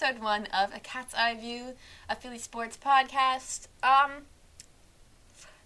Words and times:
episode 0.00 0.22
one 0.22 0.46
of 0.46 0.72
A 0.72 0.78
Cat's 0.78 1.12
Eye 1.12 1.34
View, 1.34 1.74
a 2.08 2.14
Philly 2.14 2.38
sports 2.38 2.76
podcast. 2.76 3.66
Um, 3.82 4.26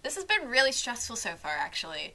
this 0.02 0.14
has 0.14 0.24
been 0.24 0.48
really 0.48 0.72
stressful 0.72 1.16
so 1.16 1.34
far, 1.34 1.52
actually. 1.58 2.14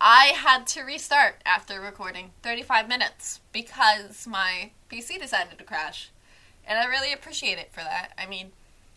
I 0.00 0.32
had 0.34 0.66
to 0.68 0.82
restart 0.82 1.36
after 1.46 1.80
recording 1.80 2.32
35 2.42 2.88
minutes 2.88 3.38
because 3.52 4.26
my 4.26 4.72
PC 4.90 5.20
decided 5.20 5.58
to 5.58 5.64
crash. 5.64 6.10
And 6.66 6.76
I 6.76 6.86
really 6.86 7.12
appreciate 7.12 7.58
it 7.58 7.70
for 7.70 7.82
that. 7.82 8.14
I 8.18 8.26
mean, 8.26 8.50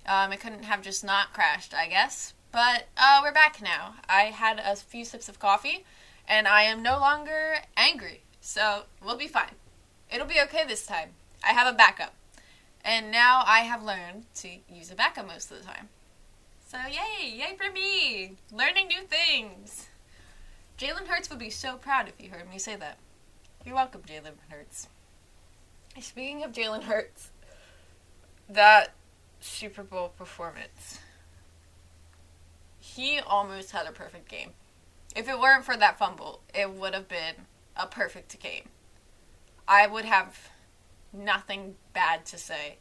um, 0.08 0.32
it 0.32 0.40
couldn't 0.40 0.66
have 0.66 0.82
just 0.82 1.04
not 1.04 1.34
crashed, 1.34 1.76
I 1.76 1.88
guess. 1.88 2.34
But 2.52 2.88
uh, 2.98 3.20
we're 3.22 3.34
back 3.34 3.62
now. 3.62 3.96
I 4.10 4.24
had 4.24 4.60
a 4.60 4.76
few 4.76 5.06
sips 5.06 5.30
of 5.30 5.38
coffee, 5.38 5.86
and 6.28 6.48
I 6.48 6.64
am 6.64 6.82
no 6.82 6.98
longer 6.98 7.58
angry. 7.78 8.22
So 8.40 8.84
we'll 9.04 9.18
be 9.18 9.28
fine. 9.28 9.54
It'll 10.12 10.26
be 10.26 10.42
okay 10.46 10.66
this 10.68 10.88
time. 10.88 11.10
I 11.44 11.54
have 11.54 11.72
a 11.72 11.78
backup. 11.78 12.16
And 12.84 13.12
now 13.12 13.44
I 13.46 13.60
have 13.60 13.84
learned 13.84 14.26
to 14.36 14.50
use 14.70 14.92
a 14.92 14.96
backup 14.96 15.28
most 15.28 15.52
of 15.52 15.60
the 15.60 15.64
time. 15.64 15.90
So 16.68 16.78
yay, 16.88 17.30
yay 17.30 17.56
for 17.58 17.72
me! 17.72 18.38
Learning 18.52 18.88
new 18.88 19.02
things! 19.02 19.88
Jalen 20.78 21.08
Hurts 21.08 21.30
would 21.30 21.38
be 21.38 21.50
so 21.50 21.76
proud 21.76 22.08
if 22.08 22.18
he 22.18 22.28
heard 22.28 22.50
me 22.50 22.58
say 22.58 22.76
that. 22.76 22.98
You're 23.66 23.76
welcome, 23.76 24.02
Jalen 24.02 24.34
Hurts. 24.50 24.88
Speaking 26.00 26.44
of 26.44 26.54
Jalen 26.54 26.84
Hurts, 26.84 27.30
that 28.50 28.94
Super 29.42 29.84
Bowl 29.84 30.10
performance, 30.18 31.00
he 32.80 33.20
almost 33.20 33.72
had 33.72 33.86
a 33.86 33.92
perfect 33.92 34.28
game. 34.28 34.52
If 35.16 35.28
it 35.30 35.40
weren't 35.40 35.66
for 35.66 35.78
that 35.78 36.00
fumble, 36.00 36.42
it 36.56 36.72
would 36.72 36.94
have 36.94 37.08
been 37.08 37.36
a 37.76 37.86
perfect 37.86 38.40
game. 38.40 38.70
I 39.68 39.86
would 39.88 40.06
have 40.06 40.50
nothing 41.14 41.76
bad 41.94 42.26
to 42.28 42.38
say 42.38 42.78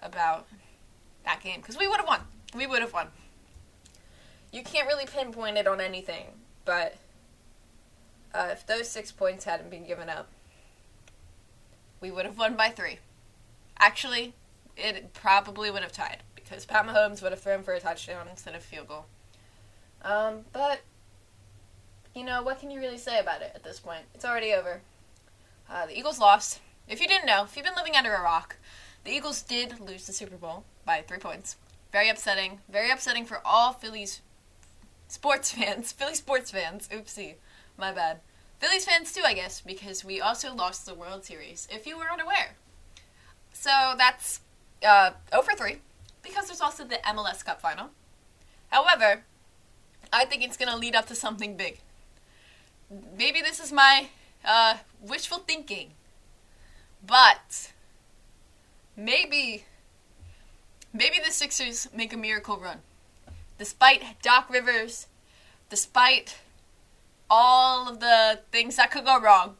about 0.00 0.46
that 1.24 1.42
game 1.42 1.60
because 1.60 1.76
we 1.76 1.86
would 1.86 1.98
have 1.98 2.06
won. 2.06 2.20
We 2.54 2.66
would 2.66 2.80
have 2.80 2.92
won. 2.92 3.08
You 4.52 4.62
can't 4.62 4.86
really 4.86 5.06
pinpoint 5.06 5.58
it 5.58 5.66
on 5.66 5.80
anything, 5.80 6.26
but 6.64 6.96
uh, 8.34 8.48
if 8.52 8.66
those 8.66 8.88
six 8.88 9.12
points 9.12 9.44
hadn't 9.44 9.70
been 9.70 9.86
given 9.86 10.08
up, 10.08 10.28
we 12.00 12.10
would 12.10 12.24
have 12.24 12.38
won 12.38 12.54
by 12.54 12.68
three. 12.68 12.98
Actually, 13.78 14.34
it 14.76 15.12
probably 15.12 15.70
would 15.70 15.82
have 15.82 15.92
tied 15.92 16.22
because 16.34 16.64
Pat 16.64 16.86
Mahomes 16.86 17.22
would 17.22 17.32
have 17.32 17.40
thrown 17.40 17.62
for 17.62 17.74
a 17.74 17.80
touchdown 17.80 18.26
instead 18.30 18.54
of 18.54 18.62
field 18.62 18.88
goal. 18.88 19.06
Um, 20.02 20.44
but 20.52 20.80
you 22.14 22.24
know 22.24 22.42
what 22.42 22.60
can 22.60 22.70
you 22.70 22.80
really 22.80 22.98
say 22.98 23.18
about 23.18 23.42
it 23.42 23.52
at 23.54 23.64
this 23.64 23.80
point? 23.80 24.02
It's 24.14 24.24
already 24.24 24.52
over. 24.52 24.80
Uh, 25.68 25.86
the 25.86 25.98
Eagles 25.98 26.18
lost. 26.18 26.60
If 26.88 27.00
you 27.02 27.06
didn't 27.06 27.26
know, 27.26 27.44
if 27.44 27.54
you've 27.54 27.66
been 27.66 27.74
living 27.76 27.96
under 27.96 28.14
a 28.14 28.22
rock, 28.22 28.56
the 29.04 29.12
Eagles 29.12 29.42
did 29.42 29.78
lose 29.78 30.06
the 30.06 30.12
Super 30.12 30.36
Bowl 30.36 30.64
by 30.86 31.02
three 31.02 31.18
points. 31.18 31.56
Very 31.92 32.08
upsetting. 32.08 32.60
Very 32.70 32.90
upsetting 32.90 33.26
for 33.26 33.42
all 33.44 33.72
Phillies 33.72 34.22
sports 35.06 35.52
fans. 35.52 35.92
Philly 35.92 36.14
sports 36.14 36.50
fans. 36.50 36.88
Oopsie. 36.88 37.34
My 37.76 37.92
bad. 37.92 38.20
Phillies 38.58 38.86
fans 38.86 39.12
too, 39.12 39.22
I 39.24 39.34
guess, 39.34 39.60
because 39.60 40.04
we 40.04 40.20
also 40.20 40.54
lost 40.54 40.86
the 40.86 40.94
World 40.94 41.24
Series, 41.24 41.68
if 41.70 41.86
you 41.86 41.96
were 41.96 42.10
unaware. 42.10 42.56
So 43.52 43.70
that's 43.96 44.40
uh, 44.84 45.10
0 45.30 45.42
for 45.42 45.54
3, 45.54 45.76
because 46.22 46.46
there's 46.46 46.60
also 46.60 46.84
the 46.84 46.96
MLS 47.06 47.44
Cup 47.44 47.60
final. 47.60 47.90
However, 48.68 49.22
I 50.12 50.24
think 50.24 50.42
it's 50.42 50.56
going 50.56 50.70
to 50.70 50.76
lead 50.76 50.96
up 50.96 51.06
to 51.06 51.14
something 51.14 51.56
big. 51.56 51.78
Maybe 53.16 53.40
this 53.40 53.60
is 53.60 53.72
my 53.72 54.08
uh, 54.44 54.78
wishful 55.00 55.38
thinking, 55.38 55.92
but 57.06 57.72
maybe 58.96 59.64
maybe 60.92 61.18
the 61.24 61.32
Sixers 61.32 61.88
make 61.94 62.12
a 62.12 62.16
miracle 62.16 62.58
run. 62.58 62.78
Despite 63.58 64.22
Doc 64.22 64.48
Rivers, 64.50 65.06
despite 65.68 66.38
all 67.30 67.88
of 67.88 68.00
the 68.00 68.40
things 68.50 68.76
that 68.76 68.90
could 68.90 69.04
go 69.04 69.20
wrong 69.20 69.56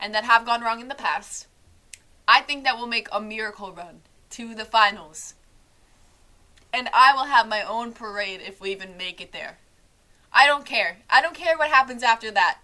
and 0.00 0.14
that 0.14 0.24
have 0.24 0.46
gone 0.46 0.62
wrong 0.62 0.80
in 0.80 0.88
the 0.88 0.94
past, 0.94 1.46
I 2.26 2.40
think 2.40 2.64
that 2.64 2.76
we'll 2.76 2.86
make 2.86 3.08
a 3.12 3.20
miracle 3.20 3.72
run 3.72 4.00
to 4.30 4.54
the 4.54 4.64
finals. 4.64 5.34
And 6.72 6.88
I 6.94 7.12
will 7.12 7.26
have 7.26 7.46
my 7.48 7.62
own 7.62 7.92
parade 7.92 8.40
if 8.40 8.60
we 8.60 8.70
even 8.70 8.96
make 8.96 9.20
it 9.20 9.32
there. 9.32 9.58
I 10.32 10.46
don't 10.46 10.64
care. 10.64 10.98
I 11.10 11.20
don't 11.20 11.34
care 11.34 11.58
what 11.58 11.68
happens 11.70 12.02
after 12.02 12.30
that. 12.30 12.60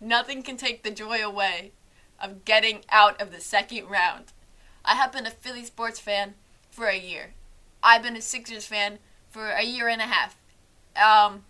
Nothing 0.00 0.42
can 0.42 0.58
take 0.58 0.82
the 0.82 0.90
joy 0.90 1.24
away 1.24 1.72
of 2.20 2.44
getting 2.44 2.80
out 2.90 3.20
of 3.20 3.32
the 3.32 3.40
second 3.40 3.88
round. 3.88 4.32
I 4.84 4.94
have 4.94 5.12
been 5.12 5.26
a 5.26 5.30
Philly 5.30 5.64
sports 5.64 5.98
fan 5.98 6.34
for 6.70 6.86
a 6.86 6.98
year. 6.98 7.34
I've 7.82 8.02
been 8.02 8.16
a 8.16 8.22
Sixers 8.22 8.66
fan 8.66 8.98
for 9.30 9.50
a 9.50 9.62
year 9.62 9.88
and 9.88 10.00
a 10.00 10.06
half. 10.06 10.36
Um, 10.96 11.44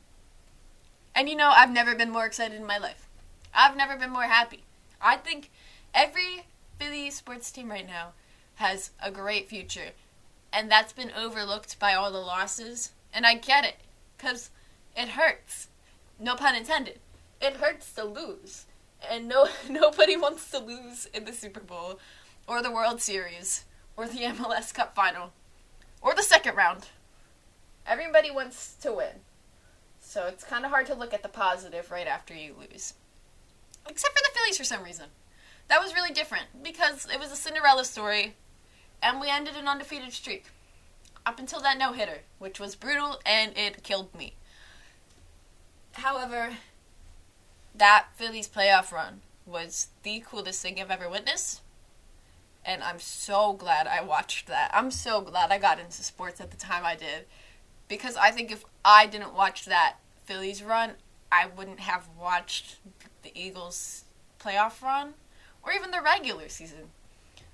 and 1.15 1.29
you 1.29 1.37
know, 1.37 1.53
I've 1.55 1.73
never 1.73 1.95
been 1.95 2.11
more 2.11 2.27
excited 2.27 2.57
in 2.57 2.67
my 2.67 2.79
life. 2.79 3.09
I've 3.55 3.77
never 3.77 3.97
been 3.97 4.11
more 4.11 4.25
happy. 4.25 4.65
I 5.01 5.17
think 5.17 5.51
every 5.95 6.45
Philly 6.79 7.11
sports 7.11 7.51
team 7.51 7.71
right 7.71 7.87
now 7.87 8.13
has 8.57 8.91
a 9.03 9.11
great 9.11 9.49
future. 9.49 9.91
And 10.53 10.71
that's 10.71 10.93
been 10.93 11.13
overlooked 11.17 11.79
by 11.79 11.95
all 11.95 12.11
the 12.13 12.19
losses. 12.19 12.93
And 13.15 13.25
I 13.25 13.35
get 13.35 13.65
it, 13.65 13.77
because 14.17 14.51
it 14.97 15.09
hurts. 15.11 15.69
No 16.19 16.35
pun 16.35 16.55
intended. 16.55 16.99
It 17.41 17.57
hurts 17.57 17.93
to 17.93 18.05
lose. 18.05 18.66
And 19.11 19.29
no 19.29 19.49
nobody 19.69 20.17
wants 20.17 20.51
to 20.51 20.59
lose 20.59 21.07
in 21.07 21.25
the 21.25 21.33
Super 21.33 21.61
Bowl 21.61 21.99
or 22.47 22.63
the 22.63 22.71
World 22.71 23.01
Series 23.01 23.65
or 23.97 24.07
the 24.07 24.19
MLS 24.21 24.73
Cup 24.73 24.95
final 24.95 25.33
or 26.01 26.15
the 26.15 26.23
second 26.23 26.57
round. 26.57 26.89
Everybody 27.87 28.31
wants 28.31 28.75
to 28.81 28.93
win. 28.93 29.21
So 30.01 30.27
it's 30.27 30.45
kind 30.45 30.65
of 30.65 30.71
hard 30.71 30.87
to 30.87 30.95
look 30.95 31.13
at 31.13 31.23
the 31.23 31.29
positive 31.29 31.91
right 31.91 32.07
after 32.07 32.35
you 32.35 32.55
lose. 32.59 32.95
Except 33.89 34.17
for 34.17 34.23
the 34.23 34.39
Phillies 34.39 34.59
for 34.59 34.65
some 34.65 34.83
reason. 34.83 35.07
That 35.69 35.83
was 35.83 35.95
really 35.95 36.13
different 36.13 36.63
because 36.63 37.07
it 37.13 37.19
was 37.19 37.33
a 37.33 37.37
Cinderella 37.37 37.85
story 37.85 38.35
and 39.03 39.21
we 39.21 39.29
ended 39.29 39.57
an 39.57 39.69
undefeated 39.69 40.13
streak. 40.13 40.47
Up 41.25 41.41
until 41.41 41.61
that 41.61 41.79
no 41.79 41.93
hitter, 41.93 42.21
which 42.39 42.61
was 42.61 42.77
brutal 42.77 43.21
and 43.27 43.57
it 43.57 43.83
killed 43.83 44.15
me. 44.15 44.35
However, 45.93 46.51
that 47.77 48.07
Phillies 48.17 48.49
playoff 48.49 48.93
run 48.93 49.21
was 49.45 49.89
the 50.03 50.23
coolest 50.27 50.63
thing 50.63 50.81
I've 50.81 50.91
ever 50.91 51.09
witnessed. 51.09 51.61
And 52.65 52.83
I'm 52.83 52.99
so 52.99 53.53
glad 53.53 53.87
I 53.87 54.03
watched 54.03 54.49
that. 54.49 54.71
I'm 54.75 54.91
so 54.91 55.21
glad 55.21 55.53
I 55.53 55.59
got 55.59 55.79
into 55.79 56.03
sports 56.03 56.41
at 56.41 56.51
the 56.51 56.57
time 56.57 56.85
I 56.85 56.97
did. 56.97 57.27
Because 57.89 58.17
I 58.17 58.31
think 58.33 58.51
if 58.51 58.65
I 58.85 59.07
didn't 59.07 59.35
watch 59.35 59.67
that 59.67 59.97
Phillies 60.25 60.63
run, 60.63 60.93
I 61.31 61.47
wouldn't 61.47 61.81
have 61.81 62.09
watched 62.19 62.77
the 63.23 63.31
Eagles 63.35 64.05
playoff 64.41 64.83
run 64.83 65.15
or 65.63 65.73
even 65.73 65.93
the 65.93 66.01
regular 66.01 66.49
season. 66.49 66.91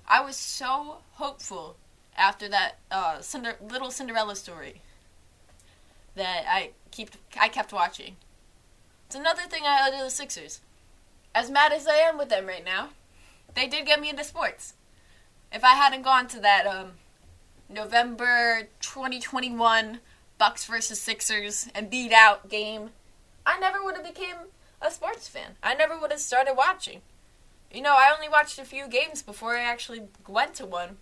I 0.07 0.21
was 0.21 0.35
so 0.35 0.97
hopeful 1.13 1.77
after 2.17 2.47
that 2.49 2.79
uh, 2.91 3.21
Cinder- 3.21 3.57
little 3.61 3.91
Cinderella 3.91 4.35
story 4.35 4.81
that 6.15 6.45
I 6.47 6.71
keep 6.91 7.11
I 7.39 7.47
kept 7.47 7.73
watching. 7.73 8.15
It's 9.13 9.19
another 9.19 9.43
thing 9.43 9.61
I 9.63 9.87
owe 9.87 9.95
to 9.95 10.03
the 10.03 10.09
Sixers. 10.09 10.59
As 11.35 11.51
mad 11.51 11.71
as 11.71 11.85
I 11.85 11.97
am 11.97 12.17
with 12.17 12.29
them 12.29 12.47
right 12.47 12.65
now, 12.65 12.89
they 13.53 13.67
did 13.67 13.85
get 13.85 14.01
me 14.01 14.09
into 14.09 14.23
sports. 14.23 14.73
If 15.51 15.63
I 15.63 15.75
hadn't 15.75 16.01
gone 16.01 16.27
to 16.29 16.39
that 16.39 16.65
um, 16.65 16.93
November 17.69 18.69
2021 18.79 19.99
Bucks 20.39 20.65
versus 20.65 20.99
Sixers 20.99 21.67
Embiid 21.75 22.11
out 22.11 22.49
game, 22.49 22.89
I 23.45 23.59
never 23.59 23.83
would 23.83 23.97
have 23.97 24.03
became 24.03 24.47
a 24.81 24.89
sports 24.89 25.27
fan. 25.27 25.57
I 25.61 25.75
never 25.75 25.95
would 25.95 26.09
have 26.09 26.19
started 26.19 26.55
watching. 26.57 27.03
You 27.71 27.83
know, 27.83 27.93
I 27.93 28.11
only 28.11 28.29
watched 28.29 28.57
a 28.57 28.65
few 28.65 28.87
games 28.87 29.21
before 29.21 29.55
I 29.55 29.61
actually 29.61 30.07
went 30.27 30.55
to 30.55 30.65
one. 30.65 30.97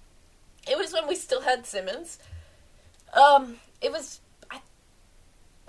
It 0.69 0.77
was 0.77 0.91
when 0.91 1.07
we 1.07 1.15
still 1.15 1.43
had 1.43 1.65
Simmons. 1.65 2.19
Um, 3.13 3.59
it 3.79 3.89
was 3.89 4.19
I 4.51 4.59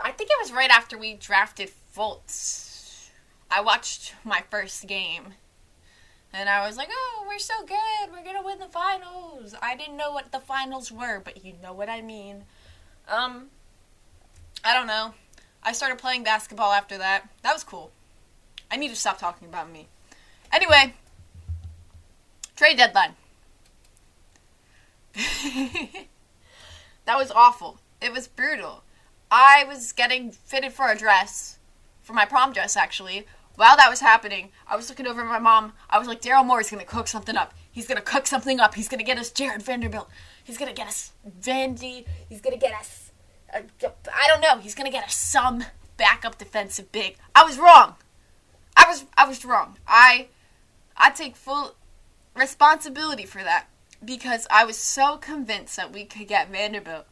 I 0.01 0.11
think 0.11 0.29
it 0.29 0.43
was 0.43 0.51
right 0.51 0.71
after 0.71 0.99
we 0.99 1.15
drafted 1.15 1.71
Fultz. 1.95 3.11
I 3.51 3.61
watched 3.61 4.15
my 4.25 4.43
first 4.51 4.87
game. 4.87 5.35
And 6.33 6.49
I 6.49 6.67
was 6.67 6.79
like, 6.79 6.89
"Oh, 6.91 7.25
we're 7.29 7.39
so 7.39 7.65
good. 7.67 8.11
We're 8.11 8.25
going 8.25 8.37
to 8.37 8.43
win 8.43 8.59
the 8.59 8.67
finals." 8.67 9.55
I 9.61 9.77
didn't 9.77 9.99
know 9.99 10.13
what 10.13 10.33
the 10.33 10.41
finals 10.41 10.91
were, 10.91 11.21
but 11.23 11.45
you 11.45 11.55
know 11.63 11.75
what 11.75 11.91
I 11.91 12.01
mean. 12.01 12.45
Um 13.09 13.51
I 14.65 14.73
don't 14.75 14.87
know. 14.87 15.15
I 15.63 15.73
started 15.73 15.99
playing 15.99 16.25
basketball 16.25 16.73
after 16.73 16.97
that. 16.99 17.29
That 17.43 17.53
was 17.53 17.65
cool. 17.65 17.93
I 18.71 18.77
need 18.77 18.89
to 18.89 18.97
stop 18.97 19.19
talking 19.19 19.49
about 19.49 19.71
me. 19.71 19.89
Anyway, 20.53 20.95
trade 22.57 22.79
deadline. 22.79 23.15
that 25.15 26.07
was 27.17 27.31
awful. 27.31 27.79
It 28.01 28.13
was 28.13 28.29
brutal. 28.29 28.83
I 29.31 29.65
was 29.69 29.93
getting 29.93 30.31
fitted 30.31 30.73
for 30.73 30.91
a 30.91 30.97
dress, 30.97 31.59
for 32.03 32.13
my 32.13 32.25
prom 32.25 32.53
dress 32.53 32.77
actually. 32.77 33.27
While 33.55 33.77
that 33.77 33.91
was 33.91 34.01
happening, 34.01 34.51
I 34.67 34.77
was 34.77 34.89
looking 34.89 35.07
over 35.07 35.21
at 35.21 35.27
my 35.27 35.39
mom. 35.39 35.75
I 35.91 35.99
was 35.99 36.09
like, 36.09 36.23
Daryl 36.23 36.45
Morey 36.45 36.63
is 36.63 36.71
gonna 36.71 36.85
cook 36.85 37.07
something 37.07 37.37
up. 37.37 37.55
He's 37.71 37.87
gonna 37.87 38.01
cook 38.01 38.27
something 38.27 38.61
up. 38.61 38.75
He's 38.75 38.89
gonna 38.89 39.03
get 39.03 39.19
us 39.19 39.31
Jarred 39.31 39.63
Vanderbilt. 39.63 40.09
He's 40.43 40.59
gonna 40.59 40.73
get 40.73 40.89
us 40.89 41.13
Vandy. 41.41 42.05
He's 42.29 42.41
gonna 42.41 42.57
get 42.57 42.75
us. 42.75 43.13
Uh, 43.53 43.61
I 44.13 44.29
don't 44.29 44.41
know. 44.41 44.59
He's 44.59 44.75
gonna 44.75 44.91
get 44.91 45.05
us 45.05 45.15
some 45.15 45.65
backup 45.97 46.39
defensive 46.39 46.91
big. 46.93 47.17
I 47.35 47.45
was 47.45 47.59
wrong. 47.59 47.97
I 48.77 48.87
was 48.89 49.05
I 49.17 49.29
was 49.29 49.45
wrong. 49.45 49.77
I 49.87 50.29
I 50.97 51.11
take 51.11 51.37
full 51.37 51.75
responsibility 52.35 53.27
for 53.27 53.43
that 53.43 53.67
because 54.05 54.47
I 54.51 54.65
was 54.65 54.77
so 54.77 55.17
convinced 55.17 55.77
that 55.77 55.93
we 55.93 56.05
could 56.05 56.29
get 56.29 56.51
Vanderbilt, 56.51 57.07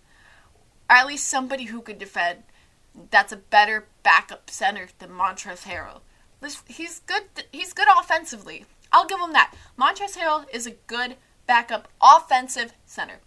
or 0.88 0.96
at 0.96 1.06
least 1.06 1.28
somebody 1.28 1.64
who 1.64 1.82
could 1.82 1.98
defend. 1.98 2.42
That's 3.10 3.32
a 3.32 3.36
better 3.36 3.86
backup 4.02 4.50
center 4.50 4.88
than 4.98 5.10
Montrezl 5.10 5.66
Harrell. 5.66 6.00
He's 6.66 7.00
good. 7.00 7.24
He's 7.52 7.72
good 7.72 7.88
offensively. 7.98 8.66
I'll 8.92 9.06
give 9.06 9.20
him 9.20 9.32
that. 9.32 9.54
Montrezl 9.78 10.18
Harrell 10.18 10.46
is 10.52 10.66
a 10.66 10.72
good 10.72 11.16
backup 11.46 11.88
offensive 12.02 12.72
center. 12.86 13.20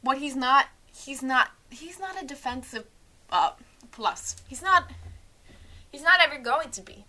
What 0.00 0.18
he's 0.18 0.36
not, 0.36 0.66
he's 0.94 1.22
not, 1.22 1.50
he's 1.70 1.98
not 2.00 2.20
a 2.20 2.26
defensive 2.26 2.84
uh, 3.30 3.52
plus. 3.90 4.36
He's 4.48 4.62
not. 4.62 4.90
He's 5.90 6.02
not 6.02 6.20
ever 6.22 6.38
going 6.38 6.70
to 6.70 6.80
be. 6.80 7.04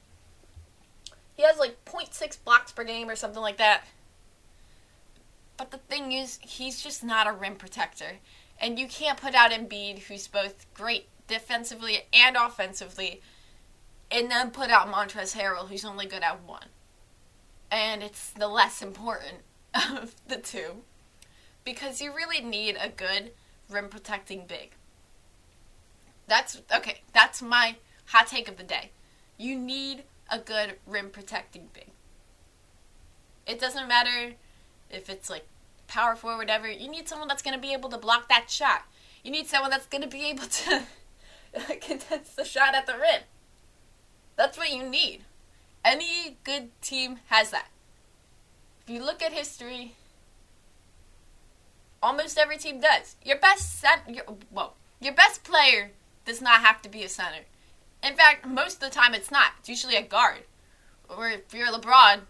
He 1.35 1.43
has 1.43 1.57
like 1.57 1.83
0.6 1.85 2.37
blocks 2.43 2.71
per 2.71 2.83
game 2.83 3.09
or 3.09 3.15
something 3.15 3.41
like 3.41 3.57
that. 3.57 3.85
But 5.57 5.71
the 5.71 5.77
thing 5.77 6.11
is, 6.11 6.39
he's 6.41 6.81
just 6.81 7.03
not 7.03 7.27
a 7.27 7.31
rim 7.31 7.55
protector. 7.55 8.17
And 8.59 8.77
you 8.77 8.87
can't 8.87 9.19
put 9.19 9.35
out 9.35 9.51
Embiid, 9.51 9.99
who's 9.99 10.27
both 10.27 10.65
great 10.73 11.07
defensively 11.27 12.03
and 12.13 12.35
offensively, 12.35 13.21
and 14.11 14.29
then 14.29 14.51
put 14.51 14.69
out 14.69 14.91
Montrezl 14.91 15.37
Harrell, 15.37 15.69
who's 15.69 15.85
only 15.85 16.05
good 16.05 16.23
at 16.23 16.43
one. 16.43 16.67
And 17.71 18.03
it's 18.03 18.29
the 18.29 18.47
less 18.47 18.81
important 18.81 19.39
of 19.73 20.15
the 20.27 20.37
two. 20.37 20.83
Because 21.63 22.01
you 22.01 22.13
really 22.13 22.41
need 22.41 22.77
a 22.79 22.89
good 22.89 23.31
rim 23.69 23.89
protecting 23.89 24.45
big. 24.47 24.71
That's 26.27 26.61
okay, 26.73 27.01
that's 27.13 27.41
my 27.41 27.77
hot 28.05 28.27
take 28.27 28.47
of 28.47 28.57
the 28.57 28.63
day. 28.63 28.91
You 29.37 29.57
need 29.57 30.03
a 30.31 30.39
good 30.39 30.75
rim 30.85 31.09
protecting 31.09 31.69
big. 31.73 31.87
It 33.47 33.59
doesn't 33.59 33.87
matter 33.87 34.33
if 34.89 35.09
it's 35.09 35.29
like 35.29 35.45
power 35.87 36.15
forward, 36.15 36.37
whatever. 36.37 36.69
You 36.69 36.89
need 36.89 37.07
someone 37.09 37.27
that's 37.27 37.41
going 37.41 37.55
to 37.55 37.61
be 37.61 37.73
able 37.73 37.89
to 37.89 37.97
block 37.97 38.29
that 38.29 38.49
shot. 38.49 38.83
You 39.23 39.31
need 39.31 39.47
someone 39.47 39.69
that's 39.69 39.87
going 39.87 40.01
to 40.03 40.07
be 40.07 40.25
able 40.29 40.45
to 40.45 40.83
contest 41.81 42.35
the 42.35 42.45
shot 42.45 42.75
at 42.75 42.85
the 42.85 42.93
rim. 42.93 43.21
That's 44.35 44.57
what 44.57 44.71
you 44.71 44.83
need. 44.83 45.21
Any 45.85 46.37
good 46.43 46.69
team 46.81 47.19
has 47.27 47.51
that. 47.51 47.67
If 48.85 48.93
you 48.93 49.03
look 49.03 49.21
at 49.21 49.31
history, 49.31 49.95
almost 52.01 52.37
every 52.37 52.57
team 52.57 52.79
does. 52.79 53.15
Your 53.23 53.37
best 53.37 53.79
center, 53.79 54.11
your, 54.11 54.23
well, 54.51 54.75
your 54.99 55.13
best 55.13 55.43
player 55.43 55.91
does 56.25 56.41
not 56.41 56.61
have 56.61 56.81
to 56.81 56.89
be 56.89 57.03
a 57.03 57.09
center. 57.09 57.45
In 58.03 58.15
fact, 58.15 58.45
most 58.45 58.75
of 58.75 58.79
the 58.81 58.89
time 58.89 59.13
it's 59.13 59.31
not. 59.31 59.53
It's 59.59 59.69
usually 59.69 59.95
a 59.95 60.01
guard. 60.01 60.43
Or 61.09 61.29
if 61.29 61.53
you're 61.53 61.67
LeBron, 61.67 62.21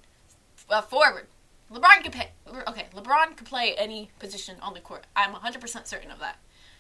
a 0.70 0.82
forward. 0.82 1.28
LeBron 1.72 2.04
can 2.04 2.12
play. 2.12 2.30
Okay, 2.68 2.86
LeBron 2.96 3.36
can 3.36 3.46
play 3.46 3.74
any 3.78 4.12
position 4.20 4.58
on 4.62 4.74
the 4.74 4.80
court. 4.80 5.06
I'm 5.16 5.34
100% 5.34 5.88
certain 5.88 6.12
of 6.12 6.20
that. 6.20 6.38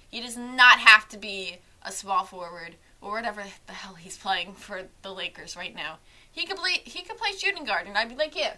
He 0.10 0.22
does 0.22 0.38
not 0.38 0.80
have 0.80 1.10
to 1.10 1.18
be 1.18 1.57
a 1.83 1.91
small 1.91 2.24
forward 2.24 2.75
or 3.01 3.13
whatever 3.13 3.44
the 3.68 3.74
hell 3.74 3.95
he's 3.95 4.18
playing 4.18 4.53
for 4.53 4.83
the 5.01 5.12
Lakers 5.12 5.56
right 5.56 5.75
now. 5.75 5.97
He 6.31 6.45
could 6.45 6.57
play. 6.57 6.81
He 6.83 7.03
could 7.03 7.18
play 7.18 7.31
shooting 7.31 7.65
guard, 7.65 7.88
and 7.88 7.97
I'd 7.97 8.09
be 8.09 8.15
like, 8.15 8.35
yeah, 8.35 8.56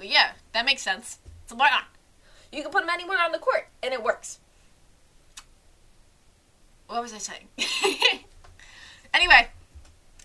yeah, 0.00 0.32
that 0.52 0.66
makes 0.66 0.82
sense. 0.82 1.18
So 1.46 1.56
why 1.56 1.70
not? 1.70 1.84
You 2.52 2.62
can 2.62 2.70
put 2.70 2.82
him 2.82 2.90
anywhere 2.90 3.18
on 3.22 3.32
the 3.32 3.38
court, 3.38 3.68
and 3.82 3.92
it 3.92 4.02
works. 4.02 4.38
What 6.86 7.00
was 7.00 7.14
I 7.14 7.18
saying? 7.18 7.48
anyway, 9.14 9.48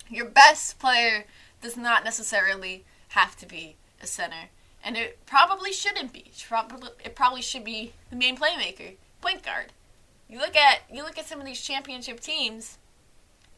your 0.09 0.25
best 0.25 0.77
player 0.79 1.25
does 1.61 1.77
not 1.77 2.03
necessarily 2.03 2.83
have 3.09 3.37
to 3.37 3.45
be 3.45 3.75
a 4.01 4.07
center 4.07 4.49
and 4.83 4.97
it 4.97 5.19
probably 5.25 5.71
shouldn't 5.71 6.13
be. 6.13 6.19
It 6.19 6.45
probably, 6.47 6.89
it 7.03 7.15
probably 7.15 7.41
should 7.41 7.63
be 7.63 7.93
the 8.09 8.15
main 8.15 8.37
playmaker, 8.37 8.95
point 9.21 9.43
guard. 9.43 9.67
You 10.29 10.37
look 10.37 10.55
at 10.55 10.81
you 10.93 11.03
look 11.03 11.17
at 11.17 11.25
some 11.25 11.39
of 11.39 11.45
these 11.45 11.59
championship 11.59 12.19
teams, 12.19 12.77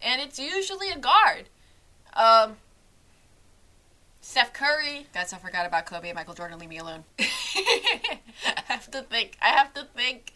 and 0.02 0.22
it's 0.22 0.40
usually 0.40 0.90
a 0.90 0.98
guard. 0.98 1.50
Um, 2.14 2.56
Steph 4.22 4.54
Curry. 4.54 5.08
Guys, 5.14 5.34
I 5.34 5.38
forgot 5.38 5.66
about 5.66 5.86
Kobe 5.86 6.10
and 6.10 6.16
Michael 6.16 6.34
Jordan. 6.34 6.60
Leave 6.60 6.70
me 6.70 6.78
alone. 6.78 7.04
I 7.20 8.20
have 8.66 8.90
to 8.92 9.02
think. 9.02 9.38
I 9.42 9.50
have 9.50 9.74
to 9.74 9.86
think. 9.96 10.34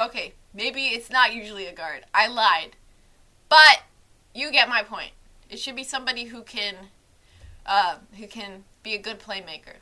Okay, 0.00 0.34
maybe 0.52 0.86
it's 0.86 1.10
not 1.10 1.32
usually 1.32 1.66
a 1.66 1.72
guard. 1.72 2.04
I 2.12 2.26
lied. 2.26 2.76
But 3.48 3.82
you 4.34 4.50
get 4.50 4.68
my 4.68 4.82
point. 4.82 5.12
It 5.48 5.60
should 5.60 5.76
be 5.76 5.84
somebody 5.84 6.24
who 6.24 6.42
can 6.42 6.74
uh, 7.64 7.96
who 8.18 8.26
can 8.26 8.64
be 8.82 8.94
a 8.94 8.98
good 8.98 9.20
playmaker. 9.20 9.76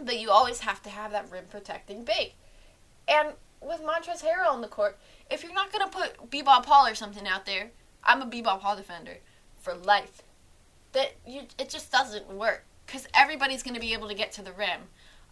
But 0.00 0.18
you 0.18 0.30
always 0.30 0.60
have 0.60 0.82
to 0.84 0.90
have 0.90 1.10
that 1.12 1.30
rim 1.30 1.44
protecting 1.50 2.04
big. 2.04 2.32
And 3.06 3.34
with 3.60 3.82
Montrezl 3.82 4.24
Harrell 4.24 4.50
on 4.50 4.60
the 4.60 4.68
court, 4.68 4.98
if 5.30 5.42
you're 5.42 5.52
not 5.52 5.72
gonna 5.72 5.88
put 5.88 6.30
B-ball 6.30 6.62
Paul 6.62 6.86
or 6.86 6.94
something 6.94 7.26
out 7.26 7.46
there, 7.46 7.70
I'm 8.04 8.22
a 8.22 8.26
B-ball 8.26 8.58
Paul 8.58 8.76
defender 8.76 9.18
for 9.58 9.74
life. 9.74 10.22
That 10.92 11.14
you, 11.26 11.42
it 11.58 11.68
just 11.68 11.92
doesn't 11.92 12.30
work 12.30 12.64
because 12.86 13.06
everybody's 13.14 13.62
gonna 13.62 13.80
be 13.80 13.92
able 13.92 14.08
to 14.08 14.14
get 14.14 14.32
to 14.32 14.42
the 14.42 14.52
rim. 14.52 14.82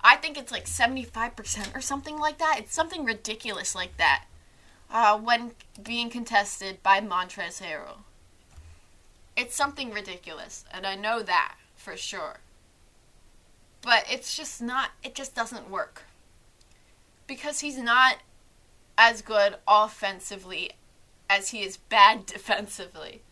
I 0.00 0.16
think 0.16 0.36
it's 0.36 0.52
like 0.52 0.66
75% 0.66 1.74
or 1.74 1.80
something 1.80 2.18
like 2.18 2.38
that. 2.38 2.56
It's 2.58 2.74
something 2.74 3.04
ridiculous 3.04 3.74
like 3.74 3.96
that. 3.96 4.26
Uh, 4.90 5.18
when 5.18 5.52
being 5.82 6.10
contested 6.10 6.82
by 6.82 7.00
Montrezl 7.00 7.62
Harrell. 7.62 7.98
It's 9.36 9.56
something 9.56 9.90
ridiculous, 9.90 10.64
and 10.72 10.86
I 10.86 10.94
know 10.94 11.22
that 11.22 11.56
for 11.74 11.96
sure. 11.96 12.38
But 13.82 14.04
it's 14.10 14.36
just 14.36 14.62
not, 14.62 14.90
it 15.02 15.14
just 15.14 15.34
doesn't 15.34 15.68
work. 15.68 16.04
Because 17.26 17.60
he's 17.60 17.78
not 17.78 18.18
as 18.96 19.22
good 19.22 19.56
offensively 19.66 20.72
as 21.28 21.50
he 21.50 21.62
is 21.62 21.76
bad 21.76 22.26
defensively. 22.26 23.22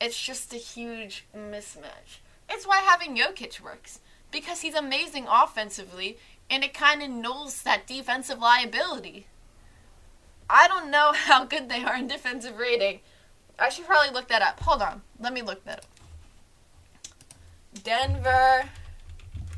It's 0.00 0.20
just 0.20 0.52
a 0.52 0.56
huge 0.56 1.26
mismatch. 1.36 2.20
It's 2.48 2.66
why 2.66 2.78
having 2.78 3.16
Jokic 3.16 3.60
works. 3.60 4.00
Because 4.30 4.60
he's 4.60 4.74
amazing 4.74 5.26
offensively, 5.28 6.18
and 6.50 6.62
it 6.62 6.74
kind 6.74 7.02
of 7.02 7.08
nulls 7.08 7.62
that 7.62 7.86
defensive 7.86 8.38
liability. 8.38 9.26
I 10.48 10.68
don't 10.68 10.90
know 10.90 11.12
how 11.14 11.44
good 11.44 11.68
they 11.68 11.82
are 11.82 11.96
in 11.96 12.06
defensive 12.06 12.58
rating, 12.58 13.00
I 13.58 13.70
should 13.70 13.86
probably 13.86 14.12
look 14.12 14.28
that 14.28 14.40
up. 14.40 14.60
Hold 14.60 14.82
on. 14.82 15.02
Let 15.18 15.32
me 15.32 15.42
look 15.42 15.64
that 15.64 15.78
up. 15.78 15.84
Denver. 17.82 18.68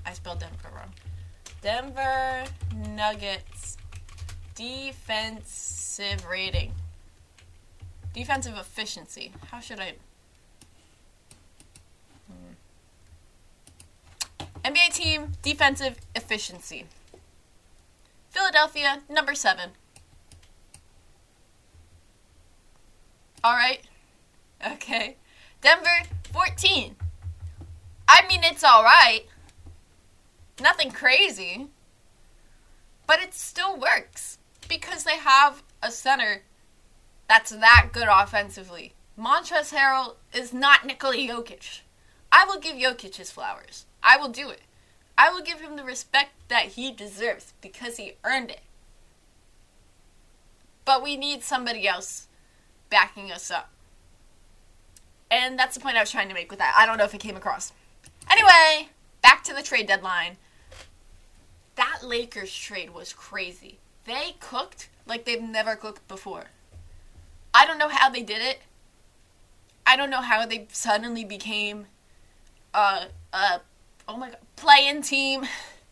I 0.07 0.13
spelled 0.15 0.41
Denver 0.41 0.71
wrong. 0.75 0.93
Denver 1.63 2.45
Nuggets 2.89 3.77
defensive 4.55 6.27
rating. 6.27 6.73
Defensive 8.13 8.57
efficiency. 8.57 9.33
How 9.51 9.61
should 9.61 9.81
I. 9.81 9.95
Hmm. 12.27 12.55
NBA 14.65 14.93
team 14.93 15.33
defensive 15.43 15.99
efficiency. 16.15 16.87
Philadelphia, 18.31 19.01
number 19.09 19.35
seven. 19.35 19.71
All 23.43 23.55
right. 23.55 23.81
Okay. 24.67 25.17
Denver, 25.63 25.89
14. 26.33 26.97
I 28.09 28.27
mean, 28.29 28.41
it's 28.45 28.63
all 28.65 28.83
right. 28.83 29.23
Nothing 30.61 30.91
crazy. 30.91 31.69
But 33.07 33.21
it 33.21 33.35
still 33.35 33.77
works 33.77 34.39
because 34.69 35.05
they 35.05 35.17
have 35.17 35.63
a 35.83 35.91
center 35.91 36.43
that's 37.29 37.51
that 37.51 37.91
good 37.93 38.09
offensively. 38.11 38.93
Montrezl 39.19 39.75
Harrell 39.75 40.15
is 40.33 40.53
not 40.53 40.85
Nikola 40.85 41.17
Jokic. 41.17 41.81
I 42.33 42.45
will 42.45 42.59
give 42.59 42.77
Jokic 42.77 43.17
his 43.17 43.31
flowers. 43.31 43.87
I 44.03 44.17
will 44.17 44.29
do 44.29 44.51
it. 44.51 44.63
I 45.17 45.31
will 45.31 45.43
give 45.43 45.61
him 45.61 45.77
the 45.77 45.85
respect 45.85 46.31
that 46.49 46.67
he 46.67 46.91
deserves 46.91 47.53
because 47.61 47.99
he 47.99 48.15
earned 48.25 48.51
it. 48.51 48.63
But 50.85 51.03
we 51.03 51.17
need 51.17 51.43
somebody 51.43 51.87
else 51.87 52.29
backing 52.89 53.31
us 53.31 53.51
up. 53.51 53.71
And 55.31 55.59
that's 55.59 55.75
the 55.75 55.81
point 55.81 55.97
I 55.97 56.01
was 56.01 56.11
trying 56.11 56.29
to 56.29 56.35
make 56.35 56.51
with 56.51 56.59
that. 56.59 56.75
I 56.77 56.87
don't 56.87 56.99
know 56.99 57.05
if 57.05 57.15
it 57.15 57.21
came 57.21 57.37
across. 57.37 57.73
Anyway, 58.31 58.89
back 59.23 59.45
to 59.45 59.55
the 59.55 59.63
trade 59.63 59.87
deadline. 59.87 60.37
That 61.77 62.01
Lakers 62.03 62.55
trade 62.55 62.91
was 62.91 63.13
crazy. 63.13 63.79
They 64.05 64.37
cooked 64.41 64.89
like 65.07 65.25
they've 65.25 65.43
never 65.43 65.77
cooked 65.77 66.07
before. 66.09 66.47
I 67.53 67.67
don't 67.67 67.79
know 67.79 67.89
how 67.89 68.09
they 68.09 68.23
did 68.23 68.43
it. 68.43 68.61
I 69.87 69.97
don't 69.97 70.11
know 70.11 70.21
how 70.21 70.47
they 70.47 70.67
suddenly 70.71 71.25
became 71.25 71.87
a, 72.75 73.07
a 73.33 73.61
oh 74.07 74.17
my 74.17 74.31
god, 74.31 74.39
playing 74.57 75.03
team 75.03 75.47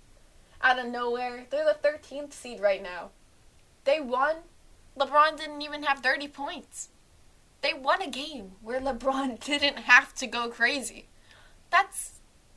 out 0.63 0.79
of 0.79 0.87
nowhere. 0.87 1.47
They're 1.51 1.65
the 1.65 1.89
13th 1.89 2.33
seed 2.33 2.61
right 2.61 2.83
now. 2.83 3.11
They 3.85 4.01
won. 4.01 4.37
LeBron 4.99 5.37
didn't 5.37 5.63
even 5.63 5.85
have 5.85 6.01
30 6.01 6.29
points. 6.29 6.91
They 7.61 7.73
won 7.73 8.03
a 8.03 8.11
game 8.11 8.53
where 8.63 8.81
LeBron 8.81 9.41
didn't 9.41 9.79
have 9.79 10.15
to 10.17 10.27
go 10.27 10.49
crazy. 10.49 11.07
That's 11.71 12.13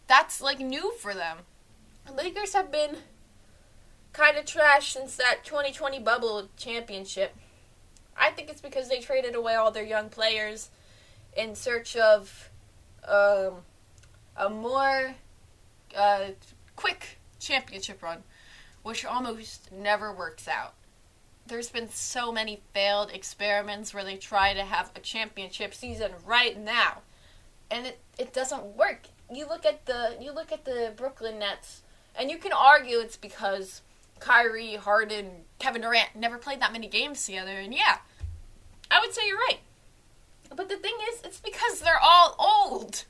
that's 0.08 0.42
like 0.42 0.60
new 0.60 0.94
for 0.94 1.13
them. 1.13 1.40
Lakers 2.13 2.54
have 2.54 2.72
been 2.72 2.98
kind 4.13 4.38
of 4.38 4.46
trash 4.46 4.94
since 4.94 5.15
that 5.15 5.44
2020 5.44 6.00
bubble 6.00 6.50
championship. 6.58 7.36
I 8.18 8.32
think 8.32 8.50
it's 8.50 8.62
because 8.62 8.89
they 8.89 9.00
traded 9.00 9.36
away 9.36 9.56
all 9.56 9.72
their 9.72 9.86
young 9.86 10.10
players 10.10 10.70
in 11.36 11.56
search 11.56 11.96
of 11.96 12.50
um, 13.08 13.63
a 14.36 14.50
more 14.50 15.15
uh, 15.96 16.25
quick 16.75 17.20
championship 17.39 18.03
run, 18.03 18.24
which 18.84 19.06
almost 19.06 19.72
never 19.72 20.13
works 20.13 20.48
out. 20.48 20.74
There's 21.48 21.70
been 21.70 21.89
so 21.89 22.32
many 22.32 22.62
failed 22.74 23.12
experiments 23.12 23.94
where 23.94 24.03
they 24.03 24.18
try 24.18 24.53
to 24.53 24.63
have 24.63 24.91
a 24.96 25.00
championship 25.00 25.74
season 25.74 26.12
right 26.25 26.60
now, 26.60 27.01
and 27.70 27.88
it, 27.88 28.00
it 28.18 28.34
doesn't 28.34 28.63
work. 28.77 29.08
You 29.34 29.48
look 29.48 29.65
at 29.65 29.86
the 29.86 30.18
you 30.20 30.34
look 30.34 30.51
at 30.51 30.65
the 30.65 30.94
Brooklyn 30.96 31.39
Nets, 31.39 31.82
and 32.15 32.30
you 32.30 32.38
can 32.38 32.51
argue 32.51 33.00
it's 33.00 33.18
because 33.18 33.82
Kyrie, 34.22 34.75
Harden, 34.75 35.44
Kevin 35.60 35.82
Durant 35.82 36.16
never 36.16 36.38
played 36.38 36.62
that 36.62 36.72
many 36.72 36.88
games 36.88 37.25
together, 37.25 37.51
and 37.51 37.74
yeah, 37.74 37.98
I 38.90 39.01
would 39.01 39.13
say 39.13 39.28
you're 39.28 39.38
right. 39.38 39.60
But 40.56 40.70
the 40.70 40.78
thing 40.78 40.96
is, 41.12 41.22
it's 41.24 41.40
because 41.40 41.82
they're 41.82 42.00
all 42.01 42.36
old. 42.40 43.06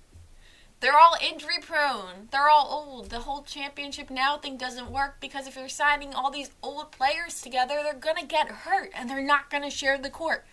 They're 0.79 0.97
all 0.97 1.15
injury 1.21 1.59
prone. 1.61 2.27
They're 2.31 2.49
all 2.49 2.67
old. 2.71 3.11
The 3.11 3.19
whole 3.19 3.43
championship 3.43 4.09
now 4.09 4.37
thing 4.37 4.57
doesn't 4.57 4.91
work 4.91 5.17
because 5.21 5.45
if 5.47 5.55
you're 5.55 5.69
signing 5.69 6.13
all 6.15 6.31
these 6.31 6.49
old 6.63 6.91
players 6.91 7.39
together, 7.39 7.81
they're 7.83 7.93
going 7.93 8.15
to 8.15 8.25
get 8.25 8.47
hurt 8.47 8.89
and 8.95 9.07
they're 9.07 9.23
not 9.23 9.51
going 9.51 9.63
to 9.63 9.69
share 9.69 9.99
the 9.99 10.09
court. 10.09 10.43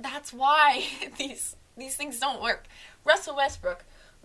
That's 0.00 0.32
why 0.32 0.84
these 1.18 1.56
these 1.76 1.94
things 1.94 2.18
don't 2.18 2.42
work. 2.42 2.66
Russell 3.04 3.36
Westbrook, 3.36 3.84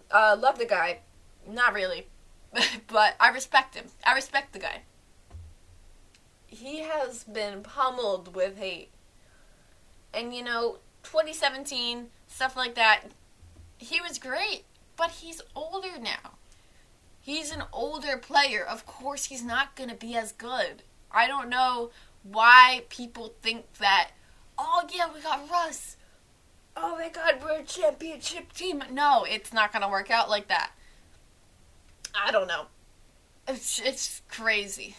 uh, 0.09 0.35
love 0.39 0.57
the 0.57 0.65
guy. 0.65 0.99
Not 1.47 1.73
really. 1.75 2.07
but 2.87 3.15
I 3.19 3.29
respect 3.29 3.75
him. 3.75 3.85
I 4.03 4.15
respect 4.15 4.53
the 4.53 4.59
guy. 4.59 4.81
He 6.53 6.81
has 6.81 7.23
been 7.23 7.63
pummeled 7.63 8.35
with 8.35 8.57
hate. 8.57 8.89
And 10.13 10.35
you 10.35 10.43
know, 10.43 10.77
2017, 11.01 12.09
stuff 12.27 12.55
like 12.55 12.75
that, 12.75 13.05
he 13.79 13.99
was 13.99 14.19
great, 14.19 14.63
but 14.95 15.09
he's 15.09 15.41
older 15.55 15.97
now. 15.99 16.37
He's 17.19 17.51
an 17.51 17.63
older 17.73 18.17
player. 18.17 18.63
Of 18.63 18.85
course, 18.85 19.25
he's 19.25 19.43
not 19.43 19.75
going 19.75 19.89
to 19.89 19.95
be 19.95 20.15
as 20.15 20.31
good. 20.31 20.83
I 21.11 21.27
don't 21.27 21.49
know 21.49 21.89
why 22.21 22.83
people 22.89 23.33
think 23.41 23.65
that, 23.79 24.11
oh, 24.57 24.83
yeah, 24.93 25.09
we 25.11 25.21
got 25.21 25.49
Russ. 25.49 25.97
Oh 26.77 26.97
my 26.97 27.09
god, 27.09 27.39
we're 27.43 27.61
a 27.61 27.63
championship 27.63 28.53
team. 28.53 28.83
No, 28.91 29.25
it's 29.27 29.53
not 29.53 29.71
going 29.71 29.81
to 29.81 29.89
work 29.89 30.11
out 30.11 30.29
like 30.29 30.49
that. 30.49 30.71
I 32.13 32.31
don't 32.31 32.47
know. 32.47 32.65
It's, 33.47 33.79
it's 33.79 34.21
crazy. 34.29 34.95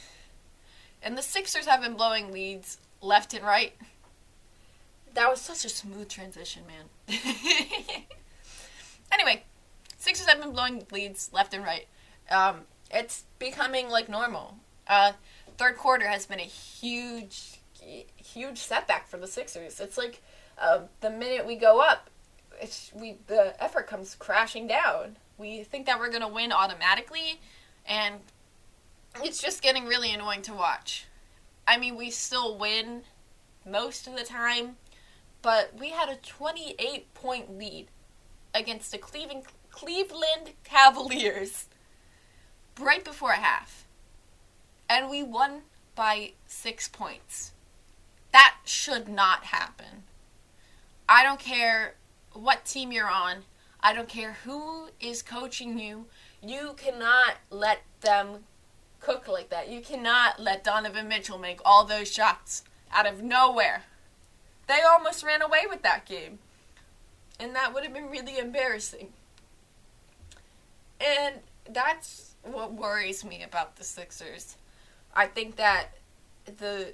And 1.05 1.19
the 1.19 1.23
Sixers 1.23 1.67
have 1.67 1.83
been 1.83 1.95
blowing 1.95 2.33
leads 2.33 2.79
left 3.03 3.35
and 3.35 3.45
right. 3.45 3.75
That 5.13 5.29
was 5.29 5.41
such 5.41 5.67
a 5.67 5.69
smooth 5.69 6.09
transition, 6.09 6.63
man. 6.67 7.19
anyway, 9.13 9.45
Sixers 9.99 10.27
have 10.27 10.41
been 10.41 10.53
blowing 10.53 10.87
leads 10.91 11.31
left 11.31 11.53
and 11.53 11.63
right. 11.63 11.87
Um, 12.31 12.63
it's 12.91 13.25
becoming 13.39 13.91
like 13.91 14.09
normal. 14.09 14.57
Uh, 14.89 15.13
third 15.59 15.77
quarter 15.77 16.09
has 16.09 16.25
been 16.25 16.41
a 16.41 16.45
huge, 16.45 17.61
huge 18.17 18.59
setback 18.59 19.07
for 19.07 19.19
the 19.19 19.27
Sixers. 19.27 19.81
It's 19.81 19.99
like 19.99 20.23
uh, 20.59 20.81
the 21.03 21.11
minute 21.11 21.47
we 21.47 21.57
go 21.57 21.81
up, 21.81 22.09
it's 22.61 22.91
we 22.95 23.17
the 23.27 23.63
effort 23.63 23.87
comes 23.87 24.15
crashing 24.15 24.67
down. 24.67 25.17
We 25.37 25.65
think 25.65 25.85
that 25.85 25.99
we're 25.99 26.11
gonna 26.11 26.29
win 26.29 26.51
automatically, 26.51 27.41
and 27.87 28.21
it's 29.23 29.41
just 29.41 29.63
getting 29.63 29.87
really 29.87 30.13
annoying 30.13 30.43
to 30.43 30.55
watch. 30.55 31.07
I 31.67 31.79
mean, 31.79 31.97
we 31.97 32.11
still 32.11 32.59
win 32.59 33.03
most 33.67 34.07
of 34.07 34.17
the 34.17 34.25
time, 34.25 34.77
but 35.43 35.73
we 35.79 35.91
had 35.91 36.09
a 36.09 36.17
28 36.17 37.13
point 37.15 37.59
lead 37.59 37.89
against 38.55 38.91
the 38.93 38.99
Cleveland, 38.99 39.45
Cleveland 39.71 40.53
Cavaliers 40.65 41.67
right 42.79 43.05
before 43.05 43.33
half. 43.33 43.87
And 44.89 45.09
we 45.09 45.23
won 45.23 45.63
by 45.95 46.33
six 46.47 46.89
points. 46.89 47.53
That 48.33 48.57
should 48.65 49.09
not 49.09 49.45
happen. 49.45 50.05
I 51.09 51.23
don't 51.23 51.41
care 51.41 51.95
what 52.33 52.65
team 52.65 52.91
you're 52.91 53.09
on, 53.09 53.45
I 53.81 53.93
don't 53.93 54.09
care 54.09 54.39
who 54.45 54.89
is 54.99 55.23
coaching 55.23 55.79
you. 55.79 56.07
You 56.43 56.75
cannot 56.77 57.35
let 57.51 57.83
them 58.01 58.45
cook 59.05 59.29
like 59.29 59.51
that. 59.51 59.69
You 59.69 59.81
cannot 59.81 60.41
let 60.41 60.65
Donovan 60.65 61.09
Mitchell 61.09 61.39
make 61.39 61.61
all 61.65 61.85
those 61.85 62.11
shots 62.11 62.65
out 62.93 63.07
of 63.07 63.23
nowhere. 63.23 63.83
They 64.67 64.81
almost 64.81 65.23
ran 65.23 65.43
away 65.43 65.65
with 65.69 65.83
that 65.83 66.07
game. 66.07 66.39
And 67.39 67.55
that 67.55 67.75
would 67.75 67.85
have 67.85 67.93
been 67.93 68.11
really 68.11 68.39
embarrassing. 68.39 69.09
And 71.01 71.37
that's 71.69 72.35
what 72.43 72.73
worries 72.73 73.25
me 73.25 73.43
about 73.43 73.77
the 73.77 73.85
Sixers. 73.85 74.57
I 75.15 75.27
think 75.27 75.57
that 75.57 75.89
the 76.47 76.93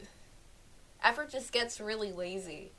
effort 1.02 1.30
just 1.30 1.52
gets 1.52 1.80
really 1.80 2.12
lazy 2.12 2.72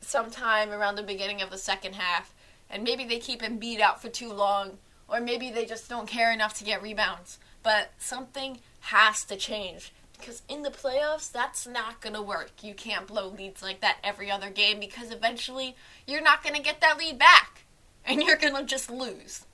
sometime 0.00 0.70
around 0.70 0.96
the 0.96 1.02
beginning 1.02 1.42
of 1.42 1.50
the 1.50 1.58
second 1.58 1.94
half. 1.94 2.34
And 2.70 2.84
maybe 2.84 3.04
they 3.04 3.18
keep 3.18 3.42
Embiid 3.42 3.80
out 3.80 4.00
for 4.00 4.08
too 4.08 4.32
long, 4.32 4.78
or 5.08 5.20
maybe 5.20 5.50
they 5.50 5.64
just 5.64 5.88
don't 5.88 6.08
care 6.08 6.32
enough 6.32 6.54
to 6.54 6.64
get 6.64 6.82
rebounds. 6.82 7.38
But 7.62 7.92
something 7.98 8.58
has 8.80 9.24
to 9.24 9.36
change. 9.36 9.92
Because 10.18 10.42
in 10.48 10.62
the 10.62 10.70
playoffs, 10.70 11.32
that's 11.32 11.66
not 11.66 12.00
going 12.00 12.14
to 12.14 12.22
work. 12.22 12.50
You 12.62 12.74
can't 12.74 13.06
blow 13.06 13.28
leads 13.28 13.62
like 13.62 13.80
that 13.80 13.98
every 14.04 14.30
other 14.30 14.50
game 14.50 14.78
because 14.78 15.10
eventually 15.10 15.76
you're 16.06 16.20
not 16.20 16.42
going 16.42 16.54
to 16.54 16.62
get 16.62 16.80
that 16.82 16.98
lead 16.98 17.18
back. 17.18 17.64
And 18.04 18.22
you're 18.22 18.36
going 18.36 18.54
to 18.54 18.64
just 18.64 18.90
lose. 18.90 19.46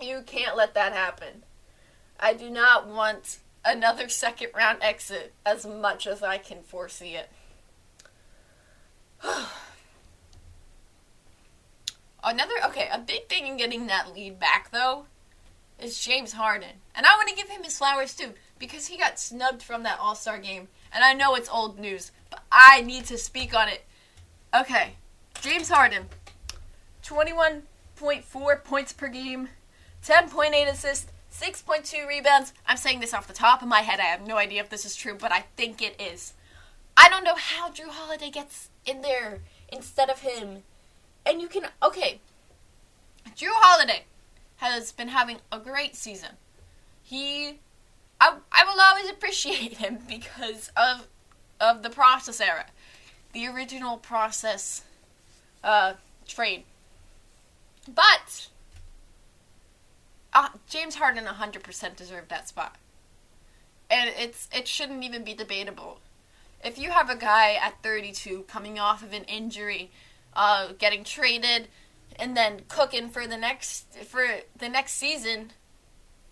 You 0.00 0.22
can't 0.26 0.56
let 0.56 0.74
that 0.74 0.92
happen. 0.92 1.44
I 2.18 2.34
do 2.34 2.50
not 2.50 2.88
want 2.88 3.38
another 3.64 4.08
second 4.08 4.48
round 4.54 4.78
exit 4.82 5.32
as 5.46 5.64
much 5.66 6.06
as 6.06 6.22
I 6.22 6.38
can 6.38 6.62
foresee 6.62 7.16
it. 7.16 7.30
another, 12.24 12.54
okay, 12.66 12.88
a 12.92 12.98
big 12.98 13.28
thing 13.28 13.46
in 13.46 13.56
getting 13.56 13.86
that 13.86 14.14
lead 14.14 14.38
back, 14.38 14.70
though, 14.70 15.06
is 15.80 15.98
James 15.98 16.32
Harden. 16.32 16.80
And 16.94 17.06
I 17.06 17.16
want 17.16 17.28
to 17.28 17.36
give 17.36 17.48
him 17.48 17.62
his 17.62 17.78
flowers, 17.78 18.14
too 18.14 18.34
because 18.58 18.86
he 18.86 18.96
got 18.96 19.18
snubbed 19.18 19.62
from 19.62 19.82
that 19.82 19.98
All 20.00 20.14
Star 20.14 20.38
game. 20.38 20.68
And 20.92 21.04
I 21.04 21.12
know 21.12 21.34
it's 21.34 21.48
old 21.48 21.78
news, 21.78 22.12
but 22.30 22.42
I 22.50 22.82
need 22.82 23.04
to 23.06 23.18
speak 23.18 23.54
on 23.54 23.68
it. 23.68 23.84
Okay, 24.54 24.94
James 25.40 25.68
Harden, 25.68 26.06
21.4 27.04 28.64
points 28.64 28.92
per 28.92 29.08
game, 29.08 29.48
10.8 30.04 30.70
assists, 30.70 31.10
6.2 31.32 32.06
rebounds. 32.06 32.52
I'm 32.66 32.76
saying 32.76 33.00
this 33.00 33.12
off 33.12 33.26
the 33.26 33.34
top 33.34 33.60
of 33.60 33.68
my 33.68 33.80
head. 33.80 33.98
I 33.98 34.04
have 34.04 34.26
no 34.26 34.36
idea 34.36 34.60
if 34.60 34.70
this 34.70 34.84
is 34.84 34.94
true, 34.94 35.16
but 35.18 35.32
I 35.32 35.44
think 35.56 35.82
it 35.82 36.00
is. 36.00 36.34
I 36.96 37.08
don't 37.08 37.24
know 37.24 37.34
how 37.34 37.70
Jrue 37.70 37.88
Holiday 37.88 38.30
gets 38.30 38.70
in 38.86 39.02
there 39.02 39.40
instead 39.68 40.08
of 40.08 40.20
him. 40.20 40.62
And 41.26 41.42
you 41.42 41.48
can, 41.48 41.66
okay, 41.82 42.20
Jrue 43.36 43.48
Holiday 43.50 44.04
has 44.70 44.92
been 44.92 45.08
having 45.08 45.38
a 45.52 45.58
great 45.58 45.96
season. 45.96 46.30
He 47.02 47.58
I, 48.20 48.36
I 48.50 48.64
will 48.64 48.80
always 48.80 49.10
appreciate 49.10 49.74
him 49.74 49.98
because 50.08 50.70
of 50.76 51.06
of 51.60 51.82
the 51.82 51.90
process 51.90 52.40
era, 52.40 52.66
the 53.32 53.46
original 53.46 53.96
process 53.96 54.82
uh, 55.62 55.94
trade. 56.26 56.64
But 57.92 58.48
uh, 60.32 60.48
James 60.68 60.96
Harden 60.96 61.24
100% 61.24 61.96
deserved 61.96 62.28
that 62.30 62.48
spot, 62.48 62.76
and 63.90 64.10
it's 64.16 64.48
it 64.52 64.66
shouldn't 64.66 65.04
even 65.04 65.22
be 65.24 65.34
debatable. 65.34 66.00
If 66.64 66.78
you 66.78 66.90
have 66.90 67.10
a 67.10 67.16
guy 67.16 67.54
at 67.54 67.82
32 67.82 68.46
coming 68.48 68.78
off 68.78 69.02
of 69.02 69.12
an 69.12 69.24
injury, 69.24 69.90
uh, 70.34 70.72
getting 70.78 71.04
traded, 71.04 71.68
and 72.16 72.36
then 72.36 72.62
cooking 72.68 73.08
for 73.08 73.26
the 73.26 73.36
next 73.36 73.94
for 74.04 74.24
the 74.56 74.68
next 74.68 74.92
season 74.92 75.52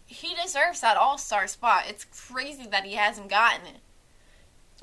he 0.06 0.34
deserves 0.34 0.80
that 0.80 0.96
All 0.96 1.18
Star 1.18 1.46
spot. 1.46 1.84
It's 1.88 2.04
crazy 2.04 2.66
that 2.66 2.84
he 2.84 2.94
hasn't 2.94 3.30
gotten 3.30 3.66
it. 3.66 3.80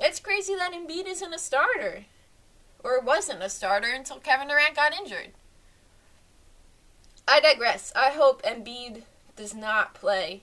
It's 0.00 0.18
crazy 0.18 0.54
that 0.56 0.72
Embiid 0.72 1.06
isn't 1.06 1.34
a 1.34 1.38
starter, 1.38 2.06
or 2.82 3.00
wasn't 3.00 3.42
a 3.42 3.48
starter 3.48 3.88
until 3.92 4.18
Kevin 4.18 4.48
Durant 4.48 4.74
got 4.74 4.92
injured. 4.92 5.28
I 7.28 7.38
digress. 7.40 7.92
I 7.94 8.10
hope 8.10 8.42
Embiid 8.42 9.02
does 9.36 9.54
not 9.54 9.94
play 9.94 10.42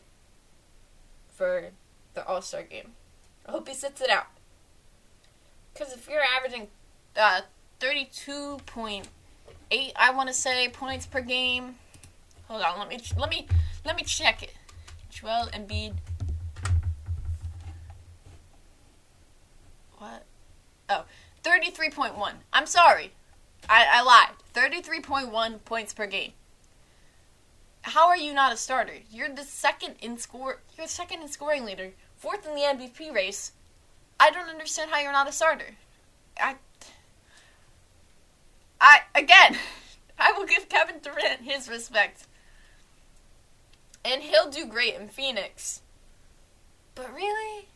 for 1.33 1.69
the 2.13 2.25
All 2.25 2.41
Star 2.41 2.63
game. 2.63 2.91
I 3.45 3.51
hope 3.51 3.67
he 3.67 3.73
sits 3.73 3.99
it 3.99 4.09
out. 4.09 4.27
Because 5.73 5.93
if 5.93 6.07
you're 6.07 6.21
averaging 6.21 6.67
Uh, 7.15 7.41
32.8, 9.71 9.91
I 9.95 10.11
want 10.11 10.29
to 10.29 10.33
say, 10.33 10.69
points 10.69 11.05
per 11.05 11.21
game. 11.21 11.75
Hold 12.47 12.61
on, 12.61 12.79
let 12.79 12.89
me 12.89 12.99
let 13.17 13.29
me 13.29 13.47
let 13.85 13.95
me 13.95 14.03
check 14.03 14.41
it. 14.41 14.53
Joel 15.09 15.49
Embiid. 15.53 15.93
What? 19.97 20.23
Oh, 20.89 21.03
33.1. 21.43 22.33
I'm 22.53 22.65
sorry. 22.65 23.11
I, 23.67 23.85
I 23.91 24.01
lied. 24.01 24.35
33.1 24.53 25.65
points 25.65 25.93
per 25.93 26.07
game. 26.07 26.33
How 27.81 28.07
are 28.07 28.17
you 28.17 28.33
not 28.33 28.53
a 28.53 28.57
starter? 28.57 28.93
You're 29.09 29.29
the 29.29 29.43
second 29.43 29.95
in 30.01 30.17
score. 30.17 30.61
You're 30.77 30.87
second 30.87 31.21
in 31.21 31.27
scoring 31.29 31.65
leader, 31.65 31.91
fourth 32.15 32.47
in 32.47 32.53
the 32.53 32.61
MVP 32.61 33.13
race. 33.13 33.53
I 34.19 34.29
don't 34.29 34.49
understand 34.49 34.91
how 34.91 34.99
you're 34.99 35.11
not 35.11 35.29
a 35.29 35.31
starter. 35.31 35.75
I, 36.39 36.55
I 38.79 38.99
again, 39.15 39.57
I 40.19 40.31
will 40.31 40.45
give 40.45 40.69
Kevin 40.69 40.99
Durant 41.01 41.41
his 41.41 41.69
respect, 41.69 42.27
and 44.03 44.21
he'll 44.21 44.49
do 44.49 44.65
great 44.65 44.95
in 44.95 45.07
Phoenix. 45.07 45.81
But 46.95 47.13
really, 47.13 47.67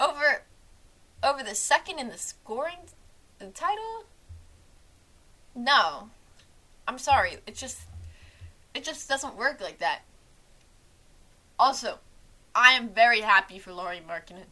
over, 0.00 0.42
over 1.22 1.42
the 1.42 1.54
second 1.54 1.98
in 1.98 2.08
the 2.08 2.16
scoring, 2.16 2.88
the 3.38 3.46
title. 3.46 4.04
No, 5.54 6.10
I'm 6.88 6.98
sorry. 6.98 7.38
It 7.46 7.54
just, 7.54 7.80
it 8.74 8.84
just 8.84 9.08
doesn't 9.08 9.36
work 9.36 9.60
like 9.60 9.78
that. 9.78 10.00
Also, 11.58 11.98
I 12.54 12.72
am 12.72 12.88
very 12.88 13.20
happy 13.20 13.58
for 13.58 13.72
Lauri 13.72 14.00
Markkanen. 14.06 14.48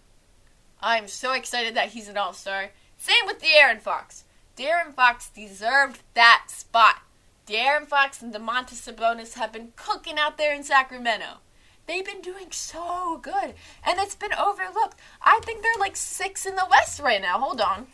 I 0.80 0.98
am 0.98 1.08
so 1.08 1.32
excited 1.32 1.74
that 1.74 1.90
he's 1.90 2.08
an 2.08 2.18
all 2.18 2.32
star. 2.32 2.70
Same 2.98 3.24
with 3.26 3.42
De'Aaron 3.42 3.80
Fox. 3.80 4.24
De'Aaron 4.56 4.94
Fox 4.94 5.28
deserved 5.28 6.00
that 6.14 6.44
spot. 6.48 7.02
De'Aaron 7.46 7.86
Fox 7.86 8.22
and 8.22 8.32
Domantas 8.32 8.88
Sabonis 8.88 9.34
have 9.34 9.52
been 9.52 9.72
cooking 9.76 10.18
out 10.18 10.38
there 10.38 10.54
in 10.54 10.62
Sacramento. 10.62 11.38
They've 11.86 12.04
been 12.04 12.22
doing 12.22 12.50
so 12.50 13.18
good, 13.20 13.54
and 13.86 13.98
it's 13.98 14.14
been 14.14 14.32
overlooked. 14.32 14.98
I 15.20 15.40
think 15.44 15.62
they're 15.62 15.80
like 15.80 15.96
six 15.96 16.46
in 16.46 16.54
the 16.56 16.66
West 16.70 17.00
right 17.00 17.20
now. 17.20 17.38
Hold 17.38 17.60
on. 17.60 17.88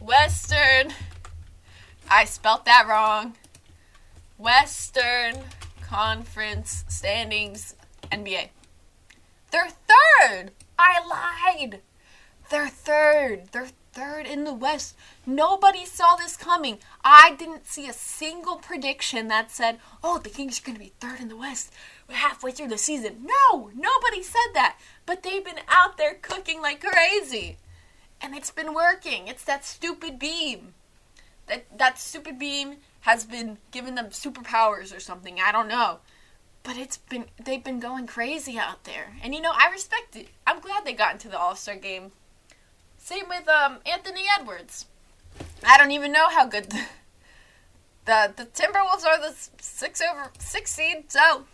Western. 0.00 0.94
I 2.10 2.24
spelt 2.24 2.64
that 2.64 2.86
wrong. 2.88 3.34
Western 4.38 5.34
Conference 5.82 6.84
standings, 6.88 7.74
NBA. 8.10 8.48
They're 9.50 9.68
third. 9.68 10.52
I 10.78 11.54
lied. 11.56 11.80
They're 12.50 12.68
third. 12.68 13.48
They're 13.52 13.68
third 13.98 14.26
in 14.26 14.44
the 14.44 14.54
West. 14.54 14.94
Nobody 15.26 15.84
saw 15.84 16.14
this 16.14 16.36
coming. 16.36 16.78
I 17.02 17.34
didn't 17.36 17.66
see 17.66 17.88
a 17.88 17.92
single 17.92 18.56
prediction 18.56 19.26
that 19.28 19.50
said, 19.50 19.78
oh, 20.04 20.18
the 20.18 20.28
Kings 20.28 20.60
are 20.60 20.64
going 20.64 20.76
to 20.78 20.84
be 20.84 20.92
third 21.00 21.18
in 21.18 21.28
the 21.28 21.36
West. 21.36 21.72
We're 22.08 22.14
halfway 22.14 22.52
through 22.52 22.68
the 22.68 22.78
season. 22.78 23.26
No, 23.26 23.70
nobody 23.74 24.22
said 24.22 24.52
that. 24.54 24.78
But 25.04 25.24
they've 25.24 25.44
been 25.44 25.60
out 25.68 25.98
there 25.98 26.14
cooking 26.14 26.62
like 26.62 26.80
crazy. 26.80 27.56
And 28.20 28.36
it's 28.36 28.52
been 28.52 28.72
working. 28.72 29.26
It's 29.26 29.44
that 29.44 29.64
stupid 29.64 30.18
beam. 30.18 30.74
That, 31.48 31.66
that 31.76 31.98
stupid 31.98 32.38
beam 32.38 32.76
has 33.00 33.24
been 33.24 33.58
giving 33.72 33.96
them 33.96 34.06
superpowers 34.06 34.96
or 34.96 35.00
something. 35.00 35.40
I 35.40 35.50
don't 35.50 35.68
know. 35.68 35.98
But 36.62 36.76
it's 36.76 36.98
been 36.98 37.26
they've 37.42 37.64
been 37.64 37.80
going 37.80 38.06
crazy 38.06 38.58
out 38.58 38.84
there. 38.84 39.16
And 39.22 39.34
you 39.34 39.40
know, 39.40 39.52
I 39.54 39.70
respect 39.72 40.14
it. 40.14 40.28
I'm 40.46 40.60
glad 40.60 40.84
they 40.84 40.92
got 40.92 41.14
into 41.14 41.28
the 41.28 41.38
All-Star 41.38 41.76
game. 41.76 42.12
Same 43.08 43.26
with 43.26 43.48
um, 43.48 43.78
Anthony 43.86 44.24
Edwards. 44.38 44.84
I 45.64 45.78
don't 45.78 45.92
even 45.92 46.12
know 46.12 46.28
how 46.28 46.44
good 46.44 46.68
the, 46.68 46.84
the 48.04 48.34
the 48.36 48.44
Timberwolves 48.44 49.06
are 49.06 49.18
the 49.18 49.34
six 49.62 50.02
over 50.02 50.30
six 50.38 50.74
seed. 50.74 51.10
So, 51.10 51.44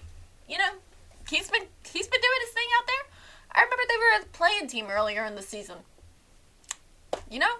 you 0.48 0.58
know, 0.58 0.70
he's 1.30 1.48
been 1.48 1.62
he's 1.84 2.08
been 2.08 2.20
doing 2.20 2.40
his 2.40 2.50
thing 2.50 2.66
out 2.76 2.88
there. 2.88 3.12
I 3.52 3.62
remember 3.62 3.84
they 3.88 3.96
were 3.96 4.24
a 4.24 4.36
playing 4.36 4.66
team 4.66 4.88
earlier 4.90 5.24
in 5.24 5.36
the 5.36 5.42
season. 5.42 5.76
You 7.30 7.38
know, 7.38 7.54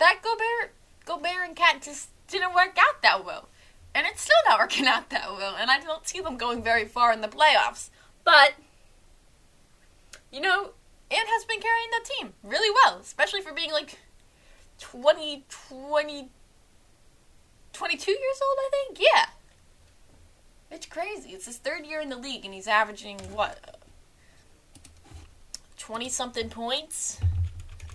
that 0.00 0.18
Gobert 0.20 0.72
Gobert 1.04 1.46
and 1.46 1.54
KAT 1.54 1.80
just 1.80 2.08
didn't 2.26 2.56
work 2.56 2.76
out 2.76 3.02
that 3.02 3.24
well, 3.24 3.48
and 3.94 4.04
it's 4.04 4.22
still 4.22 4.34
not 4.48 4.58
working 4.58 4.88
out 4.88 5.10
that 5.10 5.30
well. 5.30 5.54
And 5.56 5.70
I 5.70 5.78
don't 5.78 6.08
see 6.08 6.20
them 6.20 6.36
going 6.36 6.60
very 6.60 6.86
far 6.86 7.12
in 7.12 7.20
the 7.20 7.28
playoffs. 7.28 7.90
But 8.24 8.54
you 10.32 10.40
know, 10.40 10.72
Ant 11.12 11.28
has 11.28 11.44
been 11.44 11.60
carrying 11.60 11.90
the 11.90 12.08
team 12.08 12.32
really 12.42 12.74
well, 12.84 12.98
especially 13.02 13.42
for 13.42 13.52
being 13.52 13.70
like 13.70 13.98
20, 14.78 15.44
20, 15.48 16.30
22 17.72 18.10
years 18.10 18.40
old, 18.42 18.58
I 18.58 18.70
think. 18.70 18.98
Yeah. 19.00 19.26
It's 20.70 20.86
crazy. 20.86 21.30
It's 21.30 21.44
his 21.44 21.58
third 21.58 21.84
year 21.84 22.00
in 22.00 22.08
the 22.08 22.16
league, 22.16 22.46
and 22.46 22.54
he's 22.54 22.66
averaging, 22.66 23.18
what, 23.34 23.78
20 25.76 26.08
something 26.08 26.48
points? 26.48 27.20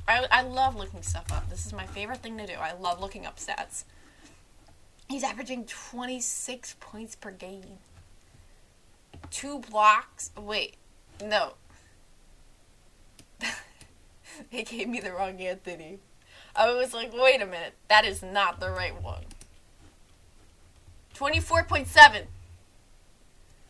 I, 0.07 0.27
I 0.31 0.41
love 0.43 0.75
looking 0.75 1.01
stuff 1.01 1.25
up. 1.31 1.49
This 1.49 1.65
is 1.65 1.73
my 1.73 1.87
favorite 1.87 2.19
thing 2.19 2.37
to 2.37 2.45
do. 2.45 2.53
I 2.53 2.73
love 2.73 3.01
looking 3.01 3.25
up 3.25 3.37
stats. 3.37 3.83
He's 5.09 5.23
averaging 5.23 5.65
26 5.65 6.75
points 6.79 7.15
per 7.15 7.31
game. 7.31 7.79
Two 9.31 9.59
blocks. 9.59 10.29
Wait, 10.37 10.75
no. 11.23 11.53
they 14.51 14.63
gave 14.63 14.87
me 14.87 14.99
the 14.99 15.11
wrong 15.11 15.39
Anthony. 15.41 15.99
I 16.55 16.73
was 16.73 16.93
like, 16.93 17.13
wait 17.13 17.41
a 17.41 17.45
minute, 17.45 17.73
that 17.87 18.05
is 18.05 18.23
not 18.23 18.59
the 18.59 18.71
right 18.71 18.99
one. 19.01 19.25
24.7. 21.15 22.23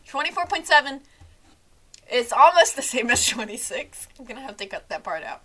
24.7 0.08 1.00
is 2.10 2.32
almost 2.32 2.76
the 2.76 2.82
same 2.82 3.10
as 3.10 3.26
26. 3.26 4.08
I'm 4.18 4.24
gonna 4.24 4.40
have 4.40 4.56
to 4.56 4.66
cut 4.66 4.88
that 4.88 5.02
part 5.02 5.22
out. 5.22 5.42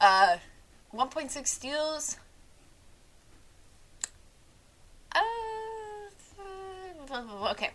Uh, 0.00 0.36
1.6 0.94 1.46
steals. 1.46 2.16
Uh, 5.14 5.20
okay. 7.50 7.70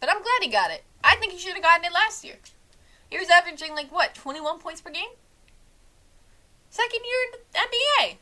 But 0.00 0.10
I'm 0.10 0.22
glad 0.22 0.42
he 0.42 0.48
got 0.48 0.70
it. 0.70 0.84
I 1.02 1.16
think 1.16 1.32
he 1.32 1.38
should 1.38 1.54
have 1.54 1.62
gotten 1.62 1.84
it 1.86 1.92
last 1.92 2.24
year. 2.24 2.36
He 3.10 3.18
was 3.18 3.30
averaging 3.30 3.74
like 3.74 3.92
what, 3.92 4.14
21 4.14 4.58
points 4.58 4.80
per 4.80 4.90
game? 4.90 5.10
Second 6.70 7.00
year 7.04 7.16
in 7.32 7.40
the 7.52 7.58
NBA. 7.58 8.16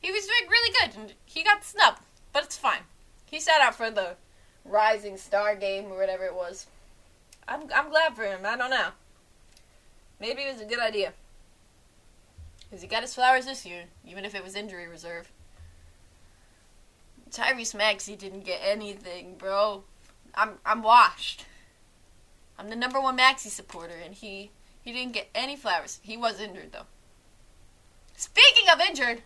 He 0.00 0.10
was 0.10 0.26
doing 0.26 0.50
really 0.50 0.74
good 0.80 0.96
and 0.96 1.12
he 1.24 1.42
got 1.42 1.64
snubbed, 1.64 2.00
but 2.32 2.44
it's 2.44 2.56
fine. 2.56 2.82
He 3.26 3.40
sat 3.40 3.60
out 3.60 3.74
for 3.74 3.90
the 3.90 4.16
Rising 4.64 5.16
Star 5.16 5.54
game 5.54 5.86
or 5.86 5.98
whatever 5.98 6.24
it 6.24 6.34
was. 6.34 6.66
I'm 7.48 7.62
I'm 7.74 7.90
glad 7.90 8.14
for 8.14 8.24
him. 8.24 8.40
I 8.44 8.56
don't 8.56 8.70
know. 8.70 8.90
Maybe 10.20 10.42
it 10.42 10.52
was 10.52 10.62
a 10.62 10.66
good 10.66 10.78
idea. 10.78 11.12
Because 12.68 12.82
he 12.82 12.88
got 12.88 13.02
his 13.02 13.14
flowers 13.14 13.46
this 13.46 13.66
year, 13.66 13.84
even 14.06 14.24
if 14.24 14.34
it 14.34 14.44
was 14.44 14.54
injury 14.54 14.86
reserve. 14.86 15.32
Tyrese 17.30 17.74
Maxey 17.74 18.16
didn't 18.16 18.44
get 18.44 18.60
anything, 18.62 19.36
bro. 19.36 19.84
I'm 20.34 20.58
I'm 20.64 20.82
washed. 20.82 21.46
I'm 22.60 22.68
the 22.68 22.76
number 22.76 23.00
one 23.00 23.16
Maxey 23.16 23.48
supporter, 23.48 23.94
and 24.04 24.12
he 24.12 24.50
he 24.82 24.92
didn't 24.92 25.14
get 25.14 25.30
any 25.34 25.56
flowers. 25.56 25.98
He 26.02 26.18
was 26.18 26.38
injured 26.38 26.72
though. 26.72 26.86
Speaking 28.16 28.68
of 28.70 28.80
injured, 28.80 29.22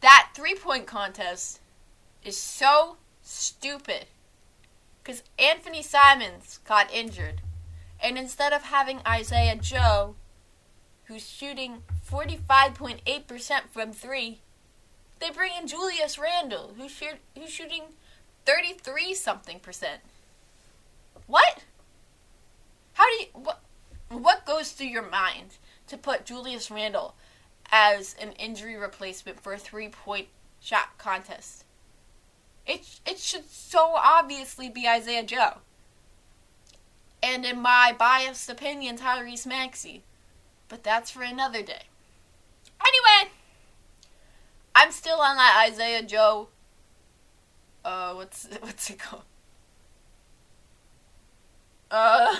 that 0.00 0.30
three 0.34 0.56
point 0.56 0.88
contest 0.88 1.60
is 2.24 2.36
so 2.36 2.96
stupid. 3.22 4.06
Because 5.02 5.22
Anthony 5.38 5.82
Simons 5.82 6.58
got 6.66 6.92
injured, 6.92 7.42
and 8.02 8.18
instead 8.18 8.52
of 8.52 8.62
having 8.62 8.98
Isaiah 9.06 9.54
Joe, 9.54 10.16
who's 11.04 11.28
shooting 11.28 11.82
45.8% 12.10 13.68
from 13.70 13.92
three, 13.92 14.40
they 15.20 15.30
bring 15.30 15.52
in 15.60 15.68
Julius 15.68 16.18
Randle, 16.18 16.72
who's, 16.76 17.00
who's 17.36 17.50
shooting 17.50 17.82
33 18.46 19.14
something 19.14 19.60
percent. 19.60 20.00
What? 21.26 21.60
How 22.94 23.04
do 23.06 23.12
you 23.12 23.26
what 23.34 23.62
what 24.08 24.46
goes 24.46 24.72
through 24.72 24.88
your 24.88 25.08
mind 25.08 25.58
to 25.88 25.96
put 25.96 26.24
Julius 26.24 26.70
Randle 26.70 27.14
as 27.70 28.14
an 28.20 28.32
injury 28.32 28.76
replacement 28.76 29.40
for 29.40 29.52
a 29.52 29.58
three-point 29.58 30.28
shot 30.60 30.98
contest? 30.98 31.64
It 32.66 33.00
it 33.06 33.18
should 33.18 33.50
so 33.50 33.94
obviously 33.96 34.68
be 34.68 34.88
Isaiah 34.88 35.24
Joe. 35.24 35.58
And 37.22 37.44
in 37.44 37.60
my 37.60 37.94
biased 37.96 38.50
opinion, 38.50 38.98
Tyrese 38.98 39.46
Maxey. 39.46 40.02
But 40.68 40.82
that's 40.82 41.10
for 41.10 41.22
another 41.22 41.62
day. 41.62 41.84
Anyway, 42.80 43.32
I'm 44.74 44.90
still 44.90 45.20
on 45.20 45.36
that 45.36 45.66
Isaiah 45.70 46.02
Joe 46.02 46.48
uh, 47.84 48.14
what's 48.14 48.48
what's 48.60 48.90
it 48.90 48.98
called? 48.98 49.22
Uh, 51.94 52.34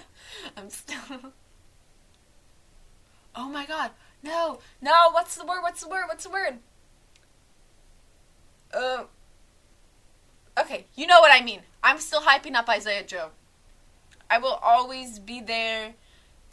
I'm 0.56 0.68
still. 0.70 1.32
Oh 3.36 3.48
my 3.48 3.64
god, 3.64 3.92
no, 4.24 4.58
no! 4.82 4.92
What's 5.12 5.36
the 5.36 5.46
word? 5.46 5.62
What's 5.62 5.82
the 5.82 5.88
word? 5.88 6.06
What's 6.08 6.24
the 6.24 6.30
word? 6.30 6.58
Uh. 8.74 9.04
Okay, 10.58 10.86
you 10.96 11.06
know 11.06 11.20
what 11.20 11.30
I 11.30 11.44
mean. 11.44 11.60
I'm 11.80 11.98
still 11.98 12.22
hyping 12.22 12.56
up 12.56 12.68
Isaiah 12.68 13.04
Joe. 13.04 13.28
I 14.28 14.38
will 14.38 14.58
always 14.60 15.20
be 15.20 15.40
there 15.40 15.94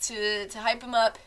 to 0.04 0.48
to 0.48 0.60
hype 0.60 0.84
him 0.84 0.94
up, 0.94 1.18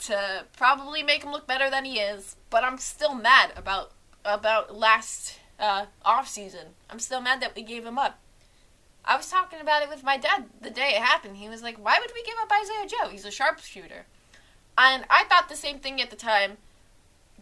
to 0.00 0.44
probably 0.54 1.02
make 1.02 1.24
him 1.24 1.32
look 1.32 1.46
better 1.46 1.70
than 1.70 1.86
he 1.86 1.98
is. 1.98 2.36
But 2.50 2.62
I'm 2.62 2.76
still 2.76 3.14
mad 3.14 3.54
about 3.56 3.92
about 4.22 4.76
last 4.76 5.38
uh, 5.58 5.86
off 6.04 6.28
season. 6.28 6.74
I'm 6.90 6.98
still 6.98 7.22
mad 7.22 7.40
that 7.40 7.56
we 7.56 7.62
gave 7.62 7.86
him 7.86 7.98
up. 7.98 8.18
I 9.04 9.16
was 9.16 9.28
talking 9.28 9.60
about 9.60 9.82
it 9.82 9.88
with 9.88 10.02
my 10.02 10.16
dad 10.16 10.46
the 10.60 10.70
day 10.70 10.94
it 10.94 11.02
happened. 11.02 11.36
He 11.36 11.48
was 11.48 11.62
like, 11.62 11.76
"Why 11.76 11.98
would 12.00 12.12
we 12.14 12.22
give 12.22 12.38
up 12.40 12.50
Isaiah 12.50 12.86
Joe? 12.86 13.08
He's 13.08 13.24
a 13.24 13.30
sharpshooter." 13.30 14.06
And 14.76 15.04
I 15.10 15.24
thought 15.24 15.48
the 15.48 15.56
same 15.56 15.78
thing 15.78 16.00
at 16.00 16.10
the 16.10 16.16
time, 16.16 16.58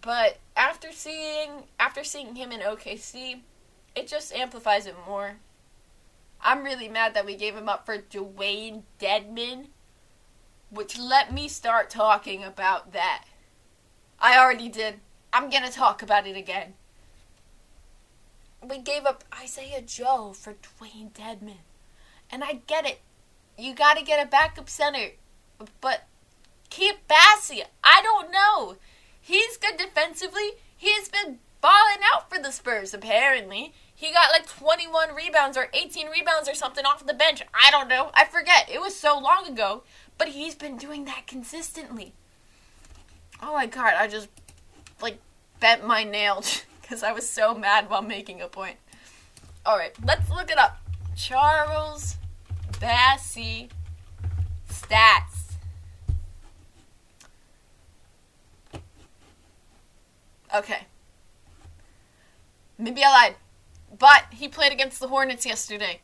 but 0.00 0.38
after 0.56 0.92
seeing 0.92 1.68
after 1.78 2.04
seeing 2.04 2.34
him 2.34 2.52
in 2.52 2.60
OKC, 2.60 3.42
it 3.94 4.08
just 4.08 4.34
amplifies 4.34 4.86
it 4.86 4.96
more. 5.06 5.38
I'm 6.40 6.64
really 6.64 6.88
mad 6.88 7.14
that 7.14 7.24
we 7.24 7.36
gave 7.36 7.54
him 7.54 7.68
up 7.68 7.86
for 7.86 7.98
Dewayne 7.98 8.82
Dedmon, 8.98 9.68
which 10.70 10.98
let 10.98 11.32
me 11.32 11.46
start 11.46 11.88
talking 11.88 12.42
about 12.42 12.92
that. 12.92 13.24
I 14.18 14.38
already 14.38 14.68
did. 14.68 15.00
I'm 15.32 15.48
gonna 15.48 15.70
talk 15.70 16.02
about 16.02 16.26
it 16.26 16.36
again. 16.36 16.74
We 18.66 18.78
gave 18.78 19.04
up 19.04 19.24
Isaiah 19.42 19.82
Joe 19.82 20.32
for 20.34 20.54
Dewayne 20.54 21.12
Dedmon. 21.12 21.58
And 22.30 22.44
I 22.44 22.60
get 22.66 22.86
it. 22.86 23.00
You 23.58 23.74
gotta 23.74 24.04
get 24.04 24.24
a 24.24 24.28
backup 24.28 24.68
center. 24.68 25.10
But 25.80 26.06
keep 26.70 27.06
Bassey. 27.08 27.62
I 27.82 28.00
don't 28.02 28.30
know. 28.30 28.76
He's 29.20 29.56
good 29.56 29.76
defensively. 29.76 30.52
He's 30.76 31.08
been 31.08 31.38
balling 31.60 32.02
out 32.12 32.30
for 32.30 32.40
the 32.40 32.50
Spurs, 32.50 32.94
apparently. 32.94 33.72
He 33.94 34.12
got 34.12 34.32
like 34.32 34.46
21 34.46 35.14
rebounds 35.14 35.56
or 35.56 35.68
18 35.72 36.08
rebounds 36.08 36.48
or 36.48 36.54
something 36.54 36.84
off 36.84 37.06
the 37.06 37.14
bench. 37.14 37.42
I 37.54 37.70
don't 37.70 37.88
know. 37.88 38.10
I 38.14 38.24
forget. 38.24 38.68
It 38.68 38.80
was 38.80 38.96
so 38.96 39.18
long 39.18 39.46
ago. 39.46 39.84
But 40.18 40.28
he's 40.28 40.54
been 40.54 40.76
doing 40.76 41.04
that 41.06 41.26
consistently. 41.26 42.12
Oh 43.40 43.52
my 43.52 43.66
god, 43.66 43.94
I 43.96 44.06
just 44.06 44.28
like 45.00 45.18
bent 45.58 45.86
my 45.86 46.04
nail 46.04 46.44
because 46.92 47.02
I 47.02 47.12
was 47.12 47.26
so 47.26 47.54
mad 47.54 47.88
while 47.88 48.02
making 48.02 48.42
a 48.42 48.48
point. 48.48 48.76
Alright, 49.66 49.94
let's 50.04 50.28
look 50.28 50.50
it 50.50 50.58
up. 50.58 50.76
Charles 51.16 52.16
Bassey 52.72 53.70
stats. 54.68 55.54
Okay. 60.54 60.80
Maybe 62.76 63.02
I 63.02 63.08
lied. 63.08 63.36
But 63.98 64.24
he 64.30 64.46
played 64.46 64.72
against 64.72 65.00
the 65.00 65.08
Hornets 65.08 65.46
yesterday. 65.46 66.02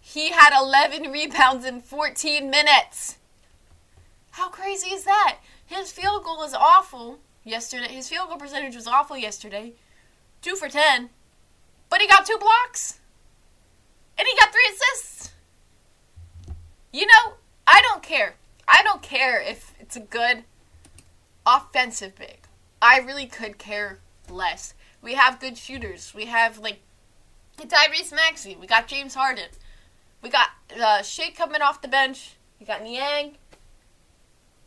He 0.00 0.32
had 0.32 0.50
11 0.60 1.12
rebounds 1.12 1.64
in 1.64 1.80
14 1.80 2.50
minutes. 2.50 3.18
How 4.32 4.48
crazy 4.48 4.88
is 4.88 5.04
that? 5.04 5.38
His 5.64 5.92
field 5.92 6.24
goal 6.24 6.42
is 6.42 6.54
awful 6.54 7.20
yesterday. 7.46 7.88
His 7.88 8.08
field 8.08 8.28
goal 8.28 8.36
percentage 8.36 8.74
was 8.74 8.86
awful 8.86 9.16
yesterday. 9.16 9.72
2 10.42 10.56
for 10.56 10.68
10. 10.68 11.08
But 11.88 12.00
he 12.00 12.08
got 12.08 12.26
two 12.26 12.36
blocks. 12.38 12.98
And 14.18 14.26
he 14.26 14.36
got 14.38 14.52
three 14.52 14.68
assists. 14.72 15.32
You 16.92 17.06
know, 17.06 17.34
I 17.66 17.80
don't 17.82 18.02
care. 18.02 18.34
I 18.66 18.82
don't 18.82 19.02
care 19.02 19.40
if 19.40 19.74
it's 19.78 19.96
a 19.96 20.00
good 20.00 20.44
offensive 21.46 22.16
big. 22.16 22.40
I 22.82 22.98
really 22.98 23.26
could 23.26 23.58
care 23.58 24.00
less. 24.28 24.74
We 25.00 25.14
have 25.14 25.40
good 25.40 25.56
shooters. 25.56 26.12
We 26.14 26.26
have 26.26 26.58
like 26.58 26.80
Tyrese 27.58 28.12
Maxey. 28.12 28.56
We 28.58 28.66
got 28.66 28.88
James 28.88 29.14
Harden. 29.14 29.48
We 30.22 30.30
got 30.30 30.48
uh, 30.80 31.02
Shea 31.02 31.30
coming 31.30 31.62
off 31.62 31.82
the 31.82 31.88
bench. 31.88 32.36
We 32.58 32.66
got 32.66 32.82
Niang. 32.82 33.36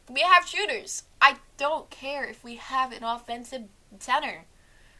We 0.09 0.21
have 0.21 0.47
shooters. 0.47 1.03
I 1.21 1.37
don't 1.57 1.89
care 1.89 2.25
if 2.25 2.43
we 2.43 2.55
have 2.55 2.91
an 2.91 3.03
offensive 3.03 3.63
center. 3.99 4.45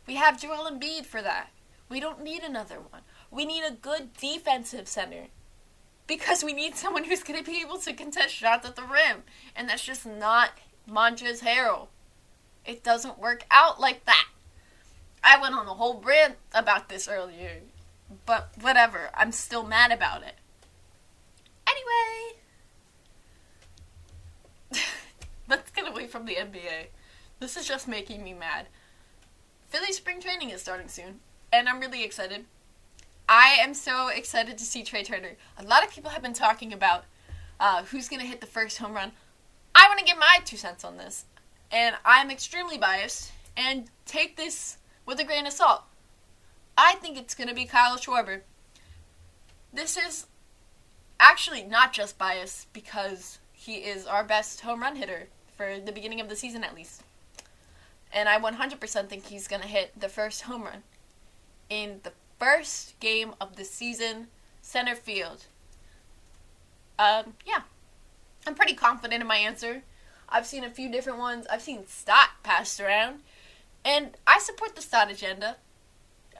We 0.07 0.15
have 0.15 0.41
Joel 0.41 0.69
Embiid 0.69 1.05
for 1.05 1.21
that. 1.21 1.49
We 1.89 1.99
don't 1.99 2.23
need 2.23 2.43
another 2.43 2.79
one. 2.79 3.01
We 3.31 3.45
need 3.45 3.63
a 3.63 3.71
good 3.71 4.13
defensive 4.13 4.87
center. 4.87 5.27
Because 6.07 6.43
we 6.43 6.53
need 6.53 6.75
someone 6.75 7.03
who's 7.03 7.23
going 7.23 7.43
to 7.43 7.49
be 7.49 7.61
able 7.61 7.77
to 7.77 7.93
contest 7.93 8.33
shots 8.33 8.65
at 8.67 8.75
the 8.75 8.81
rim. 8.81 9.23
And 9.55 9.69
that's 9.69 9.85
just 9.85 10.05
not 10.05 10.51
Montrezl 10.89 11.43
Harrell. 11.43 11.87
It 12.65 12.83
doesn't 12.83 13.19
work 13.19 13.45
out 13.51 13.79
like 13.79 14.05
that. 14.05 14.27
I 15.23 15.39
went 15.39 15.55
on 15.55 15.67
a 15.67 15.73
whole 15.73 16.01
rant 16.01 16.35
about 16.53 16.89
this 16.89 17.07
earlier, 17.07 17.61
but 18.25 18.49
whatever. 18.59 19.09
I'm 19.13 19.31
still 19.31 19.63
mad 19.63 19.91
about 19.91 20.23
it. 20.23 20.35
Anyway, 21.67 22.39
let's 25.49 25.71
get 25.71 25.87
away 25.87 26.07
from 26.07 26.25
the 26.25 26.35
NBA. 26.35 26.87
This 27.39 27.57
is 27.57 27.67
just 27.67 27.87
making 27.87 28.23
me 28.23 28.33
mad. 28.33 28.67
Philly 29.67 29.91
spring 29.93 30.21
training 30.21 30.49
is 30.49 30.61
starting 30.61 30.87
soon, 30.87 31.19
and 31.51 31.67
I'm 31.67 31.79
really 31.79 32.03
excited. 32.03 32.45
I 33.27 33.57
am 33.59 33.73
so 33.73 34.07
excited 34.07 34.57
to 34.57 34.65
see 34.65 34.83
Trea 34.83 35.03
Turner. 35.03 35.33
A 35.57 35.63
lot 35.63 35.83
of 35.83 35.91
people 35.91 36.11
have 36.11 36.21
been 36.21 36.33
talking 36.33 36.73
about 36.73 37.05
uh, 37.59 37.83
who's 37.83 38.09
going 38.09 38.21
to 38.21 38.27
hit 38.27 38.41
the 38.41 38.47
first 38.47 38.77
home 38.77 38.93
run. 38.93 39.11
I 39.75 39.87
want 39.87 39.99
to 39.99 40.05
give 40.05 40.17
my 40.17 40.39
two 40.43 40.57
cents 40.57 40.83
on 40.83 40.97
this 40.97 41.25
and 41.71 41.95
I'm 42.03 42.31
extremely 42.31 42.77
biased, 42.77 43.31
and 43.55 43.89
take 44.05 44.37
this 44.37 44.77
with 45.05 45.19
a 45.19 45.23
grain 45.23 45.45
of 45.45 45.53
salt. 45.53 45.83
I 46.77 46.95
think 46.95 47.17
it's 47.17 47.35
going 47.35 47.49
to 47.49 47.55
be 47.55 47.65
Kyle 47.65 47.97
Schwarber. 47.97 48.41
This 49.73 49.97
is 49.97 50.27
actually 51.19 51.63
not 51.63 51.93
just 51.93 52.17
bias 52.17 52.67
because 52.73 53.39
he 53.51 53.75
is 53.75 54.07
our 54.07 54.23
best 54.23 54.61
home 54.61 54.81
run 54.81 54.95
hitter 54.95 55.27
for 55.59 55.77
the 55.77 55.91
beginning 55.91 56.21
of 56.21 56.29
the 56.29 56.37
season 56.37 56.63
at 56.63 56.73
least. 56.73 57.03
And 58.13 58.29
I 58.29 58.39
100% 58.39 59.09
think 59.09 59.25
he's 59.25 59.49
going 59.49 59.61
to 59.61 59.67
hit 59.67 59.91
the 59.99 60.07
first 60.07 60.43
home 60.43 60.63
run 60.63 60.83
in 61.69 61.99
the 62.03 62.13
first 62.39 62.97
game 63.01 63.33
of 63.41 63.57
the 63.57 63.65
season, 63.65 64.27
center 64.61 64.95
field. 64.95 65.47
Um, 66.97 67.33
yeah. 67.45 67.63
I'm 68.47 68.55
pretty 68.55 68.73
confident 68.73 69.21
in 69.21 69.27
my 69.27 69.35
answer. 69.35 69.83
I've 70.29 70.45
seen 70.45 70.63
a 70.63 70.69
few 70.69 70.89
different 70.89 71.19
ones. 71.19 71.45
I've 71.51 71.61
seen 71.61 71.85
Stott 71.87 72.29
passed 72.41 72.79
around, 72.79 73.19
and 73.83 74.15
I 74.25 74.39
support 74.39 74.77
the 74.77 74.81
Stott 74.81 75.11
agenda. 75.11 75.57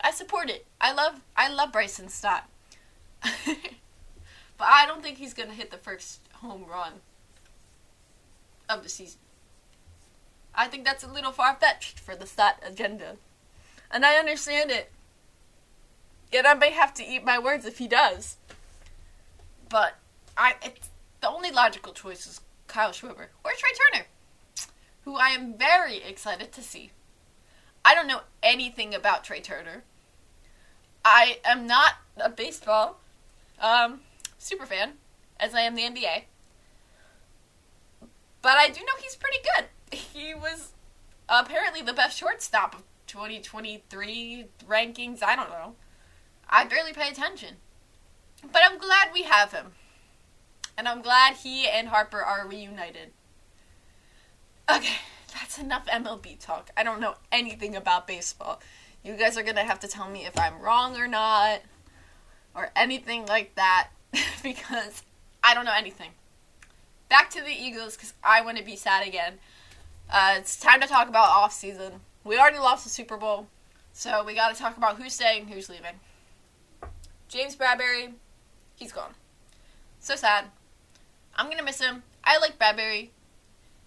I 0.02 0.12
support 0.12 0.50
it. 0.50 0.66
I 0.80 0.94
love 0.94 1.22
I 1.36 1.52
love 1.52 1.74
Bryson 1.74 2.08
Stott, 2.08 2.48
but 3.22 3.28
I 4.62 4.86
don't 4.86 5.04
think 5.04 5.18
he's 5.18 5.34
gonna 5.34 5.54
hit 5.54 5.72
the 5.72 5.78
first 5.78 6.22
home 6.36 6.64
run 6.70 7.02
of 8.70 8.84
the 8.84 8.90
season. 8.90 9.20
I 10.54 10.68
think 10.68 10.86
that's 10.86 11.04
a 11.04 11.12
little 11.12 11.32
far 11.32 11.56
fetched 11.56 12.00
for 12.00 12.16
the 12.16 12.26
Stott 12.26 12.62
agenda, 12.66 13.18
and 13.92 14.06
I 14.06 14.16
understand 14.16 14.72
it. 14.72 14.92
Yet 16.32 16.46
I 16.46 16.54
may 16.54 16.72
have 16.72 16.94
to 16.96 17.04
eat 17.04 17.26
my 17.26 17.40
words 17.40 17.66
if 17.66 17.80
he 17.80 17.88
does. 17.88 18.38
But 19.68 19.96
I, 20.38 20.56
it's 20.64 20.90
the 21.22 21.30
only 21.30 21.52
logical 21.52 21.94
choice 21.94 22.28
is 22.28 22.42
Kyle 22.68 22.92
Schwarber 22.92 23.28
or 23.44 23.52
Trea 23.58 23.74
Turner, 23.92 24.06
who 25.06 25.16
I 25.16 25.30
am 25.30 25.54
very 25.58 25.98
excited 25.98 26.52
to 26.52 26.62
see. 26.62 26.92
I 27.84 27.96
don't 27.96 28.08
know 28.08 28.22
anything 28.44 28.94
about 28.94 29.24
Trea 29.24 29.42
Turner. 29.42 29.84
I 31.04 31.40
am 31.46 31.66
not 31.66 31.94
a 32.18 32.30
baseball 32.30 33.00
um, 33.60 34.02
super 34.38 34.66
fan, 34.66 34.94
as 35.40 35.56
I 35.56 35.62
am 35.62 35.76
the 35.76 35.84
NBA. 35.84 36.24
But 38.42 38.58
I 38.58 38.70
do 38.70 38.80
know 38.82 38.94
he's 39.02 39.16
pretty 39.16 39.40
good. 39.56 39.66
He 39.92 40.34
was 40.34 40.72
apparently 41.28 41.82
the 41.82 41.94
best 41.94 42.18
shortstop 42.18 42.76
of 42.76 42.84
2023 43.08 44.46
rankings. 44.68 45.24
I 45.24 45.36
don't 45.36 45.50
know. 45.50 45.76
I 46.50 46.66
barely 46.66 46.94
pay 46.94 47.10
attention. 47.10 47.56
But 48.42 48.62
I'm 48.64 48.78
glad 48.78 49.10
we 49.14 49.24
have 49.24 49.52
him 49.52 49.74
and 50.80 50.88
I'm 50.88 51.02
glad 51.02 51.36
he 51.36 51.68
and 51.68 51.90
Harper 51.90 52.22
are 52.22 52.48
reunited. 52.48 53.12
Okay, 54.74 54.96
that's 55.34 55.58
enough 55.58 55.86
MLB 55.88 56.40
talk. 56.40 56.70
I 56.78 56.84
don't 56.84 57.02
know 57.02 57.16
anything 57.34 57.76
about 57.76 58.08
baseball. 58.08 58.62
You 59.04 59.18
guys 59.18 59.38
are 59.38 59.44
gonna 59.44 59.66
have 59.66 59.82
to 59.82 59.90
tell 59.90 60.10
me 60.10 60.26
if 60.26 60.40
I'm 60.40 60.62
wrong 60.62 60.96
or 60.96 61.06
not, 61.06 61.60
or 62.56 62.72
anything 62.78 63.26
like 63.26 63.56
that, 63.56 63.90
because 64.44 65.04
I 65.44 65.54
don't 65.54 65.66
know 65.66 65.76
anything. 65.76 66.12
Back 67.10 67.30
to 67.32 67.42
the 67.42 67.52
Eagles, 67.52 67.96
because 67.96 68.14
I 68.24 68.42
want 68.42 68.58
to 68.58 68.64
be 68.64 68.76
sad 68.76 69.08
again. 69.08 69.34
Uh, 70.12 70.36
it's 70.38 70.60
time 70.60 70.80
to 70.82 70.88
talk 70.88 71.10
about 71.10 71.28
off 71.30 71.54
season. 71.54 72.02
We 72.24 72.38
already 72.38 72.60
lost 72.60 72.84
the 72.84 72.90
Super 72.90 73.18
Bowl, 73.18 73.48
So 73.94 74.24
we 74.24 74.36
got 74.36 74.54
to 74.54 74.62
talk 74.62 74.78
about 74.78 74.98
who's 74.98 75.14
staying, 75.14 75.48
who's 75.48 75.70
leaving. 75.70 76.00
James 77.28 77.56
Bradberry, 77.56 78.14
he's 78.76 78.92
gone. 78.92 79.12
So 80.00 80.16
sad. 80.16 80.46
I'm 81.36 81.50
gonna 81.50 81.64
miss 81.64 81.80
him. 81.80 82.04
I 82.24 82.38
like 82.40 82.58
Bradberry, 82.58 83.10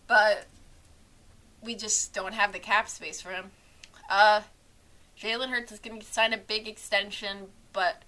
but 0.07 0.47
we 1.63 1.75
just 1.75 2.13
don't 2.15 2.35
have 2.35 2.53
the 2.53 2.59
cap 2.59 2.89
space 2.89 3.21
for 3.21 3.31
him. 3.31 3.51
Uh, 4.09 4.43
Jalen 5.21 5.49
Hurts 5.49 5.73
is 5.73 5.79
gonna 5.79 6.03
sign 6.03 6.33
a 6.33 6.39
big 6.39 6.69
extension, 6.69 7.49
but 7.73 8.03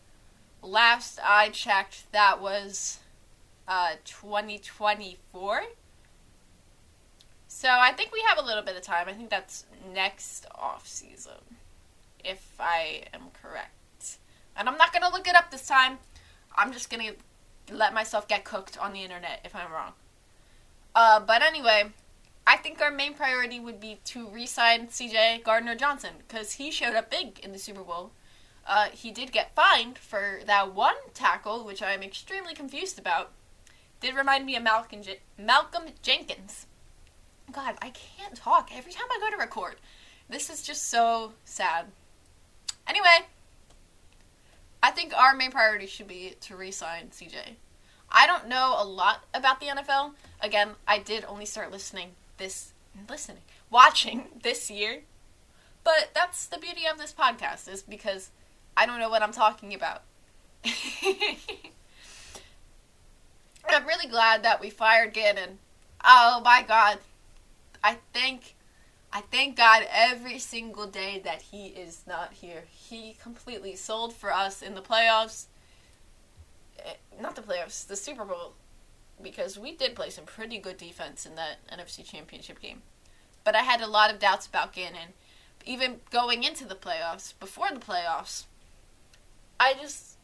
last 0.62 1.18
I 1.22 1.48
checked, 1.50 2.10
that 2.12 2.40
was 2.40 2.98
uh 3.66 3.92
2024. 4.04 5.62
So 7.48 7.68
I 7.70 7.92
think 7.92 8.12
we 8.12 8.22
have 8.28 8.38
a 8.38 8.42
little 8.42 8.62
bit 8.62 8.76
of 8.76 8.82
time. 8.82 9.06
I 9.08 9.12
think 9.12 9.30
that's 9.30 9.64
next 9.92 10.46
off 10.54 10.88
season, 10.88 11.58
if 12.24 12.54
I 12.58 13.04
am 13.12 13.30
correct. 13.40 14.18
And 14.56 14.68
I'm 14.68 14.76
not 14.76 14.92
gonna 14.92 15.10
look 15.10 15.28
it 15.28 15.36
up 15.36 15.50
this 15.50 15.66
time. 15.66 15.98
I'm 16.56 16.72
just 16.72 16.90
gonna 16.90 17.12
let 17.70 17.94
myself 17.94 18.28
get 18.28 18.44
cooked 18.44 18.76
on 18.78 18.92
the 18.92 19.02
internet 19.02 19.40
if 19.44 19.54
I'm 19.54 19.72
wrong. 19.72 19.92
Uh, 20.94 21.20
but 21.20 21.42
anyway, 21.42 21.92
I 22.46 22.56
think 22.56 22.80
our 22.80 22.90
main 22.90 23.14
priority 23.14 23.58
would 23.58 23.80
be 23.80 23.98
to 24.04 24.28
re-sign 24.28 24.88
CJ 24.88 25.42
Gardner 25.44 25.74
Johnson 25.74 26.14
because 26.26 26.52
he 26.52 26.70
showed 26.70 26.94
up 26.94 27.10
big 27.10 27.38
in 27.40 27.52
the 27.52 27.58
Super 27.58 27.82
Bowl. 27.82 28.12
Uh, 28.66 28.88
he 28.92 29.10
did 29.10 29.32
get 29.32 29.54
fined 29.54 29.98
for 29.98 30.40
that 30.46 30.74
one 30.74 30.96
tackle, 31.12 31.64
which 31.64 31.82
I 31.82 31.92
am 31.92 32.02
extremely 32.02 32.54
confused 32.54 32.98
about. 32.98 33.32
Did 34.04 34.16
remind 34.16 34.44
me 34.44 34.54
of 34.54 34.62
Malcolm, 34.62 35.00
J- 35.00 35.20
Malcolm 35.38 35.84
Jenkins. 36.02 36.66
God, 37.50 37.76
I 37.80 37.88
can't 37.88 38.34
talk 38.34 38.68
every 38.70 38.92
time 38.92 39.06
I 39.10 39.18
go 39.18 39.30
to 39.30 39.42
record. 39.42 39.76
This 40.28 40.50
is 40.50 40.60
just 40.60 40.90
so 40.90 41.32
sad. 41.46 41.86
Anyway, 42.86 43.28
I 44.82 44.90
think 44.90 45.16
our 45.16 45.34
main 45.34 45.50
priority 45.50 45.86
should 45.86 46.06
be 46.06 46.34
to 46.42 46.54
re-sign 46.54 47.12
CJ. 47.12 47.54
I 48.10 48.26
don't 48.26 48.46
know 48.46 48.76
a 48.78 48.84
lot 48.84 49.24
about 49.32 49.58
the 49.58 49.68
NFL. 49.68 50.12
Again, 50.38 50.72
I 50.86 50.98
did 50.98 51.24
only 51.24 51.46
start 51.46 51.72
listening 51.72 52.10
this 52.36 52.74
listening, 53.08 53.40
watching 53.70 54.26
this 54.42 54.70
year. 54.70 55.00
But 55.82 56.10
that's 56.12 56.44
the 56.44 56.58
beauty 56.58 56.82
of 56.86 56.98
this 56.98 57.14
podcast 57.14 57.72
is 57.72 57.80
because 57.80 58.28
I 58.76 58.84
don't 58.84 59.00
know 59.00 59.08
what 59.08 59.22
I'm 59.22 59.32
talking 59.32 59.72
about. 59.72 60.02
I'm 63.68 63.86
really 63.86 64.08
glad 64.08 64.42
that 64.42 64.60
we 64.60 64.70
fired 64.70 65.12
Gannon. 65.14 65.58
Oh 66.04 66.40
my 66.44 66.62
god. 66.62 66.98
I 67.82 67.98
thank 68.12 68.54
I 69.12 69.20
thank 69.20 69.56
God 69.56 69.86
every 69.92 70.38
single 70.38 70.86
day 70.86 71.20
that 71.24 71.42
he 71.42 71.68
is 71.68 72.02
not 72.06 72.32
here. 72.32 72.64
He 72.68 73.16
completely 73.22 73.76
sold 73.76 74.12
for 74.12 74.32
us 74.32 74.60
in 74.60 74.74
the 74.74 74.82
playoffs. 74.82 75.46
Eh, 76.84 76.94
Not 77.20 77.36
the 77.36 77.42
playoffs, 77.42 77.86
the 77.86 77.96
Super 77.96 78.24
Bowl. 78.24 78.54
Because 79.22 79.56
we 79.56 79.70
did 79.72 79.94
play 79.94 80.10
some 80.10 80.24
pretty 80.24 80.58
good 80.58 80.76
defense 80.76 81.24
in 81.24 81.36
that 81.36 81.58
NFC 81.72 82.04
Championship 82.04 82.60
game. 82.60 82.82
But 83.44 83.54
I 83.54 83.60
had 83.60 83.80
a 83.80 83.86
lot 83.86 84.12
of 84.12 84.18
doubts 84.18 84.46
about 84.46 84.72
Gannon. 84.72 85.14
Even 85.64 86.00
going 86.10 86.42
into 86.42 86.64
the 86.64 86.74
playoffs, 86.74 87.32
before 87.38 87.68
the 87.72 87.78
playoffs, 87.80 88.44
I 89.60 89.74
just 89.74 90.16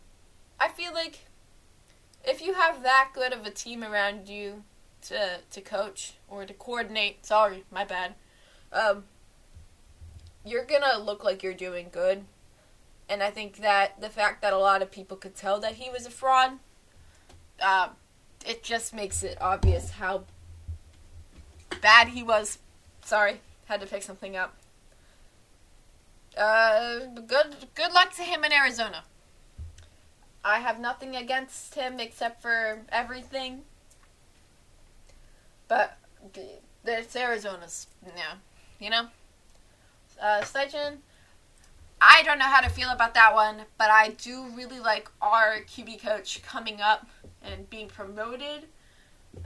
I 0.59 0.69
feel 0.69 0.93
like 0.93 1.21
if 2.25 2.43
you 2.43 2.55
have 2.55 2.83
that 2.83 3.11
good 3.15 3.33
of 3.33 3.47
a 3.47 3.51
team 3.51 3.83
around 3.83 4.29
you 4.29 4.65
to 5.03 5.39
to 5.51 5.61
coach 5.61 6.15
or 6.29 6.45
to 6.45 6.55
coordinate, 6.55 7.25
sorry, 7.25 7.65
my 7.71 7.85
bad. 7.85 8.15
Um 8.73 9.05
you're 10.45 10.65
to 10.65 10.99
look 10.99 11.23
like 11.23 11.43
you're 11.43 11.55
doing 11.55 11.89
good. 11.93 12.25
And 13.09 13.23
I 13.23 13.31
think 13.31 13.59
that 13.59 14.01
the 14.01 14.09
fact 14.09 14.41
that 14.43 14.53
a 14.53 14.59
lot 14.59 14.83
of 14.83 14.91
people 14.91 15.17
could 15.17 15.35
tell 15.35 15.61
that 15.61 15.75
he 15.75 15.91
was 15.91 16.07
a 16.07 16.11
fraud, 16.11 16.53
um, 17.61 17.91
it 18.47 18.63
just 18.63 18.95
makes 18.95 19.23
it 19.23 19.37
obvious 19.41 19.91
how 19.91 20.25
bad 21.83 22.09
he 22.09 22.23
was. 22.23 22.59
Sorry, 23.05 23.41
had 23.67 23.81
to 23.81 23.87
pick 23.87 24.03
something 24.03 24.37
up. 24.37 24.57
Uh, 26.37 27.01
good 27.27 27.57
good 27.75 27.93
luck 27.93 28.15
to 28.15 28.23
him 28.23 28.45
in 28.45 28.53
Arizona. 28.53 29.03
I 30.45 30.59
have 30.61 30.81
nothing 30.81 31.17
against 31.17 31.75
him 31.75 32.01
except 32.01 32.41
for 32.43 32.81
everything. 32.91 33.63
But 35.69 35.99
it's 36.85 37.15
Arizona's, 37.15 37.87
yeah, 38.17 38.35
you 38.81 38.91
know. 38.91 39.09
Uh, 40.21 40.41
Steichen, 40.43 40.99
I 42.01 42.23
don't 42.25 42.39
know 42.39 42.47
how 42.47 42.61
to 42.61 42.69
feel 42.69 42.91
about 42.91 43.15
that 43.15 43.35
one, 43.35 43.63
but 43.79 43.91
I 43.91 44.11
do 44.11 44.47
really 44.55 44.81
like 44.81 45.11
our 45.21 45.61
QB 45.61 46.03
coach 46.03 46.43
coming 46.43 46.81
up 46.81 47.07
and 47.43 47.69
being 47.71 47.89
promoted 47.89 48.65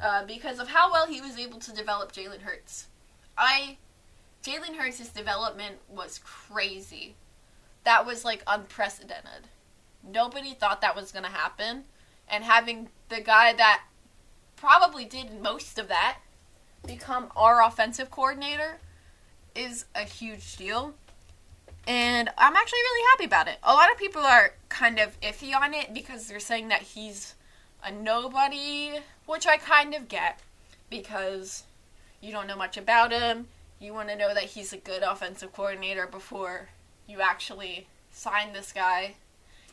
uh, 0.03 0.25
because 0.25 0.59
of 0.59 0.69
how 0.69 0.91
well 0.91 1.07
he 1.07 1.21
was 1.21 1.39
able 1.39 1.59
to 1.61 1.73
develop 1.73 2.13
Jalen 2.13 2.43
Hurts. 2.43 2.89
I 3.37 3.77
Jalen 4.43 4.77
Hurts' 4.77 5.09
development 5.09 5.77
was 5.89 6.21
crazy. 6.23 7.17
That 7.85 8.07
was 8.07 8.25
like 8.25 8.43
unprecedented. 8.47 9.49
Nobody 10.07 10.55
thought 10.55 10.81
that 10.81 10.97
was 10.97 11.13
going 11.13 11.25
to 11.25 11.31
happen. 11.31 11.85
And 12.29 12.45
having 12.45 12.89
the 13.09 13.21
guy 13.21 13.53
that 13.53 13.83
probably 14.57 15.05
did 15.05 15.41
most 15.43 15.79
of 15.79 15.89
that 15.89 16.19
become 16.87 17.29
our 17.37 17.63
offensive 17.63 18.11
coordinator 18.11 18.79
is 19.55 19.87
a 19.95 20.03
huge 20.03 20.57
deal. 20.57 20.95
And 21.87 22.31
I'm 22.39 22.57
actually 22.57 22.79
really 22.79 23.07
happy 23.13 23.25
about 23.25 23.49
it. 23.49 23.59
A 23.63 23.75
lot 23.75 23.93
of 23.93 23.99
people 23.99 24.23
are 24.23 24.55
kind 24.69 24.99
of 24.99 25.21
iffy 25.21 25.55
on 25.55 25.75
it 25.75 25.93
because 25.93 26.27
they're 26.27 26.41
saying 26.41 26.69
that 26.69 26.83
he's 26.83 27.35
a 27.83 27.93
nobody, 27.93 29.01
which 29.27 29.47
I 29.47 29.59
kind 29.59 29.95
of 29.95 30.09
get 30.09 30.41
because 30.89 31.65
you 32.21 32.33
don't 32.33 32.47
know 32.47 32.57
much 32.57 32.77
about 32.77 33.13
him. 33.13 33.49
You 33.81 33.93
want 33.93 34.09
to 34.09 34.17
know 34.17 34.33
that 34.33 34.45
he's 34.45 34.73
a 34.73 34.79
good 34.79 35.03
offensive 35.03 35.53
coordinator 35.53 36.07
before 36.07 36.71
you 37.07 37.21
actually 37.21 37.87
sign 38.11 38.55
this 38.55 38.73
guy. 38.73 39.17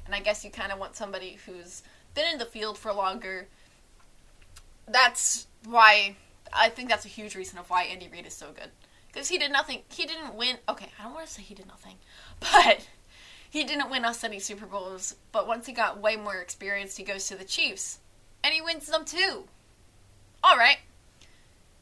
And 0.06 0.16
I 0.16 0.20
guess 0.20 0.44
you 0.44 0.52
kind 0.52 0.72
of 0.72 0.80
want 0.80 0.96
somebody 0.96 1.38
who's 1.46 1.84
been 2.14 2.32
in 2.32 2.40
the 2.40 2.46
field 2.46 2.78
for 2.78 2.92
longer. 2.94 3.48
That's 4.88 5.48
why 5.66 6.16
I 6.54 6.70
think 6.70 6.90
that's 6.90 7.06
a 7.06 7.10
huge 7.10 7.36
reason 7.36 7.60
of 7.60 7.70
why 7.70 7.84
Andy 7.84 8.10
Reid 8.12 8.26
is 8.26 8.36
so 8.36 8.48
good. 8.52 8.70
Because 9.08 9.30
he 9.30 9.38
did 9.38 9.52
nothing. 9.52 9.82
He 9.90 10.06
didn't 10.06 10.36
win. 10.36 10.58
Okay, 10.70 10.90
I 11.00 11.04
don't 11.04 11.14
want 11.14 11.28
to 11.28 11.32
say 11.32 11.42
he 11.42 11.54
did 11.56 11.68
nothing, 11.68 11.96
but 12.40 12.88
he 13.50 13.64
didn't 13.64 13.90
win 13.90 14.06
us 14.06 14.24
any 14.24 14.40
Super 14.40 14.66
Bowls. 14.66 15.16
But 15.32 15.48
once 15.48 15.66
he 15.66 15.74
got 15.74 16.00
way 16.00 16.16
more 16.16 16.38
experience, 16.38 16.98
he 16.98 17.04
goes 17.04 17.28
to 17.28 17.36
the 17.36 17.44
Chiefs, 17.44 18.00
and 18.44 18.54
he 18.54 18.62
wins 18.62 18.88
them 18.88 19.06
too. 19.06 19.46
All 20.44 20.58
right, 20.58 20.80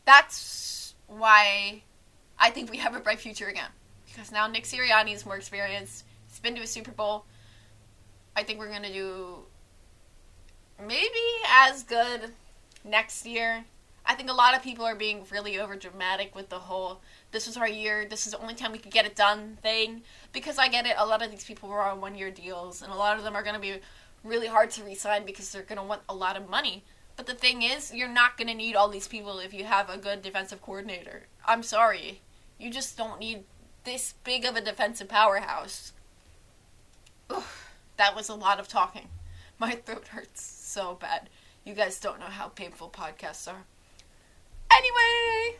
that's 0.06 0.96
why 1.08 1.84
I 2.40 2.50
think 2.50 2.72
we 2.72 2.78
have 2.78 2.96
a 2.96 3.00
bright 3.00 3.20
future 3.20 3.48
again. 3.48 3.70
Because 4.08 4.32
now 4.32 4.48
Nick 4.48 4.64
Sirianni 4.64 5.14
is 5.14 5.26
more 5.26 5.38
experienced. 5.38 6.04
He's 6.28 6.40
been 6.40 6.56
to 6.56 6.62
a 6.62 6.68
Super 6.68 6.92
Bowl. 6.92 7.26
I 8.36 8.44
think 8.44 8.60
we're 8.60 8.72
gonna 8.72 8.94
do 8.94 9.40
maybe 10.80 11.10
as 11.48 11.84
good 11.84 12.34
next 12.84 13.26
year. 13.26 13.66
I 14.06 14.16
think 14.16 14.30
a 14.30 14.34
lot 14.34 14.56
of 14.56 14.64
people 14.64 14.86
are 14.86 14.96
being 14.96 15.24
really 15.30 15.60
over 15.60 15.76
dramatic 15.76 16.36
with 16.36 16.50
the 16.50 16.60
whole 16.60 17.02
this 17.32 17.48
is 17.48 17.58
our 17.58 17.68
year, 17.68 18.08
this 18.10 18.26
is 18.26 18.34
the 18.34 18.42
only 18.42 18.56
time 18.56 18.72
we 18.72 18.80
could 18.80 18.92
get 18.92 19.06
it 19.06 19.16
done 19.16 19.58
thing. 19.62 20.02
Because 20.34 20.58
I 20.58 20.68
get 20.68 20.86
it, 20.86 20.96
a 20.98 21.06
lot 21.06 21.22
of 21.22 21.30
these 21.30 21.44
people 21.44 21.70
were 21.70 21.82
on 21.82 22.02
one 22.02 22.16
year 22.16 22.32
deals, 22.32 22.82
and 22.82 22.92
a 22.92 22.96
lot 22.96 23.18
of 23.18 23.24
them 23.24 23.36
are 23.36 23.44
to 23.56 23.62
be 23.62 23.80
really 24.24 24.48
hard 24.48 24.72
to 24.72 24.84
resign 24.84 25.26
because 25.26 25.52
they're 25.52 25.62
to 25.78 25.84
want 25.84 26.02
a 26.10 26.16
lot 26.16 26.36
of 26.36 26.50
money. 26.50 26.84
But 27.16 27.28
the 27.28 27.36
thing 27.36 27.62
is, 27.62 27.94
you're 27.94 28.08
not 28.08 28.38
to 28.48 28.54
need 28.54 28.76
all 28.76 28.88
these 28.88 29.08
people 29.08 29.40
if 29.40 29.54
you 29.54 29.66
have 29.66 29.90
a 29.90 29.98
good 29.98 30.22
defensive 30.22 30.62
coordinator. 30.62 31.24
I'm 31.46 31.64
sorry. 31.64 32.22
You 32.58 32.72
just 32.72 32.98
don't 32.98 33.20
need 33.20 33.44
this 33.84 34.14
big 34.24 34.46
of 34.46 34.56
a 34.56 34.62
defensive 34.62 35.10
powerhouse. 35.10 35.94
Ugh, 37.30 37.44
that 38.00 38.16
was 38.16 38.30
a 38.30 38.34
lot 38.34 38.62
of 38.62 38.68
talking. 38.70 39.10
My 39.60 39.72
throat 39.72 40.08
hurts 40.08 40.42
so 40.42 40.98
bad. 41.00 41.30
You 41.66 41.74
guys 41.74 42.00
don't 42.00 42.20
know 42.20 42.28
how 42.28 42.48
painful 42.48 42.90
podcasts 42.90 43.46
are. 43.46 43.66
Anyway, 44.72 45.60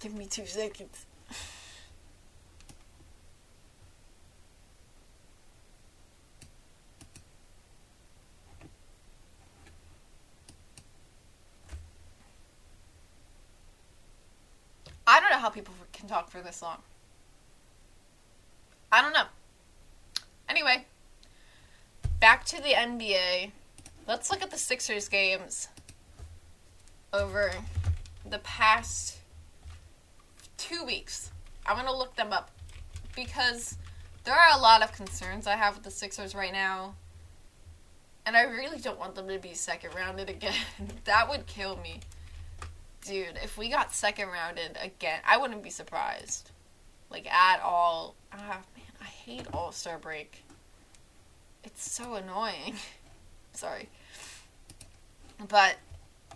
give 0.00 0.12
me 0.12 0.26
two 0.26 0.44
seconds. 0.46 1.06
I 15.06 15.20
don't 15.20 15.30
know 15.30 15.38
how 15.38 15.50
people 15.50 15.72
can 15.92 16.08
talk 16.08 16.32
for 16.32 16.40
this 16.40 16.62
long. 16.62 16.78
I 18.90 19.00
don't 19.02 19.12
know. 19.12 19.26
Anyway, 20.48 20.86
back 22.20 22.44
to 22.46 22.56
the 22.56 22.70
NBA. 22.70 23.50
Let's 24.06 24.30
look 24.30 24.42
at 24.42 24.50
the 24.50 24.58
Sixers 24.58 25.08
games 25.08 25.68
over 27.12 27.52
the 28.28 28.38
past 28.38 29.18
two 30.56 30.84
weeks. 30.84 31.30
I'm 31.64 31.76
gonna 31.76 31.96
look 31.96 32.14
them 32.16 32.32
up 32.32 32.50
because 33.14 33.76
there 34.24 34.34
are 34.34 34.56
a 34.56 34.60
lot 34.60 34.82
of 34.82 34.92
concerns 34.92 35.46
I 35.46 35.56
have 35.56 35.74
with 35.74 35.84
the 35.84 35.90
Sixers 35.90 36.34
right 36.34 36.52
now. 36.52 36.94
And 38.24 38.36
I 38.36 38.42
really 38.42 38.78
don't 38.78 38.98
want 38.98 39.14
them 39.14 39.28
to 39.28 39.38
be 39.38 39.54
second 39.54 39.94
rounded 39.94 40.28
again. 40.36 40.54
that 41.04 41.28
would 41.28 41.46
kill 41.46 41.76
me. 41.76 42.00
Dude, 43.02 43.38
if 43.42 43.56
we 43.56 43.68
got 43.68 43.94
second 43.94 44.28
rounded 44.28 44.76
again, 44.82 45.20
I 45.24 45.36
wouldn't 45.36 45.62
be 45.62 45.70
surprised. 45.70 46.50
Like, 47.08 47.32
at 47.32 47.60
all. 47.60 48.16
Ah, 48.32 48.60
man, 48.74 48.85
I 49.06 49.08
hate 49.08 49.46
All 49.52 49.70
Star 49.70 49.98
break. 49.98 50.42
It's 51.62 51.88
so 51.88 52.14
annoying. 52.14 52.74
Sorry. 53.52 53.88
But 55.48 55.76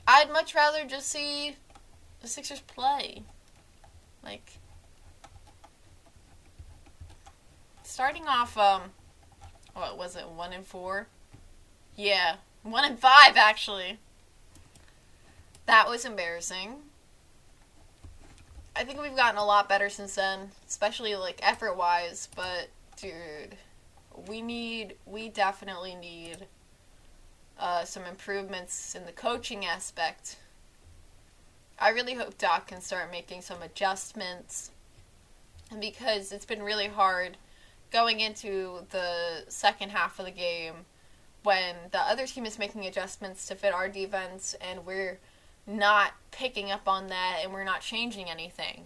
I'd 0.06 0.30
much 0.30 0.54
rather 0.54 0.84
just 0.84 1.08
see 1.08 1.56
the 2.20 2.28
Sixers 2.28 2.60
play. 2.60 3.24
Like, 4.22 4.58
starting 7.82 8.28
off, 8.28 8.56
um, 8.56 8.82
what 9.74 9.98
was 9.98 10.14
it, 10.14 10.28
one 10.28 10.52
and 10.52 10.64
four? 10.64 11.08
Yeah, 11.96 12.36
one 12.62 12.84
and 12.84 12.98
five 12.98 13.36
actually. 13.36 13.98
That 15.66 15.88
was 15.88 16.04
embarrassing. 16.04 16.76
I 18.76 18.84
think 18.84 19.00
we've 19.00 19.16
gotten 19.16 19.38
a 19.38 19.44
lot 19.44 19.68
better 19.68 19.88
since 19.88 20.14
then, 20.14 20.50
especially 20.66 21.14
like 21.16 21.40
effort 21.42 21.76
wise, 21.76 22.28
but 22.34 22.68
dude, 22.96 23.56
we 24.28 24.40
need, 24.40 24.94
we 25.06 25.28
definitely 25.28 25.94
need 25.94 26.46
uh, 27.58 27.84
some 27.84 28.04
improvements 28.04 28.94
in 28.94 29.06
the 29.06 29.12
coaching 29.12 29.66
aspect. 29.66 30.36
I 31.78 31.90
really 31.90 32.14
hope 32.14 32.38
Doc 32.38 32.68
can 32.68 32.80
start 32.80 33.10
making 33.10 33.42
some 33.42 33.62
adjustments 33.62 34.70
because 35.78 36.32
it's 36.32 36.44
been 36.44 36.62
really 36.62 36.88
hard 36.88 37.36
going 37.90 38.20
into 38.20 38.86
the 38.90 39.44
second 39.48 39.90
half 39.90 40.18
of 40.18 40.26
the 40.26 40.30
game 40.30 40.74
when 41.42 41.74
the 41.90 41.98
other 41.98 42.26
team 42.26 42.46
is 42.46 42.58
making 42.58 42.86
adjustments 42.86 43.46
to 43.46 43.54
fit 43.54 43.72
our 43.72 43.88
defense 43.88 44.54
and 44.60 44.84
we're 44.84 45.18
not 45.70 46.12
picking 46.30 46.70
up 46.70 46.86
on 46.86 47.08
that 47.08 47.38
and 47.42 47.52
we're 47.52 47.64
not 47.64 47.80
changing 47.80 48.28
anything. 48.28 48.84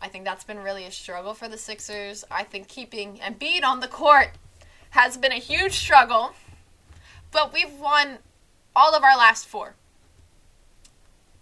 I 0.00 0.08
think 0.08 0.24
that's 0.24 0.44
been 0.44 0.58
really 0.58 0.84
a 0.84 0.90
struggle 0.90 1.34
for 1.34 1.48
the 1.48 1.58
Sixers. 1.58 2.24
I 2.30 2.44
think 2.44 2.68
keeping 2.68 3.18
Embiid 3.18 3.64
on 3.64 3.80
the 3.80 3.88
court 3.88 4.30
has 4.90 5.16
been 5.16 5.32
a 5.32 5.36
huge 5.36 5.72
struggle, 5.72 6.32
but 7.32 7.52
we've 7.52 7.72
won 7.72 8.18
all 8.74 8.94
of 8.94 9.02
our 9.02 9.16
last 9.16 9.46
four. 9.46 9.74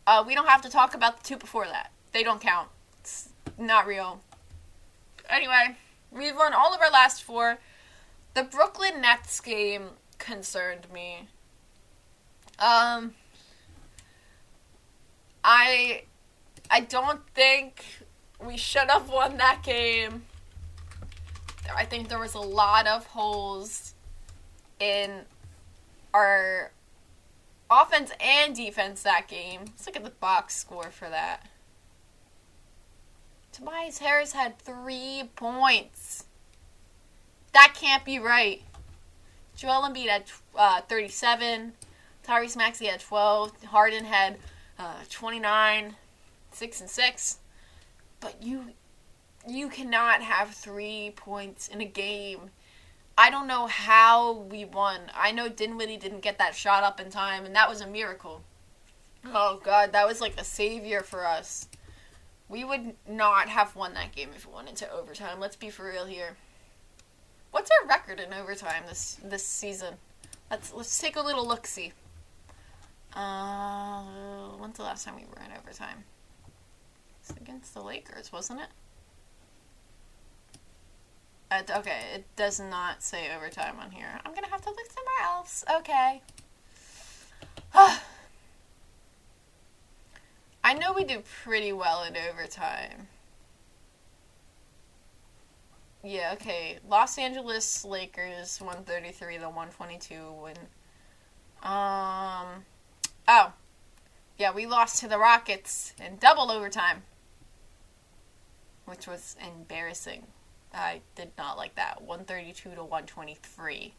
Uh, 0.06 0.22
we 0.26 0.34
don't 0.34 0.48
have 0.48 0.62
to 0.62 0.68
talk 0.70 0.94
about 0.94 1.18
the 1.18 1.24
two 1.24 1.36
before 1.36 1.66
that. 1.66 1.90
They 2.12 2.22
don't 2.22 2.40
count. 2.40 2.68
It's 3.00 3.30
not 3.58 3.86
real. 3.86 4.20
Anyway, 5.28 5.76
we've 6.10 6.36
won 6.36 6.52
all 6.52 6.74
of 6.74 6.80
our 6.80 6.90
last 6.90 7.22
four. 7.22 7.58
The 8.34 8.42
Brooklyn 8.42 9.00
Nets 9.00 9.40
game 9.40 9.90
concerned 10.18 10.86
me. 10.92 11.28
Um, 12.58 13.14
I, 15.44 16.04
I 16.70 16.80
don't 16.80 17.20
think 17.34 17.84
we 18.44 18.56
should 18.56 18.88
have 18.90 19.10
won 19.10 19.36
that 19.36 19.62
game. 19.62 20.24
I 21.74 21.84
think 21.84 22.08
there 22.08 22.18
was 22.18 22.34
a 22.34 22.40
lot 22.40 22.86
of 22.86 23.06
holes 23.06 23.94
in 24.80 25.20
our 26.14 26.72
offense 27.70 28.10
and 28.20 28.56
defense 28.56 29.02
that 29.02 29.28
game. 29.28 29.60
Let's 29.66 29.86
look 29.86 29.96
at 29.96 30.04
the 30.04 30.10
box 30.10 30.56
score 30.56 30.90
for 30.90 31.08
that. 31.08 31.46
Tobias 33.52 33.98
Harris 33.98 34.32
had 34.32 34.58
three 34.58 35.30
points. 35.36 36.24
That 37.52 37.74
can't 37.74 38.04
be 38.04 38.18
right. 38.18 38.62
Joel 39.56 39.82
Embiid 39.82 40.08
had 40.08 40.24
uh, 40.56 40.80
37. 40.82 41.72
Tyrese 42.26 42.56
Maxey 42.56 42.86
had 42.86 43.00
12. 43.00 43.64
Harden 43.64 44.04
had 44.04 44.38
uh, 44.78 45.00
29, 45.08 45.96
6 46.52 46.80
and 46.80 46.90
6. 46.90 47.38
But 48.20 48.42
you 48.42 48.72
you 49.46 49.68
cannot 49.68 50.22
have 50.22 50.54
3 50.54 51.12
points 51.16 51.68
in 51.68 51.80
a 51.80 51.84
game. 51.84 52.50
I 53.16 53.30
don't 53.30 53.46
know 53.46 53.66
how 53.66 54.32
we 54.32 54.64
won. 54.64 55.00
I 55.14 55.32
know 55.32 55.48
Dinwiddie 55.48 55.98
didn't 55.98 56.22
get 56.22 56.38
that 56.38 56.54
shot 56.54 56.82
up 56.82 56.98
in 56.98 57.10
time 57.10 57.44
and 57.44 57.54
that 57.54 57.68
was 57.68 57.80
a 57.80 57.86
miracle. 57.86 58.42
Oh 59.32 59.60
god, 59.62 59.92
that 59.92 60.06
was 60.06 60.20
like 60.20 60.38
a 60.40 60.44
savior 60.44 61.00
for 61.00 61.26
us. 61.26 61.68
We 62.48 62.64
would 62.64 62.94
not 63.08 63.48
have 63.48 63.76
won 63.76 63.94
that 63.94 64.14
game 64.14 64.30
if 64.34 64.46
we 64.46 64.54
went 64.54 64.68
into 64.68 64.90
overtime. 64.90 65.40
Let's 65.40 65.56
be 65.56 65.70
for 65.70 65.86
real 65.86 66.04
here. 66.04 66.36
What's 67.50 67.70
our 67.70 67.88
record 67.88 68.20
in 68.20 68.32
overtime 68.32 68.84
this 68.86 69.18
this 69.22 69.46
season? 69.46 69.94
Let's 70.50 70.72
let's 70.74 70.98
take 70.98 71.16
a 71.16 71.22
little 71.22 71.46
look 71.46 71.66
see. 71.66 71.92
Uh, 73.14 74.02
when's 74.58 74.76
the 74.76 74.82
last 74.82 75.04
time 75.04 75.14
we 75.16 75.24
were 75.24 75.42
in 75.44 75.56
overtime? 75.56 76.04
It's 77.20 77.30
against 77.30 77.72
the 77.74 77.80
Lakers, 77.80 78.32
wasn't 78.32 78.60
it? 78.60 78.68
Uh, 81.50 81.62
okay, 81.78 82.00
it 82.14 82.24
does 82.36 82.58
not 82.58 83.02
say 83.02 83.34
overtime 83.34 83.76
on 83.80 83.90
here. 83.92 84.20
I'm 84.24 84.34
gonna 84.34 84.48
have 84.48 84.62
to 84.62 84.70
look 84.70 84.90
somewhere 84.90 85.22
else. 85.24 85.64
Okay. 85.76 86.22
I 90.64 90.74
know 90.74 90.92
we 90.92 91.04
do 91.04 91.22
pretty 91.42 91.72
well 91.72 92.02
in 92.02 92.16
overtime. 92.16 93.08
Yeah, 96.02 96.32
okay. 96.34 96.78
Los 96.88 97.16
Angeles 97.18 97.84
Lakers 97.84 98.60
133 98.60 99.38
to 99.38 99.44
122 99.44 100.32
win. 100.32 100.56
Um 101.62 102.64
Oh. 103.26 103.52
Yeah, 104.36 104.52
we 104.52 104.66
lost 104.66 104.98
to 105.00 105.08
the 105.08 105.18
Rockets 105.18 105.92
in 106.04 106.16
double 106.16 106.50
overtime. 106.50 107.04
Which 108.84 109.06
was 109.06 109.36
embarrassing. 109.44 110.26
I 110.72 111.00
did 111.14 111.30
not 111.38 111.56
like 111.56 111.76
that. 111.76 112.02
132 112.02 112.74
to 112.74 112.82
123. 112.82 113.94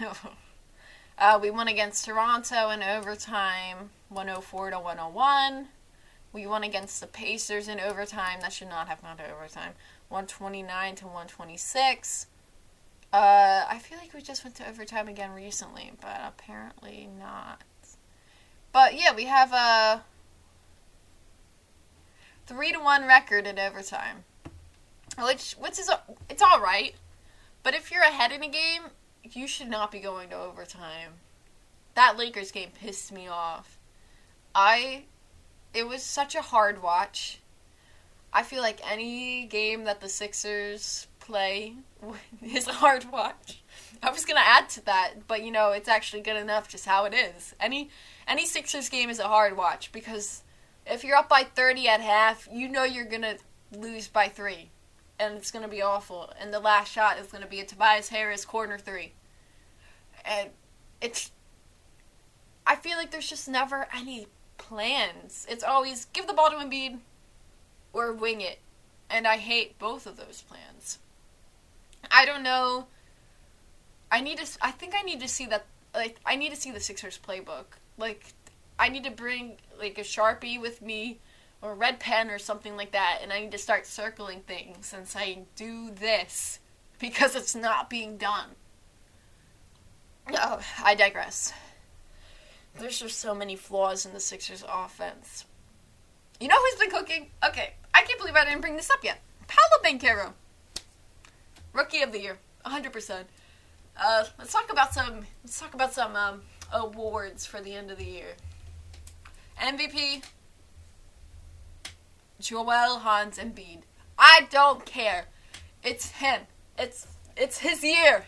uh, 1.18 1.38
we 1.40 1.50
won 1.50 1.68
against 1.68 2.04
Toronto 2.04 2.70
in 2.70 2.82
overtime, 2.82 3.90
104 4.08 4.70
to 4.70 4.78
101. 4.78 5.68
We 6.32 6.46
won 6.46 6.62
against 6.62 7.00
the 7.00 7.06
Pacers 7.06 7.68
in 7.68 7.80
overtime. 7.80 8.40
That 8.40 8.52
should 8.52 8.68
not 8.68 8.88
have 8.88 9.02
gone 9.02 9.16
to 9.16 9.32
overtime. 9.32 9.72
129 10.08 10.96
to 10.96 11.04
126. 11.04 12.26
Uh, 13.14 13.64
I 13.70 13.78
feel 13.78 13.96
like 13.98 14.12
we 14.12 14.20
just 14.22 14.42
went 14.42 14.56
to 14.56 14.68
overtime 14.68 15.06
again 15.06 15.30
recently, 15.30 15.92
but 16.00 16.20
apparently 16.26 17.08
not. 17.16 17.62
But 18.72 18.98
yeah, 18.98 19.14
we 19.14 19.26
have 19.26 19.52
a 19.52 20.02
three 22.48 22.72
to 22.72 22.80
one 22.80 23.06
record 23.06 23.46
in 23.46 23.56
overtime, 23.56 24.24
which 25.16 25.52
which 25.60 25.78
is 25.78 25.88
it's 26.28 26.42
all 26.42 26.60
right. 26.60 26.96
But 27.62 27.74
if 27.74 27.92
you're 27.92 28.02
ahead 28.02 28.32
in 28.32 28.42
a 28.42 28.48
game, 28.48 28.82
you 29.22 29.46
should 29.46 29.70
not 29.70 29.92
be 29.92 30.00
going 30.00 30.30
to 30.30 30.36
overtime. 30.36 31.12
That 31.94 32.18
Lakers 32.18 32.50
game 32.50 32.70
pissed 32.74 33.12
me 33.12 33.28
off. 33.28 33.78
I 34.56 35.04
it 35.72 35.86
was 35.86 36.02
such 36.02 36.34
a 36.34 36.42
hard 36.42 36.82
watch. 36.82 37.38
I 38.32 38.42
feel 38.42 38.60
like 38.60 38.80
any 38.90 39.46
game 39.46 39.84
that 39.84 40.00
the 40.00 40.08
Sixers 40.08 41.06
play 41.24 41.74
is 42.42 42.66
hard 42.66 43.10
watch. 43.10 43.62
I 44.02 44.10
was 44.10 44.24
gonna 44.24 44.40
add 44.42 44.68
to 44.70 44.84
that, 44.84 45.26
but 45.26 45.42
you 45.42 45.50
know 45.50 45.70
it's 45.70 45.88
actually 45.88 46.22
good 46.22 46.36
enough 46.36 46.68
just 46.68 46.84
how 46.84 47.04
it 47.06 47.14
is. 47.14 47.54
Any 47.58 47.90
any 48.28 48.46
Sixers 48.46 48.88
game 48.88 49.10
is 49.10 49.18
a 49.18 49.28
hard 49.28 49.56
watch 49.56 49.92
because 49.92 50.42
if 50.86 51.02
you're 51.02 51.16
up 51.16 51.28
by 51.28 51.44
30 51.44 51.88
at 51.88 52.00
half, 52.00 52.46
you 52.52 52.68
know 52.68 52.84
you're 52.84 53.06
gonna 53.06 53.36
lose 53.72 54.08
by 54.08 54.28
three, 54.28 54.70
and 55.18 55.36
it's 55.36 55.50
gonna 55.50 55.68
be 55.68 55.82
awful. 55.82 56.32
And 56.40 56.52
the 56.52 56.60
last 56.60 56.92
shot 56.92 57.18
is 57.18 57.28
gonna 57.28 57.46
be 57.46 57.60
a 57.60 57.64
Tobias 57.64 58.08
Harris 58.08 58.44
corner 58.44 58.78
three, 58.78 59.12
and 60.24 60.50
it's. 61.00 61.30
I 62.66 62.76
feel 62.76 62.96
like 62.96 63.10
there's 63.10 63.28
just 63.28 63.48
never 63.48 63.86
any 63.94 64.26
plans. 64.56 65.46
It's 65.50 65.64
always 65.64 66.06
give 66.06 66.26
the 66.26 66.32
ball 66.32 66.50
to 66.50 66.56
Embiid 66.56 66.98
or 67.92 68.12
wing 68.12 68.40
it. 68.40 68.58
And 69.10 69.26
I 69.26 69.36
hate 69.36 69.78
both 69.78 70.06
of 70.06 70.16
those 70.16 70.42
plans. 70.42 70.98
I 72.10 72.24
don't 72.24 72.42
know. 72.42 72.86
I 74.10 74.20
need 74.20 74.38
to 74.38 74.46
I 74.62 74.70
think 74.70 74.94
I 74.96 75.02
need 75.02 75.20
to 75.20 75.28
see 75.28 75.46
that 75.46 75.66
like 75.94 76.18
I 76.24 76.36
need 76.36 76.50
to 76.50 76.56
see 76.56 76.70
the 76.70 76.80
Sixers 76.80 77.18
playbook. 77.18 77.64
Like 77.98 78.26
I 78.78 78.88
need 78.88 79.04
to 79.04 79.10
bring 79.10 79.56
like 79.78 79.98
a 79.98 80.02
Sharpie 80.02 80.60
with 80.60 80.82
me 80.82 81.20
or 81.62 81.72
a 81.72 81.74
red 81.74 81.98
pen 81.98 82.30
or 82.30 82.38
something 82.38 82.76
like 82.76 82.92
that 82.92 83.20
and 83.22 83.32
I 83.32 83.40
need 83.40 83.52
to 83.52 83.58
start 83.58 83.86
circling 83.86 84.40
things 84.40 84.92
and 84.92 85.08
saying 85.08 85.46
do 85.56 85.90
this 85.90 86.60
because 86.98 87.34
it's 87.34 87.54
not 87.54 87.90
being 87.90 88.16
done. 88.16 88.50
Oh, 90.32 90.60
I 90.82 90.94
digress. 90.94 91.52
There's 92.78 92.98
just 92.98 93.18
so 93.18 93.34
many 93.34 93.56
flaws 93.56 94.06
in 94.06 94.14
the 94.14 94.20
Sixers 94.20 94.64
offense. 94.68 95.44
You 96.40 96.48
know 96.48 96.56
who's 96.56 96.80
been 96.80 96.90
cooking? 96.90 97.30
Okay, 97.46 97.74
I 97.92 98.02
can't 98.02 98.18
believe 98.18 98.34
I 98.34 98.44
didn't 98.44 98.60
bring 98.60 98.76
this 98.76 98.90
up 98.90 99.04
yet. 99.04 99.20
Paolo 99.46 99.82
Banchero, 99.84 100.32
rookie 101.74 102.00
of 102.00 102.12
the 102.12 102.20
year, 102.20 102.38
100%. 102.64 103.24
Uh, 103.96 104.24
let's 104.38 104.52
talk 104.52 104.72
about 104.72 104.94
some. 104.94 105.20
Let's 105.44 105.60
talk 105.60 105.74
about 105.74 105.92
some 105.92 106.16
um, 106.16 106.42
awards 106.72 107.46
for 107.46 107.60
the 107.60 107.74
end 107.74 107.90
of 107.90 107.98
the 107.98 108.04
year. 108.04 108.34
MVP, 109.60 110.24
Joel 112.40 112.98
Hans 112.98 113.38
and 113.38 113.54
Embiid. 113.54 113.82
I 114.18 114.46
don't 114.50 114.84
care. 114.84 115.26
It's 115.82 116.12
him. 116.12 116.42
It's 116.78 117.06
it's 117.36 117.58
his 117.58 117.84
year. 117.84 118.24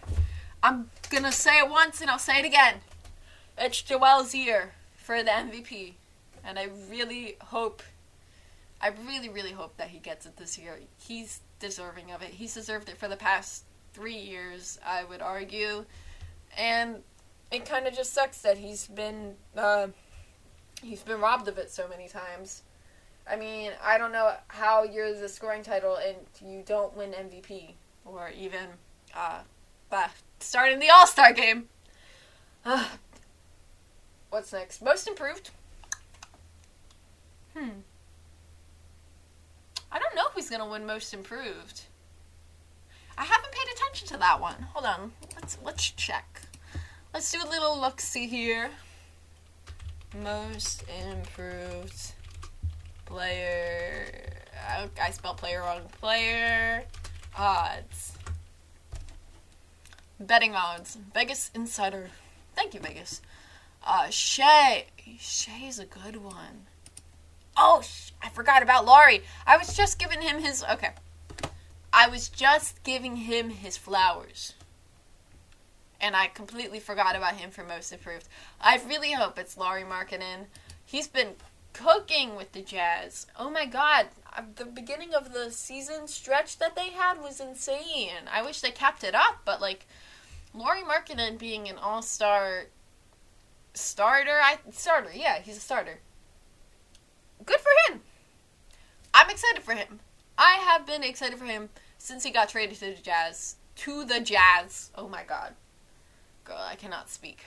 I'm 0.63 0.91
gonna 1.11 1.33
say 1.33 1.59
it 1.59 1.69
once 1.71 2.01
and 2.01 2.11
I'll 2.11 2.19
say 2.19 2.39
it 2.39 2.45
again. 2.45 2.77
It's 3.59 3.83
Joel's 3.83 4.35
year 4.35 4.73
for 4.97 5.23
the 5.23 5.31
MVP, 5.31 5.95
and 6.45 6.59
I 6.59 6.69
really 6.91 7.37
hope. 7.41 7.83
I 8.81 8.89
really, 9.07 9.31
really 9.31 9.53
hope 9.53 9.79
that 9.79 9.89
he 9.89 9.99
gets 9.99 10.27
it 10.27 10.37
this 10.37 10.59
year. 10.59 10.79
He's 10.99 11.41
deserving 11.59 12.13
of 12.13 12.23
it. 12.23 12.29
He's 12.29 12.55
deserved 12.55 12.89
it 12.89 12.97
for 12.97 13.09
the 13.09 13.17
past 13.17 13.65
three 13.93 14.17
years, 14.17 14.79
I 14.85 15.05
would 15.05 15.23
argue, 15.23 15.85
and 16.57 17.03
it 17.51 17.65
kind 17.65 17.87
of 17.87 17.95
just 17.95 18.13
sucks 18.13 18.43
that 18.43 18.59
he's 18.59 18.87
been 18.89 19.35
uh, 19.57 19.89
he's 20.83 21.03
been 21.03 21.21
robbed 21.21 21.49
of 21.49 21.59
it 21.59 21.71
so 21.71 21.89
many 21.89 22.09
times. 22.09 22.63
I 23.29 23.37
mean, 23.37 23.73
I 23.83 23.99
don't 23.99 24.13
know 24.13 24.35
how 24.49 24.85
you're 24.85 25.13
the 25.13 25.29
scoring 25.29 25.63
title 25.63 25.97
and 25.97 26.17
you 26.45 26.63
don't 26.65 26.97
win 26.97 27.11
MVP 27.11 27.73
or 28.05 28.31
even 28.31 28.67
uh, 29.15 29.41
starting 30.39 30.79
the 30.79 30.91
All 30.91 31.07
Star 31.07 31.33
game. 31.33 31.69
Uh, 32.65 32.87
what's 34.31 34.53
next? 34.53 34.83
Most 34.83 35.09
improved. 35.09 35.51
Hmm. 37.57 37.81
I 39.91 39.99
don't 39.99 40.15
know 40.15 40.29
who's 40.35 40.51
gonna 40.51 40.69
win 40.69 40.87
most 40.87 41.15
improved. 41.15 41.83
I 43.19 43.25
haven't 43.25 43.53
paid 43.53 43.73
attention 43.75 44.09
to 44.09 44.17
that 44.19 44.41
one. 44.41 44.55
Hold 44.75 44.85
on. 44.85 45.13
Let's 45.35 45.59
let's 45.65 45.91
check. 45.91 46.43
Let's 47.15 47.31
do 47.33 47.39
a 47.43 47.49
little 47.49 47.81
look 47.81 48.01
see 48.01 48.27
here. 48.27 48.71
Most 50.23 50.85
improved 51.11 52.13
player. 53.07 54.33
I, 54.69 54.89
I 55.03 55.11
spelled 55.11 55.39
player 55.39 55.61
wrong. 55.61 55.83
Player 56.01 56.85
odds. 57.37 58.17
Betting 60.21 60.55
odds. 60.55 60.99
Vegas 61.15 61.51
Insider. 61.55 62.11
Thank 62.55 62.75
you, 62.75 62.81
Vegas. 62.81 63.21
Uh, 63.85 64.11
Shai. 64.11 64.87
Shai's 65.19 65.79
a 65.79 65.87
good 65.87 66.17
one. 66.17 66.67
Oh, 67.57 67.83
I 68.23 68.29
forgot 68.29 68.63
about 68.63 68.85
Lauri. 68.85 69.23
I 69.47 69.57
was 69.57 69.77
just 69.77 69.99
giving 69.99 70.21
him 70.21 70.41
his. 70.41 70.63
Okay. 70.65 70.91
I 71.93 72.09
was 72.09 72.29
just 72.29 72.83
giving 72.83 73.17
him 73.17 73.51
his 73.51 73.77
flowers. 73.77 74.55
And 76.01 76.15
I 76.15 76.27
completely 76.27 76.79
forgot 76.79 77.17
about 77.17 77.37
him 77.37 77.51
for 77.51 77.65
most 77.65 77.93
improved. 77.93 78.29
I 78.61 78.81
really 78.87 79.13
hope 79.13 79.39
it's 79.39 79.57
Lauri 79.57 79.83
Markkanen. 79.83 80.47
He's 80.85 81.09
been 81.09 81.37
cooking 81.73 82.37
with 82.37 82.53
the 82.53 82.63
Jazz. 82.63 83.27
Oh 83.39 83.51
my 83.51 83.67
god, 83.67 84.07
uh, 84.35 84.43
the 84.57 84.65
beginning 84.65 85.15
of 85.15 85.33
the 85.33 85.51
season 85.51 86.09
stretch 86.09 86.59
that 86.59 86.75
they 86.75 86.91
had 86.91 87.23
was 87.23 87.41
insane. 87.41 88.29
I 88.33 88.43
wish 88.43 88.61
they 88.61 88.71
kept 88.71 89.05
it 89.05 89.15
up, 89.15 89.41
but 89.45 89.61
like 89.61 89.87
Lauri 90.55 90.83
Markkanen 90.83 91.39
being 91.39 91.69
an 91.69 91.77
all-star 91.77 92.67
starter, 93.75 94.39
I 94.43 94.59
starter, 94.71 95.11
yeah, 95.15 95.41
he's 95.41 95.59
a 95.59 95.61
starter. 95.61 95.99
Good 97.45 97.61
for 97.61 97.93
him. 97.93 98.01
I'm 99.15 99.31
excited 99.31 99.63
for 99.63 99.75
him. 99.75 100.01
I 100.39 100.55
have 100.55 100.87
been 100.87 101.03
excited 101.03 101.39
for 101.39 101.45
him 101.45 101.69
since 101.99 102.25
he 102.25 102.31
got 102.31 102.49
traded 102.49 102.77
to 102.79 102.95
the 102.95 103.03
Jazz. 103.03 103.57
To 103.77 104.05
the 104.05 104.21
Jazz. 104.21 104.91
Oh 104.95 105.09
my 105.09 105.23
god. 105.25 105.55
Girl, 106.45 106.59
I 106.59 106.77
cannot 106.77 107.11
speak. 107.11 107.45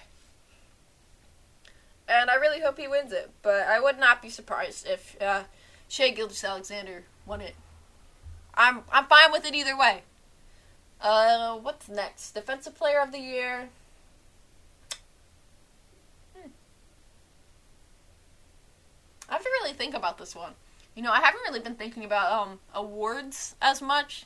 And 2.07 2.29
I 2.29 2.35
really 2.35 2.61
hope 2.61 2.79
he 2.79 2.87
wins 2.87 3.11
it, 3.11 3.29
but 3.41 3.67
I 3.67 3.79
would 3.79 3.99
not 3.99 4.21
be 4.21 4.29
surprised 4.29 4.87
if 4.87 5.15
uh, 5.21 5.43
Shai 5.87 6.09
Gilgeous-Alexander 6.09 7.03
won 7.25 7.41
it. 7.41 7.55
I'm 8.55 8.81
I'm 8.91 9.05
fine 9.05 9.31
with 9.31 9.45
it 9.45 9.53
either 9.53 9.77
way. 9.77 10.01
Uh, 10.99 11.55
what's 11.55 11.87
next? 11.87 12.31
Defensive 12.31 12.75
Player 12.75 12.99
of 12.99 13.11
the 13.11 13.19
Year. 13.19 13.69
I 19.29 19.33
have 19.33 19.43
to 19.43 19.49
really 19.61 19.73
think 19.73 19.93
about 19.93 20.17
this 20.17 20.35
one. 20.35 20.53
You 20.95 21.03
know, 21.03 21.11
I 21.11 21.19
haven't 21.19 21.41
really 21.41 21.59
been 21.59 21.75
thinking 21.75 22.03
about 22.03 22.31
um 22.31 22.59
awards 22.73 23.55
as 23.61 23.81
much. 23.81 24.25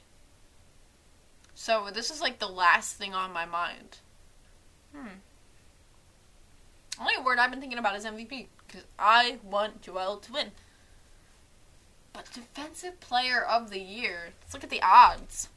So 1.55 1.89
this 1.93 2.09
is 2.09 2.21
like 2.21 2.39
the 2.39 2.47
last 2.47 2.95
thing 2.95 3.13
on 3.13 3.31
my 3.31 3.45
mind. 3.45 3.99
Hmm. 4.95 5.19
Only 6.99 7.15
award 7.15 7.39
I've 7.39 7.51
been 7.51 7.59
thinking 7.59 7.79
about 7.79 7.95
is 7.95 8.05
MVP 8.05 8.47
because 8.65 8.83
I 8.97 9.37
want 9.43 9.81
Joel 9.81 10.17
to 10.17 10.31
win. 10.31 10.51
But 12.13 12.31
defensive 12.31 12.99
player 12.99 13.41
of 13.43 13.71
the 13.71 13.79
year. 13.79 14.33
Let's 14.41 14.53
look 14.53 14.63
at 14.63 14.69
the 14.69 14.81
odds. 14.83 15.49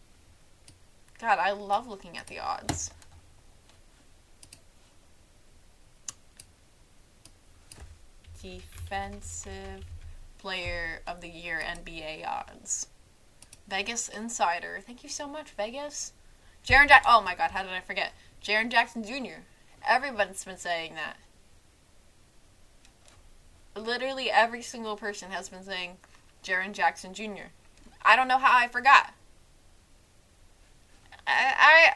God, 1.20 1.38
I 1.38 1.53
love 1.53 1.86
looking 1.86 2.16
at 2.16 2.26
the 2.26 2.38
odds. 2.38 2.90
Defensive 8.89 9.84
player 10.39 11.01
of 11.09 11.20
the 11.20 11.28
year 11.28 11.61
NBA 11.61 12.24
odds. 12.24 12.87
Vegas 13.66 14.09
Insider. 14.09 14.78
Thank 14.87 15.03
you 15.03 15.09
so 15.09 15.26
much, 15.26 15.51
Vegas. 15.51 16.12
Jaren 16.64 16.87
Jack. 16.87 17.05
Oh 17.05 17.20
my 17.20 17.34
God, 17.34 17.51
how 17.51 17.64
did 17.64 17.72
I 17.72 17.80
forget? 17.80 18.12
Jaren 18.41 18.70
Jackson 18.70 19.03
Jr. 19.03 19.41
Everyone's 19.84 20.45
been 20.45 20.57
saying 20.57 20.95
that. 20.95 21.16
Literally 23.74 24.30
every 24.30 24.62
single 24.62 24.97
person 24.97 25.32
has 25.32 25.49
been 25.49 25.64
saying 25.64 25.97
Jaren 26.45 26.72
Jackson 26.72 27.12
Jr. 27.12 27.51
I 28.03 28.14
don't 28.14 28.28
know 28.28 28.39
how 28.39 28.57
I 28.57 28.68
forgot. 28.68 29.14
I, 31.26 31.93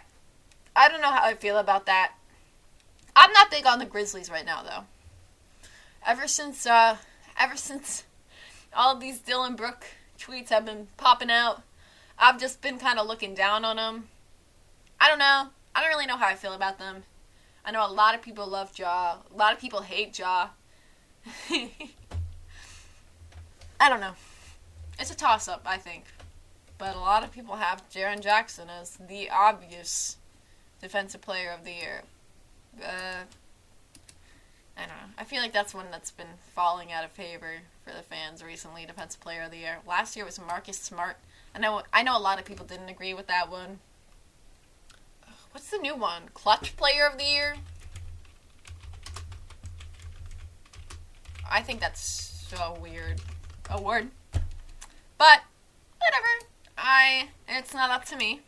I 0.74 0.84
I 0.86 0.88
don't 0.88 1.02
know 1.02 1.12
how 1.12 1.22
I 1.22 1.34
feel 1.34 1.58
about 1.58 1.86
that. 1.86 2.14
I'm 3.14 3.32
not 3.32 3.50
big 3.50 3.64
on 3.64 3.78
the 3.78 3.86
Grizzlies 3.86 4.28
right 4.28 4.44
now 4.44 4.64
though. 4.64 4.84
Ever 6.06 6.26
since 6.26 6.66
uh 6.66 6.96
ever 7.38 7.56
since 7.56 8.04
all 8.74 8.96
these 8.96 9.18
Dillon 9.18 9.56
Brooks 9.56 9.86
tweets 10.18 10.48
have 10.50 10.64
been 10.64 10.88
popping 10.96 11.30
out, 11.30 11.62
I've 12.18 12.38
just 12.38 12.60
been 12.60 12.78
kind 12.78 12.98
of 12.98 13.06
looking 13.06 13.34
down 13.34 13.64
on 13.64 13.76
them. 13.76 14.08
I 15.00 15.08
don't 15.08 15.18
know. 15.18 15.48
I 15.74 15.80
don't 15.80 15.90
really 15.90 16.06
know 16.06 16.16
how 16.16 16.26
I 16.26 16.34
feel 16.34 16.52
about 16.52 16.78
them. 16.78 17.04
I 17.64 17.70
know 17.70 17.86
a 17.86 17.92
lot 17.92 18.14
of 18.14 18.22
people 18.22 18.46
love 18.46 18.72
Ja. 18.78 19.16
A 19.32 19.36
lot 19.36 19.52
of 19.52 19.60
people 19.60 19.82
hate 19.82 20.18
Ja. 20.18 20.48
I 23.80 23.88
don't 23.88 24.00
know. 24.00 24.14
It's 24.98 25.10
a 25.10 25.16
toss 25.16 25.48
up, 25.48 25.62
I 25.64 25.78
think. 25.78 26.04
But 26.76 26.96
a 26.96 26.98
lot 26.98 27.24
of 27.24 27.32
people 27.32 27.56
have 27.56 27.88
Jaren 27.90 28.20
Jackson 28.20 28.68
as 28.68 28.96
the 28.96 29.30
obvious 29.30 30.16
defensive 30.80 31.20
player 31.20 31.50
of 31.50 31.64
the 31.64 31.72
year. 31.72 32.02
Uh, 32.82 33.24
I 34.80 34.86
don't 34.86 34.96
know. 34.96 35.14
I 35.18 35.24
feel 35.24 35.42
like 35.42 35.52
that's 35.52 35.74
one 35.74 35.86
that's 35.90 36.10
been 36.10 36.38
falling 36.54 36.90
out 36.90 37.04
of 37.04 37.10
favor 37.10 37.60
for 37.84 37.92
the 37.92 38.02
fans 38.02 38.42
recently. 38.42 38.86
Defensive 38.86 39.20
player 39.20 39.42
of 39.42 39.50
the 39.50 39.58
year. 39.58 39.78
Last 39.86 40.16
year 40.16 40.24
was 40.24 40.40
Marcus 40.40 40.78
Smart. 40.78 41.16
I 41.54 41.58
know. 41.58 41.82
I 41.92 42.02
know 42.02 42.16
a 42.16 42.18
lot 42.18 42.38
of 42.38 42.46
people 42.46 42.64
didn't 42.64 42.88
agree 42.88 43.12
with 43.12 43.26
that 43.26 43.50
one. 43.50 43.80
What's 45.50 45.70
the 45.70 45.76
new 45.76 45.94
one? 45.94 46.30
Clutch 46.32 46.76
player 46.76 47.06
of 47.06 47.18
the 47.18 47.24
year. 47.24 47.56
I 51.50 51.60
think 51.60 51.80
that's 51.80 52.46
so 52.48 52.78
weird 52.80 53.20
award. 53.68 54.08
But 55.18 55.40
whatever. 55.98 56.46
I 56.78 57.28
it's 57.46 57.74
not 57.74 57.90
up 57.90 58.06
to 58.06 58.16
me. 58.16 58.40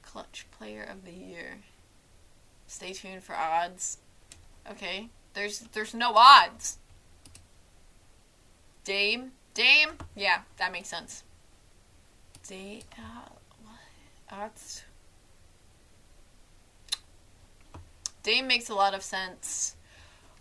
Clutch 0.00 0.46
player 0.50 0.82
of 0.82 1.04
the 1.04 1.12
year. 1.12 1.58
Stay 2.66 2.94
tuned 2.94 3.22
for 3.22 3.34
odds. 3.34 3.98
Okay. 4.70 5.08
There's 5.34 5.60
there's 5.72 5.94
no 5.94 6.12
odds. 6.14 6.78
Dame? 8.84 9.32
Dame? 9.54 9.90
Yeah, 10.14 10.42
that 10.58 10.72
makes 10.72 10.88
sense. 10.88 11.24
Dame 12.46 12.82
uh, 12.98 13.28
what? 13.62 14.38
Odds 14.38 14.84
Dame 18.22 18.46
makes 18.46 18.68
a 18.68 18.74
lot 18.74 18.94
of 18.94 19.02
sense. 19.02 19.74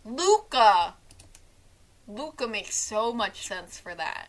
Luka. 0.05 0.95
Luka 2.07 2.47
makes 2.47 2.75
so 2.75 3.11
much 3.13 3.47
sense 3.47 3.79
for 3.79 3.95
that. 3.95 4.27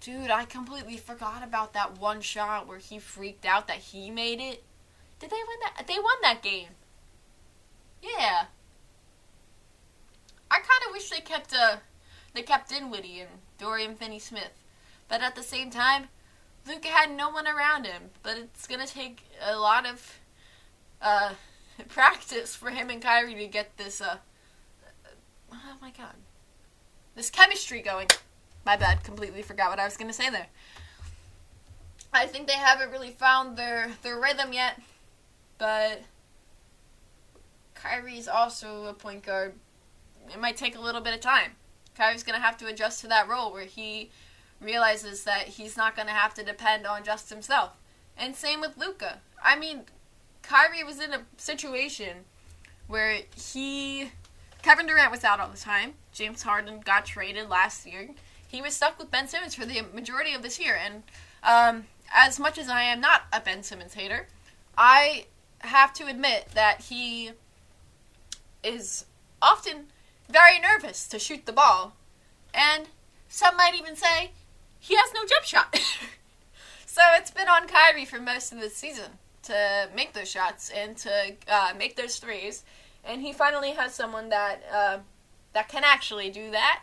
Dude, 0.00 0.30
I 0.30 0.44
completely 0.44 0.98
forgot 0.98 1.42
about 1.42 1.72
that 1.72 1.98
one 1.98 2.20
shot 2.20 2.66
where 2.66 2.78
he 2.78 2.98
freaked 2.98 3.44
out 3.44 3.66
that 3.68 3.78
he 3.78 4.10
made 4.10 4.40
it. 4.40 4.62
Did 5.18 5.30
they 5.30 5.36
win 5.36 5.58
that? 5.62 5.86
They 5.86 5.98
won 5.98 6.16
that 6.22 6.42
game. 6.42 6.68
Yeah. 8.02 8.46
I 10.50 10.54
kind 10.56 10.82
of 10.86 10.92
wish 10.92 11.10
they 11.10 11.20
kept 11.20 11.54
uh 11.54 11.76
they 12.34 12.42
kept 12.42 12.68
Dinwiddie 12.68 13.20
and 13.20 13.30
Dorian 13.58 13.96
Finney-Smith. 13.96 14.52
But 15.08 15.22
at 15.22 15.34
the 15.34 15.42
same 15.42 15.70
time, 15.70 16.08
Luka 16.66 16.88
had 16.88 17.10
no 17.10 17.30
one 17.30 17.46
around 17.46 17.86
him. 17.86 18.10
But 18.22 18.36
it's 18.36 18.66
gonna 18.66 18.86
take 18.86 19.22
a 19.42 19.56
lot 19.56 19.86
of 19.86 20.18
uh, 21.00 21.32
practice 21.88 22.54
for 22.54 22.70
him 22.70 22.90
and 22.90 23.00
Kyrie 23.00 23.34
to 23.34 23.46
get 23.46 23.76
this. 23.76 24.00
Uh, 24.00 24.18
oh 25.52 25.76
my 25.80 25.90
god, 25.90 26.14
this 27.14 27.30
chemistry 27.30 27.80
going. 27.80 28.08
My 28.64 28.76
bad, 28.76 29.04
completely 29.04 29.42
forgot 29.42 29.70
what 29.70 29.78
I 29.78 29.84
was 29.84 29.96
gonna 29.96 30.12
say 30.12 30.28
there. 30.28 30.48
I 32.12 32.26
think 32.26 32.46
they 32.46 32.54
haven't 32.54 32.90
really 32.90 33.10
found 33.10 33.56
their 33.56 33.92
their 34.02 34.18
rhythm 34.18 34.52
yet, 34.52 34.80
but 35.58 36.02
Kyrie's 37.82 38.28
also 38.28 38.86
a 38.86 38.92
point 38.92 39.24
guard. 39.24 39.54
It 40.32 40.40
might 40.40 40.56
take 40.56 40.76
a 40.76 40.80
little 40.80 41.00
bit 41.00 41.14
of 41.14 41.20
time. 41.20 41.52
Kyrie's 41.96 42.22
gonna 42.22 42.40
have 42.40 42.56
to 42.58 42.66
adjust 42.66 43.00
to 43.02 43.06
that 43.08 43.28
role 43.28 43.52
where 43.52 43.64
he 43.64 44.10
realizes 44.60 45.24
that 45.24 45.48
he's 45.48 45.76
not 45.76 45.96
gonna 45.96 46.10
have 46.10 46.34
to 46.34 46.44
depend 46.44 46.86
on 46.86 47.04
just 47.04 47.30
himself. 47.30 47.76
And 48.16 48.34
same 48.34 48.60
with 48.60 48.76
Luka. 48.76 49.20
I 49.42 49.56
mean, 49.56 49.84
Kyrie 50.42 50.84
was 50.84 51.00
in 51.00 51.12
a 51.12 51.22
situation 51.36 52.24
where 52.86 53.20
he 53.36 54.10
Kevin 54.62 54.86
Durant 54.86 55.10
was 55.10 55.24
out 55.24 55.38
all 55.40 55.48
the 55.48 55.56
time. 55.56 55.94
James 56.12 56.42
Harden 56.42 56.80
got 56.80 57.04
traded 57.04 57.48
last 57.48 57.86
year. 57.86 58.10
He 58.48 58.62
was 58.62 58.74
stuck 58.74 58.98
with 58.98 59.10
Ben 59.10 59.28
Simmons 59.28 59.54
for 59.54 59.66
the 59.66 59.82
majority 59.92 60.34
of 60.34 60.42
this 60.42 60.58
year, 60.58 60.76
and 60.76 61.02
um, 61.42 61.84
as 62.12 62.38
much 62.38 62.58
as 62.58 62.68
I 62.68 62.82
am 62.82 63.00
not 63.00 63.22
a 63.32 63.40
Ben 63.40 63.62
Simmons 63.62 63.94
hater, 63.94 64.28
I 64.78 65.26
have 65.60 65.92
to 65.94 66.06
admit 66.06 66.48
that 66.54 66.82
he 66.82 67.32
is 68.66 69.06
often 69.40 69.86
very 70.28 70.58
nervous 70.58 71.06
to 71.08 71.18
shoot 71.18 71.46
the 71.46 71.52
ball. 71.52 71.94
And 72.52 72.88
some 73.28 73.56
might 73.56 73.74
even 73.74 73.96
say 73.96 74.32
he 74.78 74.96
has 74.96 75.12
no 75.14 75.24
jump 75.24 75.44
shot. 75.44 75.78
so 76.86 77.02
it's 77.14 77.30
been 77.30 77.48
on 77.48 77.68
Kyrie 77.68 78.04
for 78.04 78.20
most 78.20 78.52
of 78.52 78.60
the 78.60 78.70
season 78.70 79.12
to 79.44 79.88
make 79.94 80.12
those 80.12 80.30
shots 80.30 80.70
and 80.70 80.96
to 80.98 81.34
uh, 81.48 81.72
make 81.78 81.96
those 81.96 82.16
threes. 82.16 82.64
And 83.04 83.22
he 83.22 83.32
finally 83.32 83.70
has 83.72 83.94
someone 83.94 84.30
that 84.30 84.62
uh, 84.72 84.98
that 85.52 85.68
can 85.68 85.84
actually 85.84 86.30
do 86.30 86.50
that. 86.50 86.82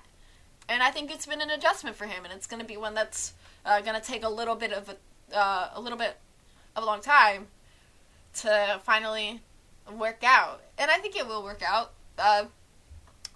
And 0.69 0.81
I 0.81 0.91
think 0.91 1.11
it's 1.11 1.25
been 1.25 1.41
an 1.41 1.49
adjustment 1.49 1.97
for 1.97 2.05
him, 2.05 2.23
and 2.23 2.33
it's 2.33 2.47
going 2.47 2.61
to 2.61 2.65
be 2.65 2.77
one 2.77 2.93
that's 2.93 3.33
uh, 3.65 3.81
going 3.81 3.99
to 3.99 4.05
take 4.05 4.23
a 4.23 4.29
little 4.29 4.55
bit 4.55 4.71
of 4.71 4.89
a 4.89 5.37
uh, 5.37 5.69
a 5.73 5.81
little 5.81 5.97
bit 5.97 6.17
of 6.75 6.83
a 6.83 6.85
long 6.85 7.01
time 7.01 7.47
to 8.35 8.79
finally 8.83 9.41
work 9.91 10.23
out. 10.23 10.61
And 10.77 10.89
I 10.89 10.97
think 10.97 11.15
it 11.15 11.27
will 11.27 11.43
work 11.43 11.61
out. 11.61 11.93
Uh, 12.17 12.45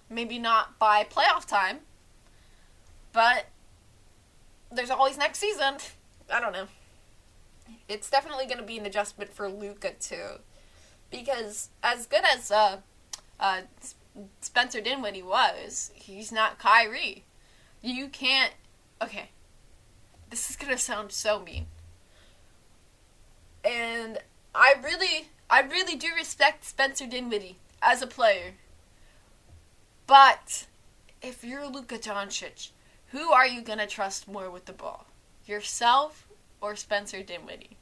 maybe 0.08 0.38
not 0.38 0.78
by 0.78 1.04
playoff 1.04 1.46
time, 1.46 1.80
but 3.12 3.46
there's 4.70 4.90
always 4.90 5.18
next 5.18 5.38
season. 5.38 5.74
I 6.32 6.40
don't 6.40 6.52
know. 6.52 6.68
It's 7.88 8.08
definitely 8.08 8.46
going 8.46 8.58
to 8.58 8.64
be 8.64 8.78
an 8.78 8.86
adjustment 8.86 9.32
for 9.32 9.48
Luka 9.48 9.92
too, 9.98 10.40
because 11.10 11.70
as 11.82 12.06
good 12.06 12.22
as 12.32 12.50
uh, 12.50 12.78
uh, 13.40 13.62
Spencer 14.40 14.80
Dinwiddie 14.80 15.22
was, 15.22 15.90
he's 15.94 16.32
not 16.32 16.58
Kyrie. 16.58 17.24
You 17.82 18.08
can't. 18.08 18.52
Okay, 19.02 19.30
this 20.30 20.50
is 20.50 20.56
gonna 20.56 20.78
sound 20.78 21.12
so 21.12 21.40
mean 21.40 21.66
and 23.68 24.18
I 24.54 24.74
really, 24.82 25.28
I 25.50 25.60
really 25.62 25.96
do 25.96 26.08
respect 26.14 26.64
Spencer 26.64 27.06
Dinwiddie 27.06 27.56
as 27.80 28.02
a 28.02 28.06
player. 28.06 28.54
But 30.06 30.66
if 31.22 31.42
you're 31.42 31.66
Luka 31.66 31.98
Doncic, 31.98 32.70
who 33.08 33.32
are 33.32 33.46
you 33.46 33.62
gonna 33.62 33.86
trust 33.86 34.28
more 34.28 34.50
with 34.50 34.66
the 34.66 34.72
ball, 34.72 35.06
yourself 35.46 36.26
or 36.60 36.76
Spencer 36.76 37.22
Dinwiddie? 37.22 37.76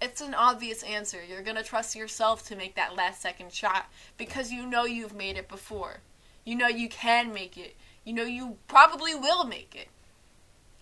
It's 0.00 0.20
an 0.20 0.34
obvious 0.34 0.82
answer. 0.82 1.20
You're 1.24 1.42
gonna 1.42 1.64
trust 1.64 1.96
yourself 1.96 2.46
to 2.48 2.56
make 2.56 2.74
that 2.74 2.94
last 2.94 3.22
second 3.22 3.52
shot 3.52 3.90
because 4.16 4.52
you 4.52 4.66
know 4.66 4.84
you've 4.84 5.14
made 5.14 5.36
it 5.36 5.48
before. 5.48 6.00
You 6.44 6.56
know 6.56 6.68
you 6.68 6.88
can 6.88 7.32
make 7.32 7.56
it. 7.56 7.76
You 8.04 8.12
know 8.12 8.24
you 8.24 8.58
probably 8.68 9.14
will 9.14 9.44
make 9.44 9.74
it. 9.74 9.88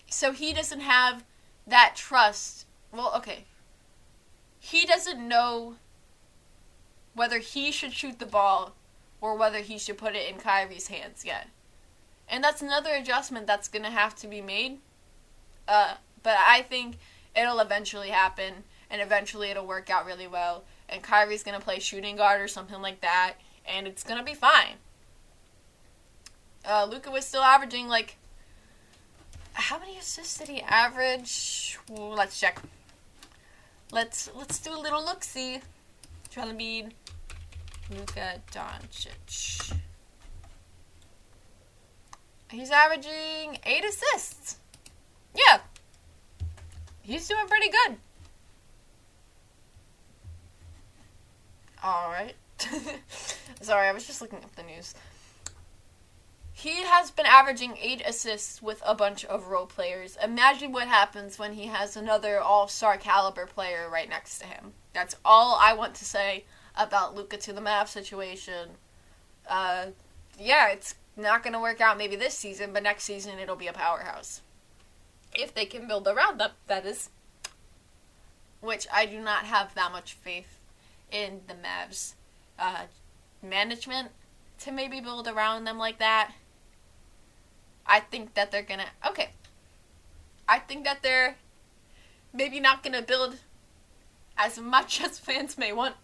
So 0.08 0.32
he 0.32 0.52
doesn't 0.52 0.80
have 0.80 1.24
that 1.66 1.94
trust 1.96 2.66
well, 2.92 3.12
okay. 3.16 3.44
He 4.58 4.84
doesn't 4.84 5.26
know 5.26 5.76
whether 7.14 7.38
he 7.38 7.72
should 7.72 7.92
shoot 7.92 8.18
the 8.18 8.26
ball 8.26 8.74
or 9.20 9.36
whether 9.36 9.58
he 9.58 9.78
should 9.78 9.98
put 9.98 10.14
it 10.14 10.28
in 10.28 10.38
Kyrie's 10.38 10.88
hands 10.88 11.24
yet. 11.24 11.48
And 12.28 12.42
that's 12.42 12.62
another 12.62 12.90
adjustment 12.94 13.46
that's 13.46 13.68
going 13.68 13.84
to 13.84 13.90
have 13.90 14.14
to 14.16 14.26
be 14.26 14.40
made. 14.40 14.78
Uh, 15.66 15.94
but 16.22 16.36
I 16.46 16.62
think 16.62 16.98
it'll 17.34 17.60
eventually 17.60 18.08
happen, 18.08 18.64
and 18.90 19.00
eventually 19.00 19.50
it'll 19.50 19.66
work 19.66 19.90
out 19.90 20.06
really 20.06 20.26
well. 20.26 20.64
And 20.88 21.02
Kyrie's 21.02 21.42
going 21.42 21.58
to 21.58 21.64
play 21.64 21.78
shooting 21.78 22.16
guard 22.16 22.40
or 22.40 22.48
something 22.48 22.82
like 22.82 23.00
that, 23.00 23.34
and 23.66 23.86
it's 23.86 24.02
going 24.02 24.18
to 24.18 24.24
be 24.24 24.34
fine. 24.34 24.74
Uh, 26.64 26.86
Luka 26.90 27.10
was 27.10 27.24
still 27.24 27.42
averaging 27.42 27.88
like. 27.88 28.16
How 29.52 29.78
many 29.78 29.96
assists 29.96 30.36
did 30.36 30.48
he 30.48 30.60
average? 30.60 31.78
Let's 31.88 32.38
check. 32.38 32.60
Let's 33.92 34.30
let's 34.34 34.58
do 34.58 34.74
a 34.74 34.78
little 34.78 35.04
look 35.04 35.22
see. 35.22 35.60
Joel 36.30 36.52
Luka 37.90 38.40
Doncic. 38.52 39.74
He's 42.50 42.70
averaging 42.70 43.58
eight 43.64 43.84
assists. 43.84 44.58
Yeah, 45.34 45.58
he's 47.02 47.28
doing 47.28 47.46
pretty 47.46 47.70
good. 47.70 47.96
All 51.82 52.10
right. 52.10 52.34
Sorry, 53.60 53.86
I 53.86 53.92
was 53.92 54.06
just 54.06 54.20
looking 54.20 54.38
up 54.38 54.54
the 54.56 54.62
news. 54.62 54.94
He 56.58 56.84
has 56.84 57.10
been 57.10 57.26
averaging 57.26 57.76
eight 57.78 58.00
assists 58.06 58.62
with 58.62 58.82
a 58.84 58.94
bunch 58.94 59.26
of 59.26 59.48
role 59.48 59.66
players. 59.66 60.16
Imagine 60.24 60.72
what 60.72 60.88
happens 60.88 61.38
when 61.38 61.52
he 61.52 61.66
has 61.66 61.98
another 61.98 62.40
all 62.40 62.66
star 62.66 62.96
caliber 62.96 63.44
player 63.44 63.90
right 63.92 64.08
next 64.08 64.38
to 64.38 64.46
him. 64.46 64.72
That's 64.94 65.16
all 65.22 65.58
I 65.60 65.74
want 65.74 65.94
to 65.96 66.06
say 66.06 66.44
about 66.74 67.14
Luka 67.14 67.36
to 67.36 67.52
the 67.52 67.60
Mavs 67.60 67.88
situation. 67.88 68.70
Uh, 69.46 69.88
yeah, 70.40 70.68
it's 70.70 70.94
not 71.14 71.42
going 71.42 71.52
to 71.52 71.60
work 71.60 71.82
out 71.82 71.98
maybe 71.98 72.16
this 72.16 72.32
season, 72.32 72.72
but 72.72 72.82
next 72.82 73.04
season 73.04 73.38
it'll 73.38 73.54
be 73.54 73.66
a 73.66 73.74
powerhouse. 73.74 74.40
If 75.34 75.52
they 75.52 75.66
can 75.66 75.86
build 75.86 76.08
around 76.08 76.40
them, 76.40 76.52
that 76.68 76.86
is. 76.86 77.10
Which 78.62 78.86
I 78.90 79.04
do 79.04 79.20
not 79.20 79.44
have 79.44 79.74
that 79.74 79.92
much 79.92 80.14
faith 80.14 80.58
in 81.12 81.42
the 81.48 81.54
Mavs 81.54 82.14
uh, 82.58 82.84
management 83.42 84.08
to 84.60 84.72
maybe 84.72 85.00
build 85.00 85.28
around 85.28 85.64
them 85.64 85.76
like 85.76 85.98
that. 85.98 86.32
I 87.86 88.00
think 88.00 88.34
that 88.34 88.50
they're 88.50 88.62
gonna 88.62 88.88
okay. 89.06 89.30
I 90.48 90.58
think 90.58 90.84
that 90.84 91.02
they're 91.02 91.36
maybe 92.32 92.60
not 92.60 92.82
gonna 92.82 93.02
build 93.02 93.36
as 94.36 94.58
much 94.58 95.00
as 95.04 95.18
fans 95.18 95.56
may 95.56 95.72
want. 95.72 95.94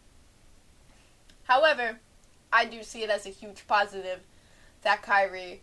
However, 1.44 1.98
I 2.52 2.64
do 2.64 2.82
see 2.82 3.02
it 3.02 3.10
as 3.10 3.26
a 3.26 3.30
huge 3.30 3.66
positive 3.66 4.20
that 4.82 5.02
Kyrie 5.02 5.62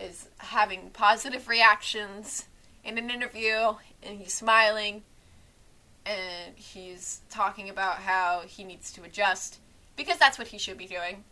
is 0.00 0.28
having 0.38 0.90
positive 0.90 1.48
reactions 1.48 2.46
in 2.84 2.98
an 2.98 3.10
interview 3.10 3.74
and 4.02 4.18
he's 4.18 4.32
smiling 4.32 5.02
and 6.06 6.56
he's 6.56 7.20
talking 7.28 7.68
about 7.68 7.98
how 7.98 8.42
he 8.46 8.64
needs 8.64 8.92
to 8.92 9.02
adjust 9.02 9.58
because 9.96 10.16
that's 10.16 10.38
what 10.38 10.48
he 10.48 10.58
should 10.58 10.78
be 10.78 10.86
doing. 10.86 11.24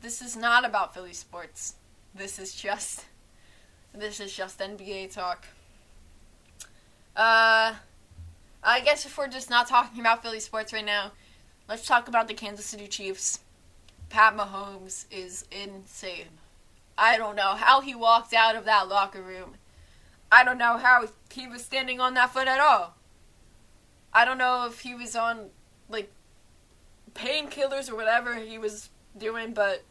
This 0.00 0.22
is 0.22 0.36
not 0.36 0.64
about 0.64 0.94
Philly 0.94 1.12
sports. 1.12 1.74
This 2.14 2.38
is 2.38 2.54
just 2.54 3.04
this 3.94 4.20
is 4.20 4.34
just 4.34 4.58
NBA 4.58 5.12
talk. 5.12 5.46
Uh, 7.16 7.74
I 8.62 8.80
guess 8.84 9.04
if 9.04 9.16
we're 9.18 9.28
just 9.28 9.50
not 9.50 9.68
talking 9.68 10.00
about 10.00 10.22
Philly 10.22 10.40
sports 10.40 10.72
right 10.72 10.84
now, 10.84 11.12
let's 11.68 11.86
talk 11.86 12.08
about 12.08 12.28
the 12.28 12.34
Kansas 12.34 12.66
City 12.66 12.86
Chiefs. 12.86 13.40
Pat 14.08 14.36
Mahomes 14.36 15.06
is 15.10 15.44
insane. 15.50 16.26
I 16.98 17.16
don't 17.16 17.36
know 17.36 17.54
how 17.54 17.80
he 17.80 17.94
walked 17.94 18.34
out 18.34 18.56
of 18.56 18.64
that 18.66 18.88
locker 18.88 19.22
room. 19.22 19.54
I 20.30 20.44
don't 20.44 20.58
know 20.58 20.76
how 20.76 21.08
he 21.32 21.46
was 21.46 21.64
standing 21.64 22.00
on 22.00 22.14
that 22.14 22.32
foot 22.32 22.48
at 22.48 22.60
all. 22.60 22.94
I 24.12 24.24
don't 24.24 24.38
know 24.38 24.66
if 24.66 24.80
he 24.80 24.94
was 24.94 25.16
on 25.16 25.50
like 25.88 26.10
painkillers 27.14 27.90
or 27.90 27.96
whatever 27.96 28.34
he 28.34 28.58
was 28.58 28.90
doing, 29.16 29.52
but 29.52 29.82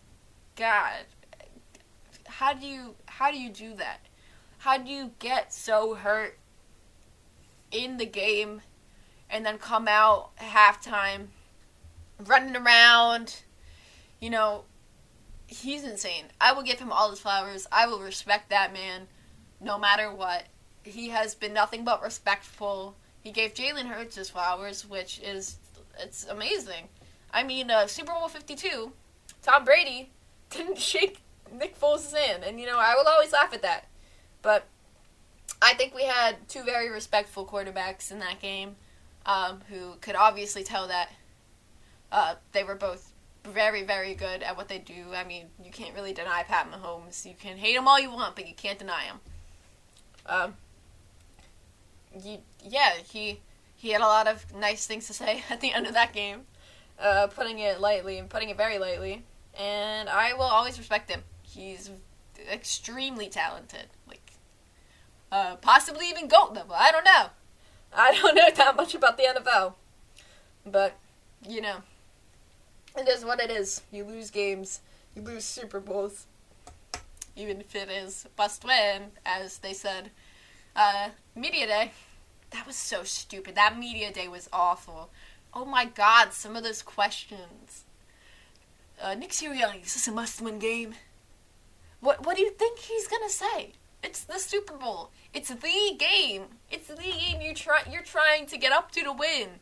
God, 0.55 1.05
how 2.29 2.53
do 2.53 2.65
you 2.65 2.95
how 3.05 3.31
do 3.31 3.39
you 3.39 3.49
do 3.49 3.73
that? 3.75 4.01
How 4.59 4.77
do 4.77 4.89
you 4.89 5.11
get 5.19 5.53
so 5.53 5.95
hurt 5.95 6.37
in 7.71 7.97
the 7.97 8.05
game 8.05 8.61
and 9.29 9.45
then 9.45 9.57
come 9.57 9.87
out 9.87 10.35
halftime 10.37 11.27
running 12.25 12.55
around? 12.55 13.41
You 14.19 14.29
know, 14.29 14.65
he's 15.47 15.83
insane. 15.83 16.25
I 16.39 16.53
will 16.53 16.63
give 16.63 16.79
him 16.79 16.91
all 16.91 17.09
his 17.09 17.19
flowers. 17.19 17.67
I 17.71 17.87
will 17.87 17.99
respect 17.99 18.49
that 18.49 18.73
man 18.73 19.07
no 19.59 19.77
matter 19.77 20.13
what. 20.13 20.45
He 20.83 21.09
has 21.09 21.35
been 21.35 21.53
nothing 21.53 21.83
but 21.83 22.01
respectful. 22.01 22.95
He 23.21 23.31
gave 23.31 23.53
Jalen 23.53 23.85
Hurts 23.85 24.15
his 24.15 24.29
flowers, 24.29 24.87
which 24.87 25.19
is 25.19 25.57
it's 26.01 26.25
amazing. 26.25 26.87
I 27.31 27.43
mean, 27.43 27.69
uh, 27.69 27.87
Super 27.87 28.13
Bowl 28.13 28.27
Fifty 28.27 28.55
Two, 28.55 28.93
Tom 29.41 29.65
Brady 29.65 30.11
didn't 30.49 30.79
shake 30.79 31.21
Nick 31.53 31.79
Foles' 31.79 32.13
hand, 32.13 32.43
and 32.43 32.59
you 32.59 32.65
know 32.65 32.77
I 32.77 32.95
will 32.95 33.07
always 33.07 33.31
laugh 33.31 33.53
at 33.53 33.61
that. 33.61 33.85
But 34.41 34.65
I 35.61 35.73
think 35.73 35.93
we 35.93 36.05
had 36.05 36.47
two 36.47 36.63
very 36.63 36.89
respectful 36.89 37.45
quarterbacks 37.45 38.11
in 38.11 38.19
that 38.19 38.39
game, 38.39 38.75
um, 39.25 39.61
who 39.69 39.95
could 40.01 40.15
obviously 40.15 40.63
tell 40.63 40.87
that 40.87 41.09
uh, 42.11 42.35
they 42.51 42.63
were 42.63 42.75
both 42.75 43.11
very, 43.43 43.83
very 43.83 44.13
good 44.13 44.43
at 44.43 44.57
what 44.57 44.67
they 44.67 44.79
do. 44.79 45.13
I 45.13 45.23
mean, 45.23 45.47
you 45.63 45.71
can't 45.71 45.95
really 45.95 46.13
deny 46.13 46.43
Pat 46.43 46.69
Mahomes. 46.71 47.25
You 47.25 47.33
can 47.39 47.57
hate 47.57 47.75
him 47.75 47.87
all 47.87 47.99
you 47.99 48.11
want, 48.11 48.35
but 48.35 48.47
you 48.47 48.53
can't 48.53 48.79
deny 48.79 49.03
him. 49.03 49.19
Um, 50.25 50.53
you, 52.23 52.39
yeah, 52.63 52.93
he 53.11 53.39
he 53.75 53.91
had 53.91 54.01
a 54.01 54.05
lot 54.05 54.27
of 54.27 54.53
nice 54.53 54.85
things 54.85 55.07
to 55.07 55.13
say 55.13 55.43
at 55.49 55.61
the 55.61 55.73
end 55.73 55.87
of 55.87 55.93
that 55.93 56.13
game, 56.13 56.41
uh, 56.99 57.27
putting 57.27 57.59
it 57.59 57.79
lightly 57.79 58.17
and 58.17 58.29
putting 58.29 58.49
it 58.49 58.57
very 58.57 58.77
lightly. 58.77 59.23
And 59.57 60.09
I 60.09 60.33
will 60.33 60.43
always 60.43 60.77
respect 60.77 61.09
him. 61.09 61.23
He's 61.49 61.89
extremely 62.51 63.27
talented, 63.29 63.87
like 64.07 64.31
uh, 65.31 65.55
possibly 65.57 66.09
even 66.09 66.27
goat 66.27 66.53
level. 66.53 66.75
I 66.77 66.91
don't 66.91 67.05
know. 67.05 67.27
I 67.93 68.13
don't 68.21 68.35
know 68.35 68.49
that 68.55 68.75
much 68.75 68.93
about 68.93 69.17
the 69.17 69.23
NFL, 69.23 69.73
but 70.65 70.97
you 71.47 71.61
know, 71.61 71.77
it 72.97 73.07
is 73.07 73.25
what 73.25 73.39
it 73.39 73.49
is. 73.49 73.81
You 73.91 74.03
lose 74.03 74.29
games, 74.29 74.81
you 75.15 75.21
lose 75.21 75.45
Super 75.45 75.79
Bowls, 75.79 76.27
even 77.35 77.61
if 77.61 77.75
it 77.75 77.89
is 77.89 78.27
bust 78.35 78.63
win, 78.63 79.11
as 79.25 79.59
they 79.59 79.73
said. 79.73 80.11
Uh, 80.75 81.09
media 81.35 81.67
day. 81.67 81.91
That 82.51 82.65
was 82.65 82.75
so 82.75 83.03
stupid. 83.03 83.55
That 83.55 83.77
media 83.77 84.11
day 84.11 84.27
was 84.27 84.49
awful. 84.51 85.09
Oh 85.53 85.65
my 85.65 85.85
god, 85.85 86.33
some 86.33 86.55
of 86.55 86.63
those 86.63 86.81
questions. 86.81 87.85
Uh, 89.01 89.13
Nick 89.13 89.29
Sirianni, 89.31 89.85
is 89.85 89.93
this 89.93 90.07
a 90.07 90.11
must-win 90.11 90.59
game? 90.59 90.95
What 92.01 92.25
What 92.25 92.35
do 92.37 92.43
you 92.43 92.51
think 92.51 92.79
he's 92.79 93.07
gonna 93.07 93.29
say? 93.29 93.73
It's 94.01 94.23
the 94.23 94.39
Super 94.39 94.77
Bowl. 94.77 95.11
It's 95.33 95.49
the 95.49 95.95
game. 95.97 96.43
It's 96.71 96.87
the 96.87 96.95
game 96.95 97.41
you 97.41 97.53
try. 97.53 97.81
You're 97.91 98.01
trying 98.01 98.45
to 98.47 98.57
get 98.57 98.71
up 98.71 98.91
to 98.91 99.03
to 99.03 99.11
win. 99.11 99.59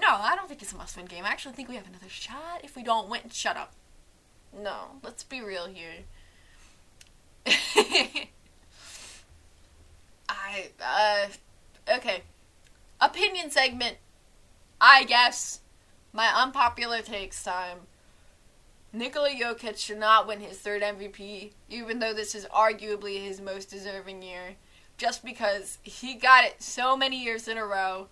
No, 0.00 0.08
I 0.08 0.34
don't 0.36 0.48
think 0.48 0.62
it's 0.62 0.72
a 0.72 0.76
must-win 0.76 1.06
game. 1.06 1.24
I 1.24 1.28
actually 1.28 1.54
think 1.54 1.68
we 1.68 1.76
have 1.76 1.86
another 1.88 2.08
shot 2.08 2.60
if 2.64 2.74
we 2.74 2.82
don't 2.82 3.08
win. 3.08 3.30
Shut 3.30 3.56
up. 3.56 3.72
No, 4.56 5.00
let's 5.02 5.24
be 5.24 5.40
real 5.40 5.66
here. 5.66 6.04
I 10.28 10.70
uh 10.80 11.26
okay. 11.96 12.22
Opinion 13.00 13.50
segment. 13.50 13.96
I 14.80 15.04
guess 15.04 15.60
my 16.12 16.28
unpopular 16.34 17.02
takes 17.02 17.42
time. 17.42 17.80
Nikola 18.94 19.30
Jokic 19.30 19.76
should 19.76 19.98
not 19.98 20.28
win 20.28 20.38
his 20.38 20.58
third 20.58 20.80
MVP, 20.80 21.50
even 21.68 21.98
though 21.98 22.14
this 22.14 22.32
is 22.32 22.46
arguably 22.46 23.20
his 23.20 23.40
most 23.40 23.68
deserving 23.68 24.22
year, 24.22 24.54
just 24.96 25.24
because 25.24 25.78
he 25.82 26.14
got 26.14 26.44
it 26.44 26.62
so 26.62 26.96
many 26.96 27.20
years 27.22 27.48
in 27.48 27.58
a 27.58 27.66
row 27.66 28.06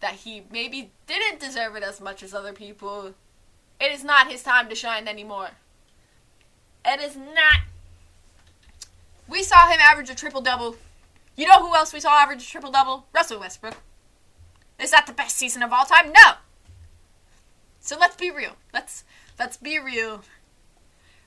that 0.00 0.14
he 0.14 0.42
maybe 0.50 0.90
didn't 1.06 1.38
deserve 1.38 1.76
it 1.76 1.84
as 1.84 2.00
much 2.00 2.24
as 2.24 2.34
other 2.34 2.52
people. 2.52 3.14
It 3.80 3.92
is 3.92 4.02
not 4.02 4.28
his 4.28 4.42
time 4.42 4.68
to 4.68 4.74
shine 4.74 5.06
anymore. 5.06 5.50
It 6.84 7.00
is 7.00 7.16
not. 7.16 7.60
We 9.28 9.44
saw 9.44 9.68
him 9.68 9.78
average 9.80 10.10
a 10.10 10.14
triple 10.16 10.40
double. 10.40 10.76
You 11.36 11.46
know 11.46 11.64
who 11.64 11.74
else 11.76 11.92
we 11.92 12.00
saw 12.00 12.18
average 12.18 12.42
a 12.42 12.46
triple 12.46 12.72
double? 12.72 13.06
Russell 13.14 13.38
Westbrook. 13.38 13.76
Is 14.80 14.90
that 14.90 15.06
the 15.06 15.12
best 15.12 15.36
season 15.36 15.62
of 15.62 15.72
all 15.72 15.84
time? 15.84 16.12
No. 16.12 16.32
So 17.80 17.96
let's 17.98 18.16
be 18.16 18.30
real. 18.30 18.56
Let's 18.74 19.04
let's 19.38 19.56
be 19.56 19.78
real. 19.78 20.22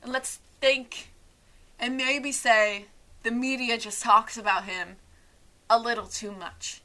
And 0.01 0.12
let's 0.12 0.39
think 0.62 1.12
and 1.80 1.97
maybe 1.97 2.32
say 2.32 2.86
the 3.24 3.32
media 3.32 3.78
just 3.78 4.01
talks 4.01 4.38
about 4.38 4.66
him 4.66 4.97
a 5.70 5.80
little 5.80 6.05
too 6.05 6.32
much. 6.32 6.82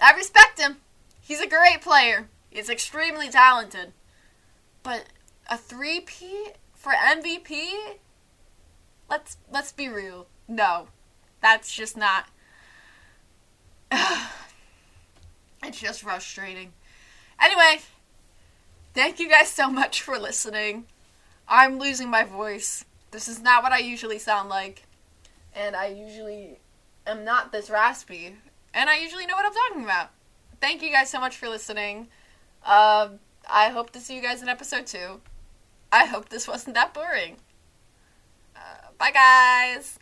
I 0.00 0.12
respect 0.12 0.60
him. 0.60 0.78
He's 1.20 1.40
a 1.40 1.48
great 1.48 1.82
player. 1.82 2.28
He's 2.48 2.70
extremely 2.70 3.28
talented. 3.28 3.92
But 4.82 5.06
a 5.48 5.56
3P 5.56 6.54
for 6.74 6.92
MVP? 6.92 7.98
Let's 9.08 9.36
let's 9.52 9.72
be 9.72 9.88
real. 9.88 10.26
No. 10.48 10.88
That's 11.42 11.74
just 11.74 11.96
not 11.96 12.26
It's 15.62 15.80
just 15.80 16.02
frustrating. 16.02 16.72
Anyway, 17.40 17.80
thank 18.94 19.18
you 19.18 19.28
guys 19.28 19.48
so 19.48 19.70
much 19.70 20.02
for 20.02 20.18
listening. 20.18 20.86
I'm 21.48 21.78
losing 21.78 22.08
my 22.08 22.24
voice. 22.24 22.84
This 23.10 23.28
is 23.28 23.40
not 23.40 23.62
what 23.62 23.72
I 23.72 23.78
usually 23.78 24.18
sound 24.18 24.48
like. 24.48 24.84
And 25.54 25.74
I 25.74 25.86
usually 25.86 26.60
am 27.06 27.24
not 27.24 27.50
this 27.50 27.70
raspy 27.70 28.36
and 28.72 28.88
I 28.88 28.98
usually 28.98 29.26
know 29.26 29.34
what 29.34 29.46
I'm 29.46 29.52
talking 29.52 29.84
about. 29.84 30.10
Thank 30.60 30.82
you 30.82 30.90
guys 30.90 31.10
so 31.10 31.20
much 31.20 31.36
for 31.36 31.48
listening. 31.48 32.08
Uh, 32.64 33.08
I 33.48 33.68
hope 33.70 33.90
to 33.90 34.00
see 34.00 34.14
you 34.14 34.22
guys 34.22 34.42
in 34.42 34.48
episode 34.48 34.86
two. 34.86 35.20
I 35.92 36.04
hope 36.04 36.28
this 36.28 36.46
wasn't 36.46 36.74
that 36.74 36.94
boring. 36.94 37.36
Uh, 38.54 38.88
bye, 38.98 39.10
guys. 39.10 39.99